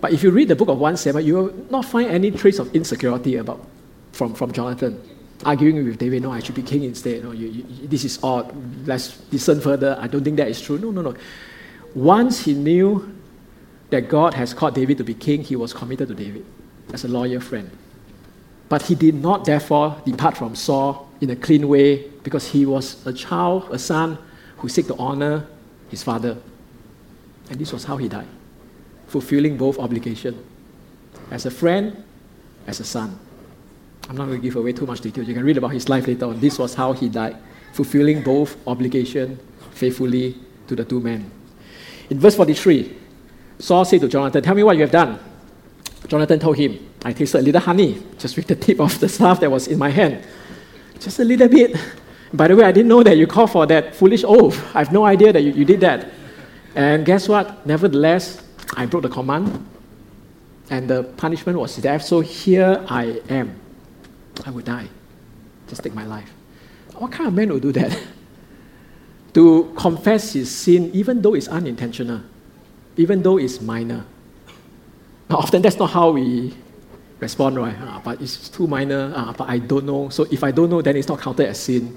But 0.00 0.12
if 0.12 0.22
you 0.22 0.30
read 0.30 0.46
the 0.46 0.54
book 0.54 0.68
of 0.68 0.78
1 0.78 0.96
Samuel, 0.96 1.24
you 1.24 1.34
will 1.34 1.66
not 1.70 1.84
find 1.84 2.08
any 2.08 2.30
trace 2.30 2.60
of 2.60 2.72
insecurity 2.74 3.36
about, 3.36 3.66
from, 4.12 4.34
from 4.34 4.52
Jonathan. 4.52 5.00
Arguing 5.44 5.84
with 5.84 5.98
David, 5.98 6.22
no, 6.22 6.30
I 6.30 6.38
should 6.38 6.54
be 6.54 6.62
king 6.62 6.84
instead. 6.84 7.24
No, 7.24 7.32
you, 7.32 7.48
you, 7.48 7.88
this 7.88 8.04
is 8.04 8.22
odd. 8.22 8.54
Let's 8.86 9.16
discern 9.16 9.60
further. 9.60 9.98
I 10.00 10.06
don't 10.06 10.22
think 10.22 10.36
that 10.36 10.46
is 10.46 10.60
true. 10.60 10.78
No, 10.78 10.92
no, 10.92 11.02
no. 11.02 11.16
Once 11.96 12.44
he 12.44 12.54
knew 12.54 13.12
that 13.90 14.08
God 14.08 14.34
has 14.34 14.54
called 14.54 14.76
David 14.76 14.98
to 14.98 15.04
be 15.04 15.14
king, 15.14 15.42
he 15.42 15.56
was 15.56 15.72
committed 15.72 16.06
to 16.06 16.14
David 16.14 16.46
as 16.92 17.04
a 17.04 17.08
loyal 17.08 17.40
friend. 17.40 17.70
But 18.68 18.82
he 18.82 18.94
did 18.94 19.14
not, 19.14 19.44
therefore, 19.44 20.00
depart 20.04 20.36
from 20.36 20.54
Saul 20.54 21.10
in 21.20 21.30
a 21.30 21.36
clean 21.36 21.68
way 21.68 22.08
because 22.22 22.48
he 22.48 22.64
was 22.64 23.06
a 23.06 23.12
child, 23.12 23.68
a 23.70 23.78
son 23.78 24.18
who 24.58 24.68
seek 24.68 24.86
to 24.86 24.96
honor 24.96 25.46
his 25.90 26.02
father. 26.02 26.38
And 27.50 27.58
this 27.60 27.72
was 27.72 27.84
how 27.84 27.96
he 27.96 28.08
died, 28.08 28.28
fulfilling 29.08 29.56
both 29.56 29.78
obligations 29.78 30.42
as 31.30 31.46
a 31.46 31.50
friend, 31.50 32.02
as 32.66 32.80
a 32.80 32.84
son. 32.84 33.18
I'm 34.08 34.16
not 34.16 34.26
going 34.26 34.40
to 34.40 34.42
give 34.42 34.56
away 34.56 34.72
too 34.72 34.86
much 34.86 35.00
detail. 35.00 35.24
You 35.24 35.34
can 35.34 35.44
read 35.44 35.56
about 35.56 35.72
his 35.72 35.88
life 35.88 36.06
later 36.06 36.26
on. 36.26 36.40
This 36.40 36.58
was 36.58 36.74
how 36.74 36.92
he 36.92 37.08
died, 37.08 37.36
fulfilling 37.72 38.22
both 38.22 38.56
obligation 38.66 39.38
faithfully 39.72 40.36
to 40.66 40.76
the 40.76 40.84
two 40.84 41.00
men. 41.00 41.30
In 42.10 42.18
verse 42.18 42.36
43, 42.36 42.98
Saul 43.58 43.84
said 43.84 44.00
to 44.00 44.08
Jonathan, 44.08 44.42
Tell 44.42 44.54
me 44.54 44.62
what 44.62 44.76
you 44.76 44.82
have 44.82 44.90
done. 44.90 45.18
Jonathan 46.08 46.38
told 46.38 46.56
him, 46.56 46.78
I 47.04 47.12
tasted 47.12 47.38
a 47.38 47.42
little 47.42 47.60
honey 47.60 48.02
just 48.18 48.36
with 48.36 48.46
the 48.46 48.56
tip 48.56 48.80
of 48.80 48.98
the 49.00 49.08
staff 49.08 49.40
that 49.40 49.50
was 49.50 49.68
in 49.68 49.78
my 49.78 49.90
hand. 49.90 50.24
Just 50.98 51.18
a 51.18 51.24
little 51.24 51.48
bit. 51.48 51.76
By 52.32 52.48
the 52.48 52.56
way, 52.56 52.64
I 52.64 52.72
didn't 52.72 52.88
know 52.88 53.02
that 53.02 53.16
you 53.16 53.26
called 53.26 53.50
for 53.50 53.66
that 53.66 53.94
foolish 53.94 54.24
oath. 54.24 54.58
I 54.74 54.78
have 54.78 54.92
no 54.92 55.04
idea 55.04 55.32
that 55.32 55.42
you, 55.42 55.52
you 55.52 55.64
did 55.64 55.80
that. 55.80 56.10
And 56.74 57.04
guess 57.04 57.28
what? 57.28 57.66
Nevertheless, 57.66 58.42
I 58.76 58.86
broke 58.86 59.02
the 59.02 59.08
command, 59.08 59.66
and 60.70 60.88
the 60.88 61.02
punishment 61.02 61.58
was 61.58 61.76
death. 61.76 62.02
So 62.02 62.20
here 62.20 62.84
I 62.88 63.20
am. 63.28 63.60
I 64.46 64.50
would 64.50 64.64
die. 64.64 64.88
Just 65.68 65.82
take 65.82 65.94
my 65.94 66.06
life. 66.06 66.30
What 66.94 67.12
kind 67.12 67.28
of 67.28 67.34
man 67.34 67.52
would 67.52 67.62
do 67.62 67.72
that? 67.72 67.98
to 69.34 69.72
confess 69.76 70.32
his 70.32 70.54
sin, 70.54 70.90
even 70.92 71.20
though 71.22 71.34
it's 71.34 71.48
unintentional, 71.48 72.20
even 72.96 73.22
though 73.22 73.38
it's 73.38 73.60
minor. 73.60 74.04
Now, 75.28 75.36
often 75.36 75.62
that's 75.62 75.78
not 75.78 75.90
how 75.90 76.10
we 76.10 76.54
respond, 77.22 77.56
right? 77.56 77.74
Uh, 77.80 78.00
but 78.04 78.20
it's 78.20 78.48
too 78.48 78.66
minor, 78.66 79.12
uh, 79.14 79.32
but 79.32 79.48
I 79.48 79.58
don't 79.58 79.86
know. 79.86 80.08
So 80.10 80.26
if 80.30 80.44
I 80.44 80.50
don't 80.50 80.68
know, 80.68 80.82
then 80.82 80.96
it's 80.96 81.08
not 81.08 81.20
counted 81.20 81.48
as 81.48 81.60
sin. 81.60 81.96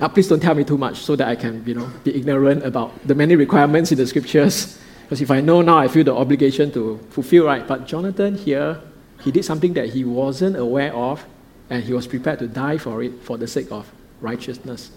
Uh, 0.00 0.08
please 0.08 0.28
don't 0.28 0.40
tell 0.40 0.54
me 0.54 0.64
too 0.64 0.78
much 0.78 0.98
so 0.98 1.16
that 1.16 1.28
I 1.28 1.36
can, 1.36 1.62
you 1.66 1.74
know, 1.74 1.90
be 2.04 2.16
ignorant 2.16 2.64
about 2.64 3.06
the 3.06 3.14
many 3.14 3.36
requirements 3.36 3.92
in 3.92 3.98
the 3.98 4.06
scriptures. 4.06 4.78
Because 5.10 5.22
if 5.22 5.30
I 5.32 5.40
know 5.40 5.60
now, 5.60 5.76
I 5.76 5.88
feel 5.88 6.04
the 6.04 6.14
obligation 6.14 6.70
to 6.70 7.00
fulfill, 7.10 7.46
right? 7.46 7.66
But 7.66 7.84
Jonathan 7.84 8.36
here, 8.36 8.80
he 9.22 9.32
did 9.32 9.44
something 9.44 9.72
that 9.74 9.88
he 9.88 10.04
wasn't 10.04 10.54
aware 10.54 10.94
of, 10.94 11.26
and 11.68 11.82
he 11.82 11.92
was 11.92 12.06
prepared 12.06 12.38
to 12.38 12.46
die 12.46 12.78
for 12.78 13.02
it 13.02 13.20
for 13.20 13.36
the 13.36 13.48
sake 13.48 13.72
of 13.72 13.90
righteousness. 14.20 14.92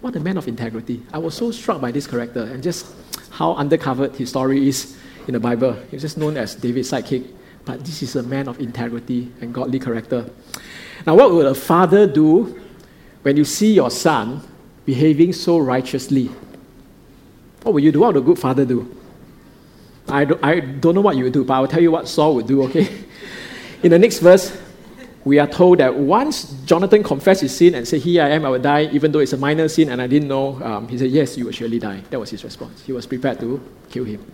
What 0.00 0.16
a 0.16 0.20
man 0.20 0.36
of 0.36 0.48
integrity. 0.48 1.02
I 1.12 1.18
was 1.18 1.34
so 1.36 1.52
struck 1.52 1.80
by 1.80 1.92
this 1.92 2.08
character 2.08 2.42
and 2.42 2.60
just 2.60 2.86
how 3.30 3.54
undercovered 3.54 4.16
his 4.16 4.30
story 4.30 4.66
is 4.66 4.98
in 5.26 5.34
the 5.34 5.40
Bible. 5.40 5.76
He's 5.90 6.02
just 6.02 6.18
known 6.18 6.36
as 6.36 6.54
David's 6.54 6.90
sidekick, 6.90 7.26
but 7.64 7.84
this 7.84 8.02
is 8.02 8.16
a 8.16 8.22
man 8.22 8.48
of 8.48 8.60
integrity 8.60 9.32
and 9.40 9.52
godly 9.52 9.78
character. 9.78 10.28
Now, 11.06 11.14
what 11.16 11.32
would 11.32 11.46
a 11.46 11.54
father 11.54 12.06
do 12.06 12.60
when 13.22 13.36
you 13.36 13.44
see 13.44 13.72
your 13.72 13.90
son 13.90 14.42
behaving 14.84 15.32
so 15.32 15.58
righteously? 15.58 16.30
What 17.62 17.74
would 17.74 17.84
you 17.84 17.92
do? 17.92 18.00
What 18.00 18.14
would 18.14 18.22
a 18.22 18.26
good 18.26 18.38
father 18.38 18.64
do? 18.64 18.98
I 20.08 20.24
don't, 20.24 20.44
I 20.44 20.60
don't 20.60 20.94
know 20.94 21.00
what 21.00 21.16
you 21.16 21.24
would 21.24 21.32
do, 21.32 21.44
but 21.44 21.54
I'll 21.54 21.68
tell 21.68 21.80
you 21.80 21.92
what 21.92 22.08
Saul 22.08 22.34
would 22.36 22.46
do, 22.46 22.62
okay? 22.64 22.88
In 23.82 23.90
the 23.90 23.98
next 23.98 24.18
verse, 24.18 24.56
we 25.24 25.38
are 25.38 25.46
told 25.46 25.78
that 25.78 25.94
once 25.94 26.52
Jonathan 26.64 27.02
confessed 27.04 27.42
his 27.42 27.56
sin 27.56 27.74
and 27.74 27.86
said, 27.86 28.00
Here 28.00 28.24
I 28.24 28.30
am, 28.30 28.44
I 28.44 28.48
will 28.48 28.58
die, 28.58 28.88
even 28.92 29.12
though 29.12 29.20
it's 29.20 29.32
a 29.32 29.36
minor 29.36 29.68
sin 29.68 29.90
and 29.90 30.02
I 30.02 30.08
didn't 30.08 30.28
know, 30.28 30.60
um, 30.62 30.88
he 30.88 30.98
said, 30.98 31.10
Yes, 31.10 31.36
you 31.38 31.44
will 31.44 31.52
surely 31.52 31.78
die. 31.78 32.02
That 32.10 32.18
was 32.18 32.30
his 32.30 32.42
response. 32.42 32.82
He 32.82 32.92
was 32.92 33.06
prepared 33.06 33.38
to 33.40 33.60
kill 33.88 34.04
him. 34.04 34.24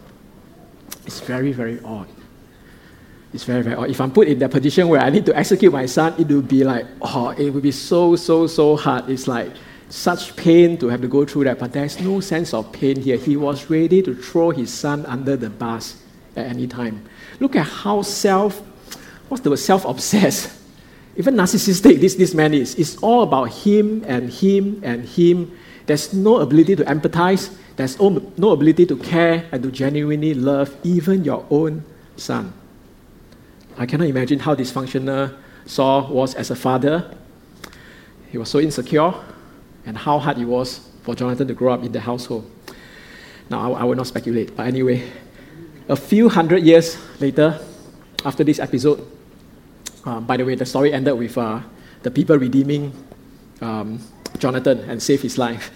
It's 1.07 1.21
very, 1.21 1.53
very 1.53 1.81
odd. 1.85 2.09
It's 3.33 3.45
very, 3.45 3.63
very 3.63 3.77
odd. 3.77 3.91
If 3.91 4.01
I'm 4.01 4.11
put 4.11 4.29
in 4.29 4.39
that 4.41 4.51
position 4.51 4.89
where 4.89 5.01
I 5.01 5.11
need 5.11 5.27
to 5.27 5.37
execute 5.37 5.73
my 5.73 5.87
son, 5.87 6.15
it 6.19 6.29
would 6.29 6.49
be 6.49 6.65
like, 6.65 6.87
oh, 7.03 7.31
it 7.31 7.51
would 7.51 7.63
be 7.63 7.73
so, 7.73 8.17
so, 8.17 8.47
so 8.47 8.77
hard. 8.77 9.09
It's 9.09 9.29
like 9.29 9.53
such 9.89 10.37
pain 10.37 10.79
to 10.79 10.89
have 10.89 11.01
to 11.01 11.09
go 11.09 11.25
through 11.25 11.45
that, 11.45 11.59
but 11.59 11.73
there's 11.73 12.01
no 12.01 12.21
sense 12.21 12.53
of 12.53 12.73
pain 12.73 13.01
here. 13.01 13.17
He 13.17 13.37
was 13.37 13.71
ready 13.71 14.03
to 14.03 14.15
throw 14.15 14.51
his 14.51 14.73
son 14.73 15.07
under 15.07 15.37
the 15.37 15.51
bus 15.51 16.03
at 16.37 16.47
any 16.47 16.67
time. 16.67 17.05
Look 17.41 17.57
at 17.57 17.67
how 17.67 18.03
self, 18.03 18.61
what's 19.29 19.43
the 19.43 19.51
word, 19.51 19.59
self 19.59 19.85
obsessed 19.85 20.59
even 21.19 21.35
narcissistic 21.35 22.01
this, 22.01 22.15
this 22.15 22.33
man 22.33 22.55
is. 22.55 22.77
It's 22.77 22.97
all 22.99 23.25
about 23.25 23.51
him 23.51 24.05
and 24.07 24.31
him 24.31 24.81
and 24.85 25.05
him. 25.05 25.51
There's 25.85 26.15
no 26.15 26.39
ability 26.39 26.77
to 26.77 26.85
empathize. 26.85 27.55
There's 27.79 27.97
no 28.01 28.51
ability 28.51 28.87
to 28.87 28.97
care 28.97 29.47
and 29.53 29.63
to 29.63 29.71
genuinely 29.71 30.35
love 30.35 30.75
even 30.83 31.23
your 31.23 31.47
own 31.49 31.85
son. 32.17 32.53
I 33.77 33.87
cannot 33.87 34.09
imagine 34.09 34.41
how 34.41 34.57
dysfunctional 34.57 35.39
Saul 35.65 36.09
was 36.09 36.35
as 36.35 36.51
a 36.51 36.57
father. 36.57 37.15
He 38.33 38.37
was 38.37 38.51
so 38.51 38.59
insecure, 38.59 39.15
and 39.87 39.97
how 39.97 40.19
hard 40.19 40.39
it 40.39 40.45
was 40.45 40.91
for 41.05 41.15
Jonathan 41.15 41.47
to 41.47 41.55
grow 41.55 41.73
up 41.73 41.85
in 41.85 41.93
the 41.93 42.01
household. 42.01 42.51
Now, 43.49 43.73
I, 43.73 43.83
I 43.83 43.85
will 43.85 43.95
not 43.95 44.09
speculate, 44.09 44.57
but 44.57 44.67
anyway, 44.67 45.09
a 45.89 45.95
few 45.95 46.29
hundred 46.29 46.65
years 46.65 46.99
later, 47.21 47.61
after 48.25 48.43
this 48.43 48.59
episode, 48.59 49.07
uh, 50.05 50.19
by 50.19 50.37
the 50.37 50.45
way, 50.45 50.57
the 50.57 50.67
story 50.67 50.93
ended 50.93 51.17
with 51.17 51.39
uh, 51.39 51.61
the 52.03 52.11
people 52.11 52.37
redeeming 52.37 52.93
um, 53.61 54.01
Jonathan 54.39 54.81
and 54.91 55.01
save 55.01 55.23
his 55.23 55.39
life. 55.39 55.71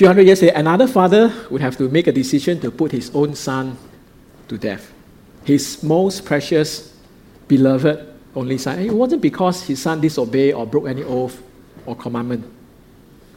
Few 0.00 0.06
hundred 0.06 0.24
years 0.24 0.40
later, 0.40 0.56
another 0.56 0.86
father 0.86 1.30
would 1.50 1.60
have 1.60 1.76
to 1.76 1.86
make 1.90 2.06
a 2.06 2.12
decision 2.12 2.58
to 2.60 2.70
put 2.70 2.90
his 2.90 3.10
own 3.14 3.34
son 3.34 3.76
to 4.48 4.56
death. 4.56 4.90
His 5.44 5.82
most 5.82 6.24
precious, 6.24 6.96
beloved 7.46 8.08
only 8.34 8.56
son. 8.56 8.78
And 8.78 8.86
it 8.86 8.94
wasn't 8.94 9.20
because 9.20 9.62
his 9.64 9.82
son 9.82 10.00
disobeyed 10.00 10.54
or 10.54 10.66
broke 10.66 10.88
any 10.88 11.02
oath 11.02 11.42
or 11.84 11.94
commandment. 11.94 12.50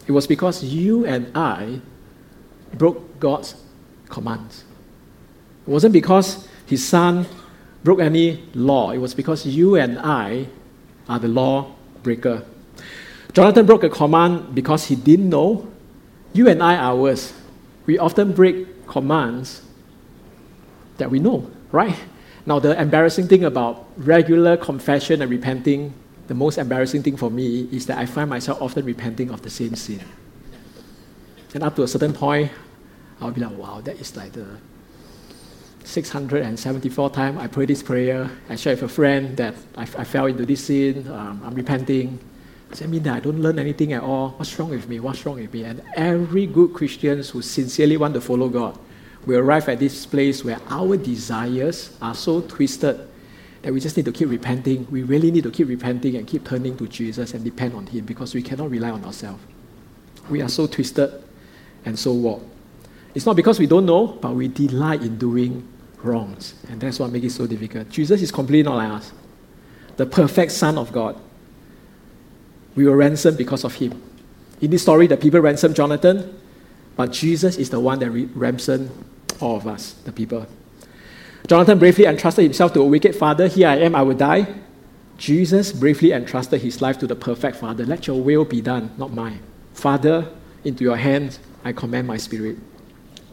It 0.07 0.13
was 0.13 0.25
because 0.25 0.63
you 0.63 1.05
and 1.05 1.35
I 1.35 1.81
broke 2.75 3.19
God's 3.19 3.55
commands. 4.07 4.63
It 5.67 5.69
wasn't 5.69 5.91
because 5.91 6.47
his 6.65 6.87
son 6.87 7.25
broke 7.83 7.99
any 7.99 8.41
law. 8.53 8.91
It 8.91 8.99
was 8.99 9.13
because 9.13 9.45
you 9.45 9.75
and 9.75 9.99
I 9.99 10.47
are 11.09 11.19
the 11.19 11.27
law 11.27 11.75
breaker. 12.03 12.45
Jonathan 13.33 13.65
broke 13.65 13.83
a 13.83 13.89
command 13.89 14.55
because 14.55 14.85
he 14.85 14.95
didn't 14.95 15.27
know. 15.27 15.67
You 16.33 16.49
and 16.49 16.61
I 16.61 16.75
are 16.77 16.95
worse. 16.95 17.33
We 17.85 17.97
often 17.99 18.33
break 18.33 18.87
commands 18.87 19.61
that 20.97 21.09
we 21.09 21.19
know, 21.19 21.49
right? 21.71 21.95
Now, 22.45 22.59
the 22.59 22.79
embarrassing 22.79 23.27
thing 23.27 23.45
about 23.45 23.87
regular 23.97 24.57
confession 24.57 25.21
and 25.21 25.29
repenting, 25.29 25.93
the 26.27 26.33
most 26.33 26.57
embarrassing 26.57 27.03
thing 27.03 27.17
for 27.17 27.29
me 27.29 27.69
is 27.71 27.85
that 27.85 27.97
I 27.97 28.05
find 28.05 28.29
myself 28.29 28.61
often 28.61 28.85
repenting 28.85 29.29
of 29.29 29.41
the 29.41 29.49
same 29.49 29.75
sin. 29.75 30.01
And 31.53 31.63
up 31.63 31.75
to 31.75 31.83
a 31.83 31.87
certain 31.87 32.13
point, 32.13 32.51
I'll 33.21 33.31
be 33.31 33.41
like, 33.41 33.55
wow, 33.57 33.81
that 33.81 33.97
is 33.97 34.15
like 34.15 34.33
the 34.33 34.57
674 35.83 37.09
times 37.11 37.37
I 37.37 37.47
pray 37.47 37.65
this 37.65 37.83
prayer. 37.83 38.29
I 38.49 38.55
share 38.55 38.73
with 38.73 38.83
a 38.83 38.87
friend 38.87 39.37
that 39.37 39.53
I, 39.77 39.83
I 39.83 40.03
fell 40.03 40.25
into 40.25 40.45
this 40.45 40.65
sin. 40.65 41.07
Um, 41.07 41.41
I'm 41.45 41.53
repenting. 41.53 42.19
That 42.79 42.89
mean 42.89 43.07
I 43.07 43.19
don't 43.19 43.39
learn 43.39 43.59
anything 43.59 43.93
at 43.93 44.01
all? 44.01 44.29
What's 44.31 44.57
wrong 44.57 44.69
with 44.69 44.89
me? 44.89 44.99
What's 44.99 45.25
wrong 45.25 45.35
with 45.35 45.53
me? 45.53 45.63
And 45.63 45.83
every 45.95 46.47
good 46.47 46.73
Christian 46.73 47.21
who 47.21 47.41
sincerely 47.41 47.97
want 47.97 48.13
to 48.15 48.21
follow 48.21 48.49
God 48.49 48.77
will 49.25 49.39
arrive 49.39 49.69
at 49.69 49.79
this 49.79 50.05
place 50.05 50.43
where 50.43 50.59
our 50.69 50.97
desires 50.97 51.95
are 52.01 52.15
so 52.15 52.41
twisted 52.41 53.07
that 53.61 53.71
we 53.71 53.79
just 53.79 53.95
need 53.95 54.05
to 54.05 54.11
keep 54.11 54.29
repenting. 54.29 54.87
We 54.91 55.03
really 55.03 55.31
need 55.31 55.43
to 55.43 55.51
keep 55.51 55.67
repenting 55.67 56.15
and 56.15 56.27
keep 56.27 56.45
turning 56.45 56.75
to 56.77 56.87
Jesus 56.87 57.33
and 57.33 57.43
depend 57.43 57.73
on 57.75 57.85
Him 57.87 58.05
because 58.05 58.33
we 58.33 58.41
cannot 58.41 58.69
rely 58.69 58.89
on 58.89 59.05
ourselves. 59.05 59.41
We 60.29 60.41
are 60.41 60.49
so 60.49 60.67
twisted 60.67 61.11
and 61.85 61.97
so 61.97 62.13
warped. 62.13 62.45
It's 63.15 63.25
not 63.25 63.35
because 63.35 63.59
we 63.59 63.67
don't 63.67 63.85
know, 63.85 64.07
but 64.07 64.33
we 64.33 64.47
delight 64.47 65.01
in 65.01 65.17
doing 65.17 65.67
wrongs. 66.01 66.55
And 66.69 66.81
that's 66.81 66.99
what 66.99 67.11
makes 67.11 67.27
it 67.27 67.31
so 67.31 67.47
difficult. 67.47 67.89
Jesus 67.89 68.21
is 68.21 68.31
completely 68.31 68.63
not 68.63 68.77
like 68.77 68.91
us. 68.91 69.11
The 69.95 70.05
perfect 70.05 70.51
Son 70.51 70.77
of 70.77 70.91
God. 70.91 71.19
We 72.75 72.85
were 72.85 72.95
ransomed 72.95 73.37
because 73.37 73.63
of 73.63 73.75
him. 73.75 74.01
In 74.61 74.71
this 74.71 74.81
story, 74.81 75.07
the 75.07 75.17
people 75.17 75.39
ransomed 75.39 75.75
Jonathan, 75.75 76.39
but 76.95 77.11
Jesus 77.11 77.57
is 77.57 77.69
the 77.69 77.79
one 77.79 77.99
that 77.99 78.11
ransomed 78.11 78.91
all 79.39 79.57
of 79.57 79.67
us, 79.67 79.93
the 80.05 80.11
people. 80.11 80.47
Jonathan 81.47 81.77
bravely 81.77 82.05
entrusted 82.05 82.43
himself 82.43 82.73
to 82.73 82.81
a 82.81 82.85
wicked 82.85 83.15
father. 83.15 83.47
Here 83.47 83.67
I 83.67 83.77
am, 83.77 83.95
I 83.95 84.01
will 84.01 84.15
die. 84.15 84.47
Jesus 85.17 85.71
bravely 85.71 86.11
entrusted 86.11 86.61
his 86.61 86.81
life 86.81 86.97
to 86.99 87.07
the 87.07 87.15
perfect 87.15 87.57
Father. 87.57 87.85
Let 87.85 88.07
your 88.07 88.21
will 88.21 88.45
be 88.45 88.61
done, 88.61 88.91
not 88.97 89.13
mine. 89.13 89.39
Father, 89.73 90.27
into 90.63 90.83
your 90.83 90.97
hands 90.97 91.39
I 91.63 91.73
commend 91.73 92.07
my 92.07 92.17
spirit. 92.17 92.57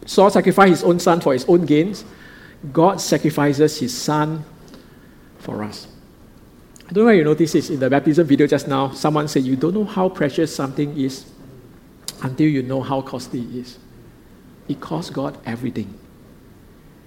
Saul 0.06 0.30
sacrificed 0.30 0.70
his 0.70 0.84
own 0.84 0.98
son 0.98 1.20
for 1.20 1.32
his 1.32 1.44
own 1.46 1.66
gains. 1.66 2.04
God 2.72 3.00
sacrifices 3.00 3.78
his 3.78 3.96
son 3.96 4.44
for 5.38 5.62
us. 5.62 5.86
I 6.90 6.92
don't 6.92 7.04
know 7.04 7.06
where 7.06 7.14
you 7.14 7.22
noticed 7.22 7.52
this 7.52 7.70
in 7.70 7.78
the 7.78 7.88
baptism 7.88 8.26
video 8.26 8.48
just 8.48 8.66
now. 8.66 8.90
Someone 8.90 9.28
said, 9.28 9.44
You 9.44 9.54
don't 9.54 9.74
know 9.74 9.84
how 9.84 10.08
precious 10.08 10.52
something 10.52 10.98
is 10.98 11.24
until 12.22 12.48
you 12.48 12.64
know 12.64 12.80
how 12.82 13.00
costly 13.00 13.42
it 13.42 13.54
is. 13.54 13.78
It 14.66 14.80
costs 14.80 15.08
God 15.08 15.38
everything. 15.46 15.96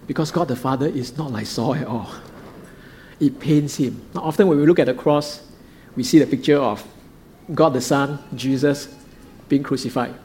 Because 0.07 0.31
God 0.31 0.47
the 0.47 0.55
Father 0.55 0.87
is 0.87 1.17
not 1.17 1.33
like 1.33 1.47
Saul 1.47 1.75
at 1.75 1.85
all. 1.85 2.09
It 3.19 3.41
pains 3.41 3.75
him. 3.75 4.01
Now, 4.15 4.21
often 4.21 4.47
when 4.47 4.57
we 4.57 4.65
look 4.65 4.79
at 4.79 4.85
the 4.85 4.93
cross, 4.93 5.45
we 5.97 6.03
see 6.03 6.17
the 6.17 6.27
picture 6.27 6.57
of 6.57 6.81
God 7.53 7.73
the 7.73 7.81
Son, 7.81 8.19
Jesus, 8.35 8.87
being 9.49 9.63
crucified. 9.63 10.15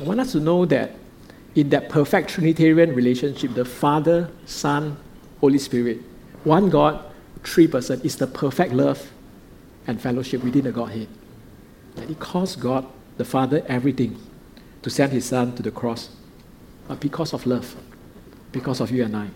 I 0.00 0.04
want 0.04 0.20
us 0.20 0.30
to 0.32 0.40
know 0.40 0.64
that 0.66 0.92
in 1.56 1.70
that 1.70 1.88
perfect 1.88 2.30
Trinitarian 2.30 2.94
relationship, 2.94 3.54
the 3.54 3.64
Father, 3.64 4.30
Son, 4.44 4.96
Holy 5.40 5.58
Spirit, 5.58 6.00
one 6.44 6.70
God, 6.70 7.02
three 7.42 7.66
persons, 7.66 8.02
is 8.04 8.16
the 8.16 8.26
perfect 8.26 8.72
love 8.72 9.10
and 9.86 10.00
fellowship 10.00 10.42
within 10.42 10.64
the 10.64 10.72
Godhead. 10.72 11.08
And 11.96 12.10
it 12.10 12.18
cost 12.18 12.60
God, 12.60 12.86
the 13.16 13.24
Father, 13.24 13.64
everything 13.68 14.18
to 14.82 14.90
send 14.90 15.12
His 15.12 15.24
Son 15.24 15.54
to 15.56 15.62
the 15.62 15.70
cross. 15.70 16.10
But 16.88 17.00
because 17.00 17.32
of 17.32 17.46
love, 17.46 17.74
because 18.52 18.80
of 18.80 18.90
you 18.90 19.04
and 19.04 19.16
I, 19.16 19.28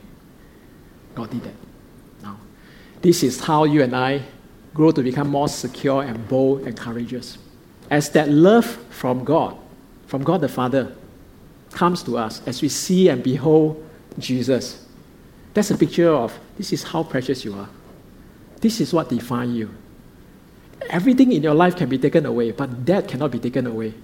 God 1.15 1.31
did 1.31 1.43
that. 1.43 1.55
Now, 2.23 2.39
this 3.01 3.23
is 3.23 3.41
how 3.41 3.65
you 3.65 3.83
and 3.83 3.95
I 3.95 4.23
grow 4.75 4.91
to 4.93 5.03
become 5.03 5.29
more 5.29 5.49
secure 5.49 6.03
and 6.03 6.29
bold 6.29 6.63
and 6.63 6.77
courageous. 6.77 7.39
As 7.91 8.11
that 8.11 8.29
love 8.29 8.67
from 8.91 9.25
God, 9.25 9.57
from 10.07 10.23
God 10.23 10.41
the 10.41 10.49
Father, 10.49 10.95
comes 11.73 12.03
to 12.05 12.19
us 12.19 12.43
as 12.47 12.63
we 12.63 12.69
see 12.69 13.09
and 13.09 13.23
behold 13.23 13.85
Jesus. 14.19 14.87
That's 15.55 15.71
a 15.71 15.77
picture 15.77 16.11
of 16.11 16.39
this 16.57 16.73
is 16.73 16.83
how 16.83 17.03
precious 17.03 17.45
you 17.45 17.55
are. 17.55 17.69
This 18.61 18.81
is 18.81 18.93
what 18.93 19.09
defines 19.09 19.57
you. 19.57 19.71
Everything 20.89 21.33
in 21.33 21.43
your 21.43 21.55
life 21.55 21.77
can 21.77 21.89
be 21.89 21.99
taken 21.99 22.27
away, 22.27 22.51
but 22.53 22.87
that 22.87 23.09
cannot 23.09 23.31
be 23.31 23.39
taken 23.39 23.67
away. 23.67 23.95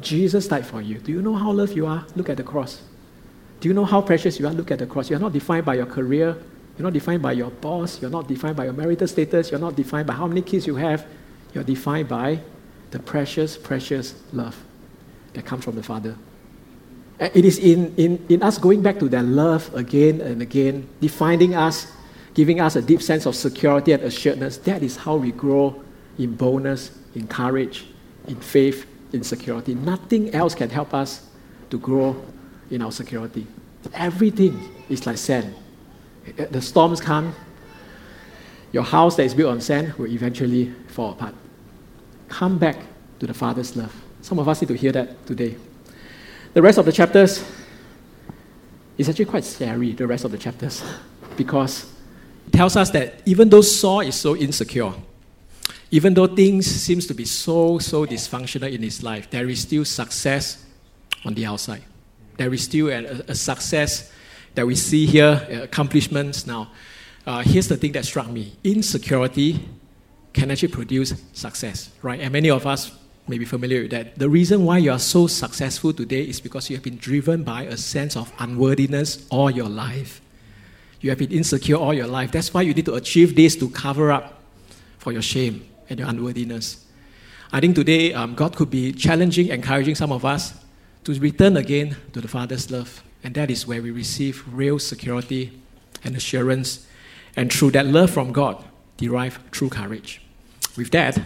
Jesus 0.00 0.46
died 0.46 0.66
for 0.66 0.80
you. 0.80 0.98
Do 0.98 1.12
you 1.12 1.22
know 1.22 1.34
how 1.34 1.50
loved 1.50 1.74
you 1.74 1.86
are? 1.86 2.06
Look 2.14 2.28
at 2.28 2.36
the 2.36 2.42
cross. 2.42 2.82
Do 3.60 3.68
you 3.68 3.74
know 3.74 3.84
how 3.84 4.00
precious 4.00 4.38
you 4.38 4.46
are? 4.46 4.52
Look 4.52 4.70
at 4.70 4.78
the 4.78 4.86
cross. 4.86 5.10
You're 5.10 5.18
not 5.18 5.32
defined 5.32 5.64
by 5.64 5.74
your 5.74 5.86
career. 5.86 6.36
You're 6.76 6.84
not 6.84 6.92
defined 6.92 7.22
by 7.22 7.32
your 7.32 7.50
boss. 7.50 8.00
You're 8.00 8.10
not 8.10 8.28
defined 8.28 8.56
by 8.56 8.64
your 8.64 8.72
marital 8.72 9.08
status. 9.08 9.50
You're 9.50 9.60
not 9.60 9.74
defined 9.74 10.06
by 10.06 10.14
how 10.14 10.28
many 10.28 10.42
kids 10.42 10.66
you 10.66 10.76
have. 10.76 11.06
You're 11.52 11.64
defined 11.64 12.08
by 12.08 12.40
the 12.92 13.00
precious, 13.00 13.58
precious 13.58 14.14
love 14.32 14.56
that 15.32 15.44
comes 15.44 15.64
from 15.64 15.74
the 15.74 15.82
Father. 15.82 16.16
It 17.18 17.44
is 17.44 17.58
in, 17.58 17.94
in, 17.96 18.24
in 18.28 18.42
us 18.44 18.58
going 18.58 18.80
back 18.80 19.00
to 19.00 19.08
that 19.08 19.24
love 19.24 19.74
again 19.74 20.20
and 20.20 20.40
again, 20.40 20.88
defining 21.00 21.56
us, 21.56 21.90
giving 22.38 22.60
us 22.60 22.76
a 22.76 22.80
deep 22.80 23.02
sense 23.02 23.26
of 23.26 23.34
security 23.34 23.90
and 23.90 24.04
assuredness. 24.04 24.58
That 24.58 24.84
is 24.84 24.96
how 24.96 25.16
we 25.16 25.32
grow 25.32 25.82
in 26.20 26.36
boldness, 26.36 26.96
in 27.16 27.26
courage, 27.26 27.86
in 28.28 28.36
faith, 28.36 28.86
in 29.12 29.24
security. 29.24 29.74
Nothing 29.74 30.32
else 30.32 30.54
can 30.54 30.70
help 30.70 30.94
us 30.94 31.26
to 31.70 31.80
grow 31.80 32.14
in 32.70 32.80
our 32.80 32.92
security. 32.92 33.44
Everything 33.92 34.56
is 34.88 35.04
like 35.04 35.18
sand. 35.18 35.52
Eh, 36.28 36.30
eh, 36.38 36.46
the 36.48 36.62
storms 36.62 37.00
come, 37.00 37.34
your 38.70 38.84
house 38.84 39.16
that 39.16 39.24
is 39.24 39.34
built 39.34 39.50
on 39.50 39.60
sand 39.60 39.94
will 39.94 40.06
eventually 40.06 40.72
fall 40.86 41.10
apart. 41.10 41.34
Come 42.28 42.56
back 42.56 42.76
to 43.18 43.26
the 43.26 43.34
Father's 43.34 43.74
love. 43.74 43.92
Some 44.22 44.38
of 44.38 44.48
us 44.48 44.62
need 44.62 44.68
to 44.68 44.74
hear 44.74 44.92
that 44.92 45.26
today. 45.26 45.56
The 46.54 46.62
rest 46.62 46.78
of 46.78 46.84
the 46.84 46.92
chapters 46.92 47.44
is 48.96 49.08
actually 49.08 49.24
quite 49.24 49.44
scary, 49.44 49.90
the 49.90 50.06
rest 50.06 50.24
of 50.24 50.30
the 50.30 50.38
chapters, 50.38 50.84
because 51.36 51.97
tells 52.52 52.76
us 52.76 52.90
that 52.90 53.22
even 53.26 53.48
though 53.48 53.62
Saul 53.62 54.00
is 54.00 54.14
so 54.14 54.36
insecure, 54.36 54.92
Even 55.90 56.14
though 56.14 56.26
things 56.26 56.66
seems 56.66 57.06
to 57.06 57.14
be 57.14 57.24
so 57.24 57.78
so 57.78 58.04
dysfunctional 58.04 58.70
in 58.70 58.82
his 58.82 59.02
life, 59.02 59.30
there 59.30 59.48
is 59.48 59.62
still 59.62 59.84
success 59.84 60.64
on 61.24 61.34
the 61.34 61.46
outside. 61.46 61.82
There 62.36 62.52
is 62.52 62.62
still 62.64 62.88
a, 62.88 63.04
a 63.28 63.34
success 63.34 64.12
that 64.54 64.66
we 64.66 64.74
see 64.74 65.06
here, 65.06 65.46
uh, 65.50 65.62
accomplishments. 65.62 66.46
Now, 66.46 66.70
uh, 67.26 67.40
here's 67.40 67.68
the 67.68 67.76
thing 67.76 67.92
that 67.92 68.04
struck 68.04 68.28
me: 68.28 68.52
insecurity 68.62 69.60
can 70.34 70.50
actually 70.50 70.72
produce 70.72 71.14
success, 71.32 71.90
right? 72.02 72.20
And 72.20 72.32
many 72.32 72.50
of 72.50 72.66
us 72.66 72.92
may 73.26 73.38
be 73.38 73.46
familiar 73.46 73.82
with 73.82 73.90
that. 73.90 74.18
The 74.18 74.28
reason 74.28 74.64
why 74.64 74.78
you 74.78 74.92
are 74.92 74.98
so 74.98 75.26
successful 75.26 75.92
today 75.92 76.22
is 76.22 76.40
because 76.40 76.68
you 76.68 76.76
have 76.76 76.84
been 76.84 76.98
driven 76.98 77.44
by 77.44 77.62
a 77.62 77.76
sense 77.76 78.14
of 78.14 78.30
unworthiness 78.38 79.26
all 79.30 79.50
your 79.50 79.68
life. 79.68 80.20
You 81.00 81.10
have 81.10 81.18
been 81.18 81.32
insecure 81.32 81.76
all 81.76 81.94
your 81.94 82.06
life. 82.06 82.32
That's 82.32 82.52
why 82.52 82.62
you 82.62 82.74
need 82.74 82.86
to 82.86 82.94
achieve 82.94 83.36
this 83.36 83.54
to 83.56 83.70
cover 83.70 84.10
up 84.10 84.42
for 84.98 85.12
your 85.12 85.22
shame 85.22 85.68
and 85.88 85.98
your 85.98 86.08
unworthiness. 86.08 86.84
I 87.52 87.60
think 87.60 87.76
today 87.76 88.12
um, 88.12 88.34
God 88.34 88.56
could 88.56 88.70
be 88.70 88.92
challenging, 88.92 89.48
encouraging 89.48 89.94
some 89.94 90.12
of 90.12 90.24
us 90.24 90.54
to 91.04 91.14
return 91.20 91.56
again 91.56 91.96
to 92.12 92.20
the 92.20 92.28
Father's 92.28 92.70
love. 92.70 93.02
And 93.24 93.34
that 93.34 93.50
is 93.50 93.66
where 93.66 93.80
we 93.80 93.90
receive 93.90 94.44
real 94.52 94.78
security 94.78 95.58
and 96.04 96.16
assurance. 96.16 96.86
And 97.36 97.52
through 97.52 97.70
that 97.72 97.86
love 97.86 98.10
from 98.10 98.32
God, 98.32 98.62
derive 98.96 99.38
true 99.50 99.68
courage. 99.68 100.20
With 100.76 100.90
that, 100.90 101.16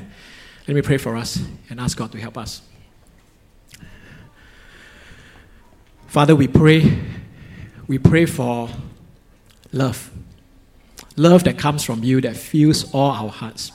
let 0.69 0.75
me 0.75 0.83
pray 0.83 0.99
for 0.99 1.17
us 1.17 1.41
and 1.69 1.81
ask 1.81 1.97
God 1.97 2.13
to 2.13 2.19
help 2.19 2.39
us. 2.39 2.63
Father, 6.07 6.37
we 6.37 6.47
pray, 6.47 6.99
we 7.87 7.99
pray 7.99 8.27
for 8.27 8.69
love. 9.73 10.11
Love 11.17 11.45
that 11.45 11.59
comes 11.59 11.85
from 11.85 12.03
you 12.03 12.21
that 12.21 12.37
fills 12.37 12.93
all 12.95 13.11
our 13.11 13.29
hearts. 13.29 13.73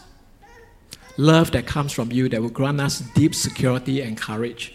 Love 1.18 1.52
that 1.52 1.66
comes 1.66 1.92
from 1.92 2.12
you 2.12 2.30
that 2.30 2.42
will 2.42 2.50
grant 2.50 2.80
us 2.80 3.00
deep 3.16 3.34
security 3.34 4.02
and 4.02 4.18
courage. 4.18 4.74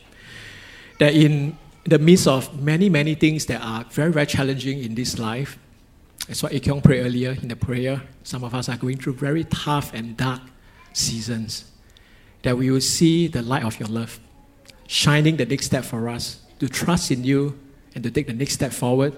That 0.98 1.14
in 1.14 1.56
the 1.84 1.98
midst 1.98 2.28
of 2.28 2.62
many, 2.62 2.88
many 2.88 3.14
things 3.14 3.46
that 3.46 3.60
are 3.62 3.84
very, 3.84 4.12
very 4.12 4.26
challenging 4.26 4.82
in 4.82 4.94
this 4.94 5.18
life, 5.18 5.58
as 6.28 6.42
what 6.42 6.52
Kyung 6.62 6.80
prayed 6.80 7.04
earlier 7.04 7.36
in 7.42 7.48
the 7.48 7.56
prayer, 7.56 8.02
some 8.22 8.44
of 8.44 8.54
us 8.54 8.68
are 8.68 8.76
going 8.76 8.96
through 8.98 9.14
very 9.14 9.44
tough 9.44 9.92
and 9.92 10.16
dark 10.16 10.42
seasons. 10.92 11.64
That 12.42 12.56
we 12.56 12.70
will 12.70 12.80
see 12.80 13.28
the 13.28 13.42
light 13.42 13.64
of 13.64 13.78
your 13.78 13.88
love 13.88 14.20
shining 14.88 15.36
the 15.36 15.46
next 15.46 15.66
step 15.66 15.84
for 15.84 16.08
us 16.08 16.40
to 16.58 16.68
trust 16.68 17.10
in 17.10 17.24
you 17.24 17.58
and 17.94 18.04
to 18.04 18.10
take 18.10 18.26
the 18.26 18.32
next 18.32 18.54
step 18.54 18.72
forward 18.72 19.16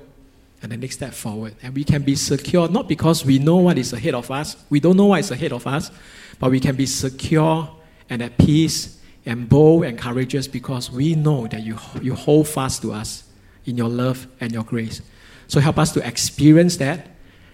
and 0.65 0.73
the 0.73 0.79
next 0.79 0.97
step 0.97 1.13
forward. 1.13 1.55
And 1.63 1.75
we 1.75 1.85
can 1.85 2.03
be 2.03 2.17
secure 2.17 2.69
not 2.69 2.89
because 2.89 3.23
we 3.23 3.39
know 3.39 3.57
what 3.57 3.77
is 3.77 3.93
ahead 3.93 4.15
of 4.15 4.31
us, 4.31 4.57
we 4.71 4.81
don't 4.81 4.97
know 4.97 5.05
what 5.05 5.21
is 5.21 5.31
ahead 5.31 5.53
of 5.53 5.67
us, 5.67 5.91
but 6.39 6.51
we 6.51 6.59
can 6.59 6.75
be 6.75 6.87
secure 6.87 7.71
and 8.09 8.23
at 8.23 8.39
peace 8.39 8.99
and 9.27 9.47
bold 9.47 9.85
and 9.85 9.99
courageous 9.99 10.49
because 10.49 10.91
we 10.91 11.15
know 11.15 11.47
that 11.49 11.63
you, 11.63 11.77
you 12.01 12.15
hold 12.15 12.49
fast 12.49 12.81
to 12.81 12.93
us 12.93 13.25
in 13.67 13.77
your 13.77 13.91
love 13.91 14.27
and 14.41 14.53
your 14.53 14.65
grace. 14.65 15.03
So 15.49 15.61
help 15.61 15.79
us 15.79 15.93
to 15.93 16.07
experience 16.07 16.79
that, 16.79 17.09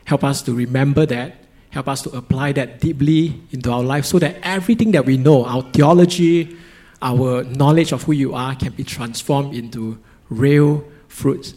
help 0.05 0.23
us 0.23 0.41
to 0.43 0.55
remember 0.55 1.05
that, 1.07 1.35
help 1.71 1.89
us 1.89 2.03
to 2.03 2.11
apply 2.11 2.53
that 2.53 2.79
deeply 2.79 3.41
into 3.51 3.73
our 3.73 3.83
life 3.83 4.05
so 4.05 4.21
that 4.21 4.37
everything 4.45 4.93
that 4.93 5.05
we 5.05 5.17
know, 5.17 5.45
our 5.45 5.63
theology, 5.73 6.57
our 7.03 7.43
knowledge 7.43 7.91
of 7.91 8.05
who 8.05 8.13
you 8.13 8.35
are, 8.35 8.55
can 8.55 8.73
be 8.73 8.85
transformed 8.85 9.53
into 9.53 9.99
real 10.29 10.85
fruits 11.09 11.55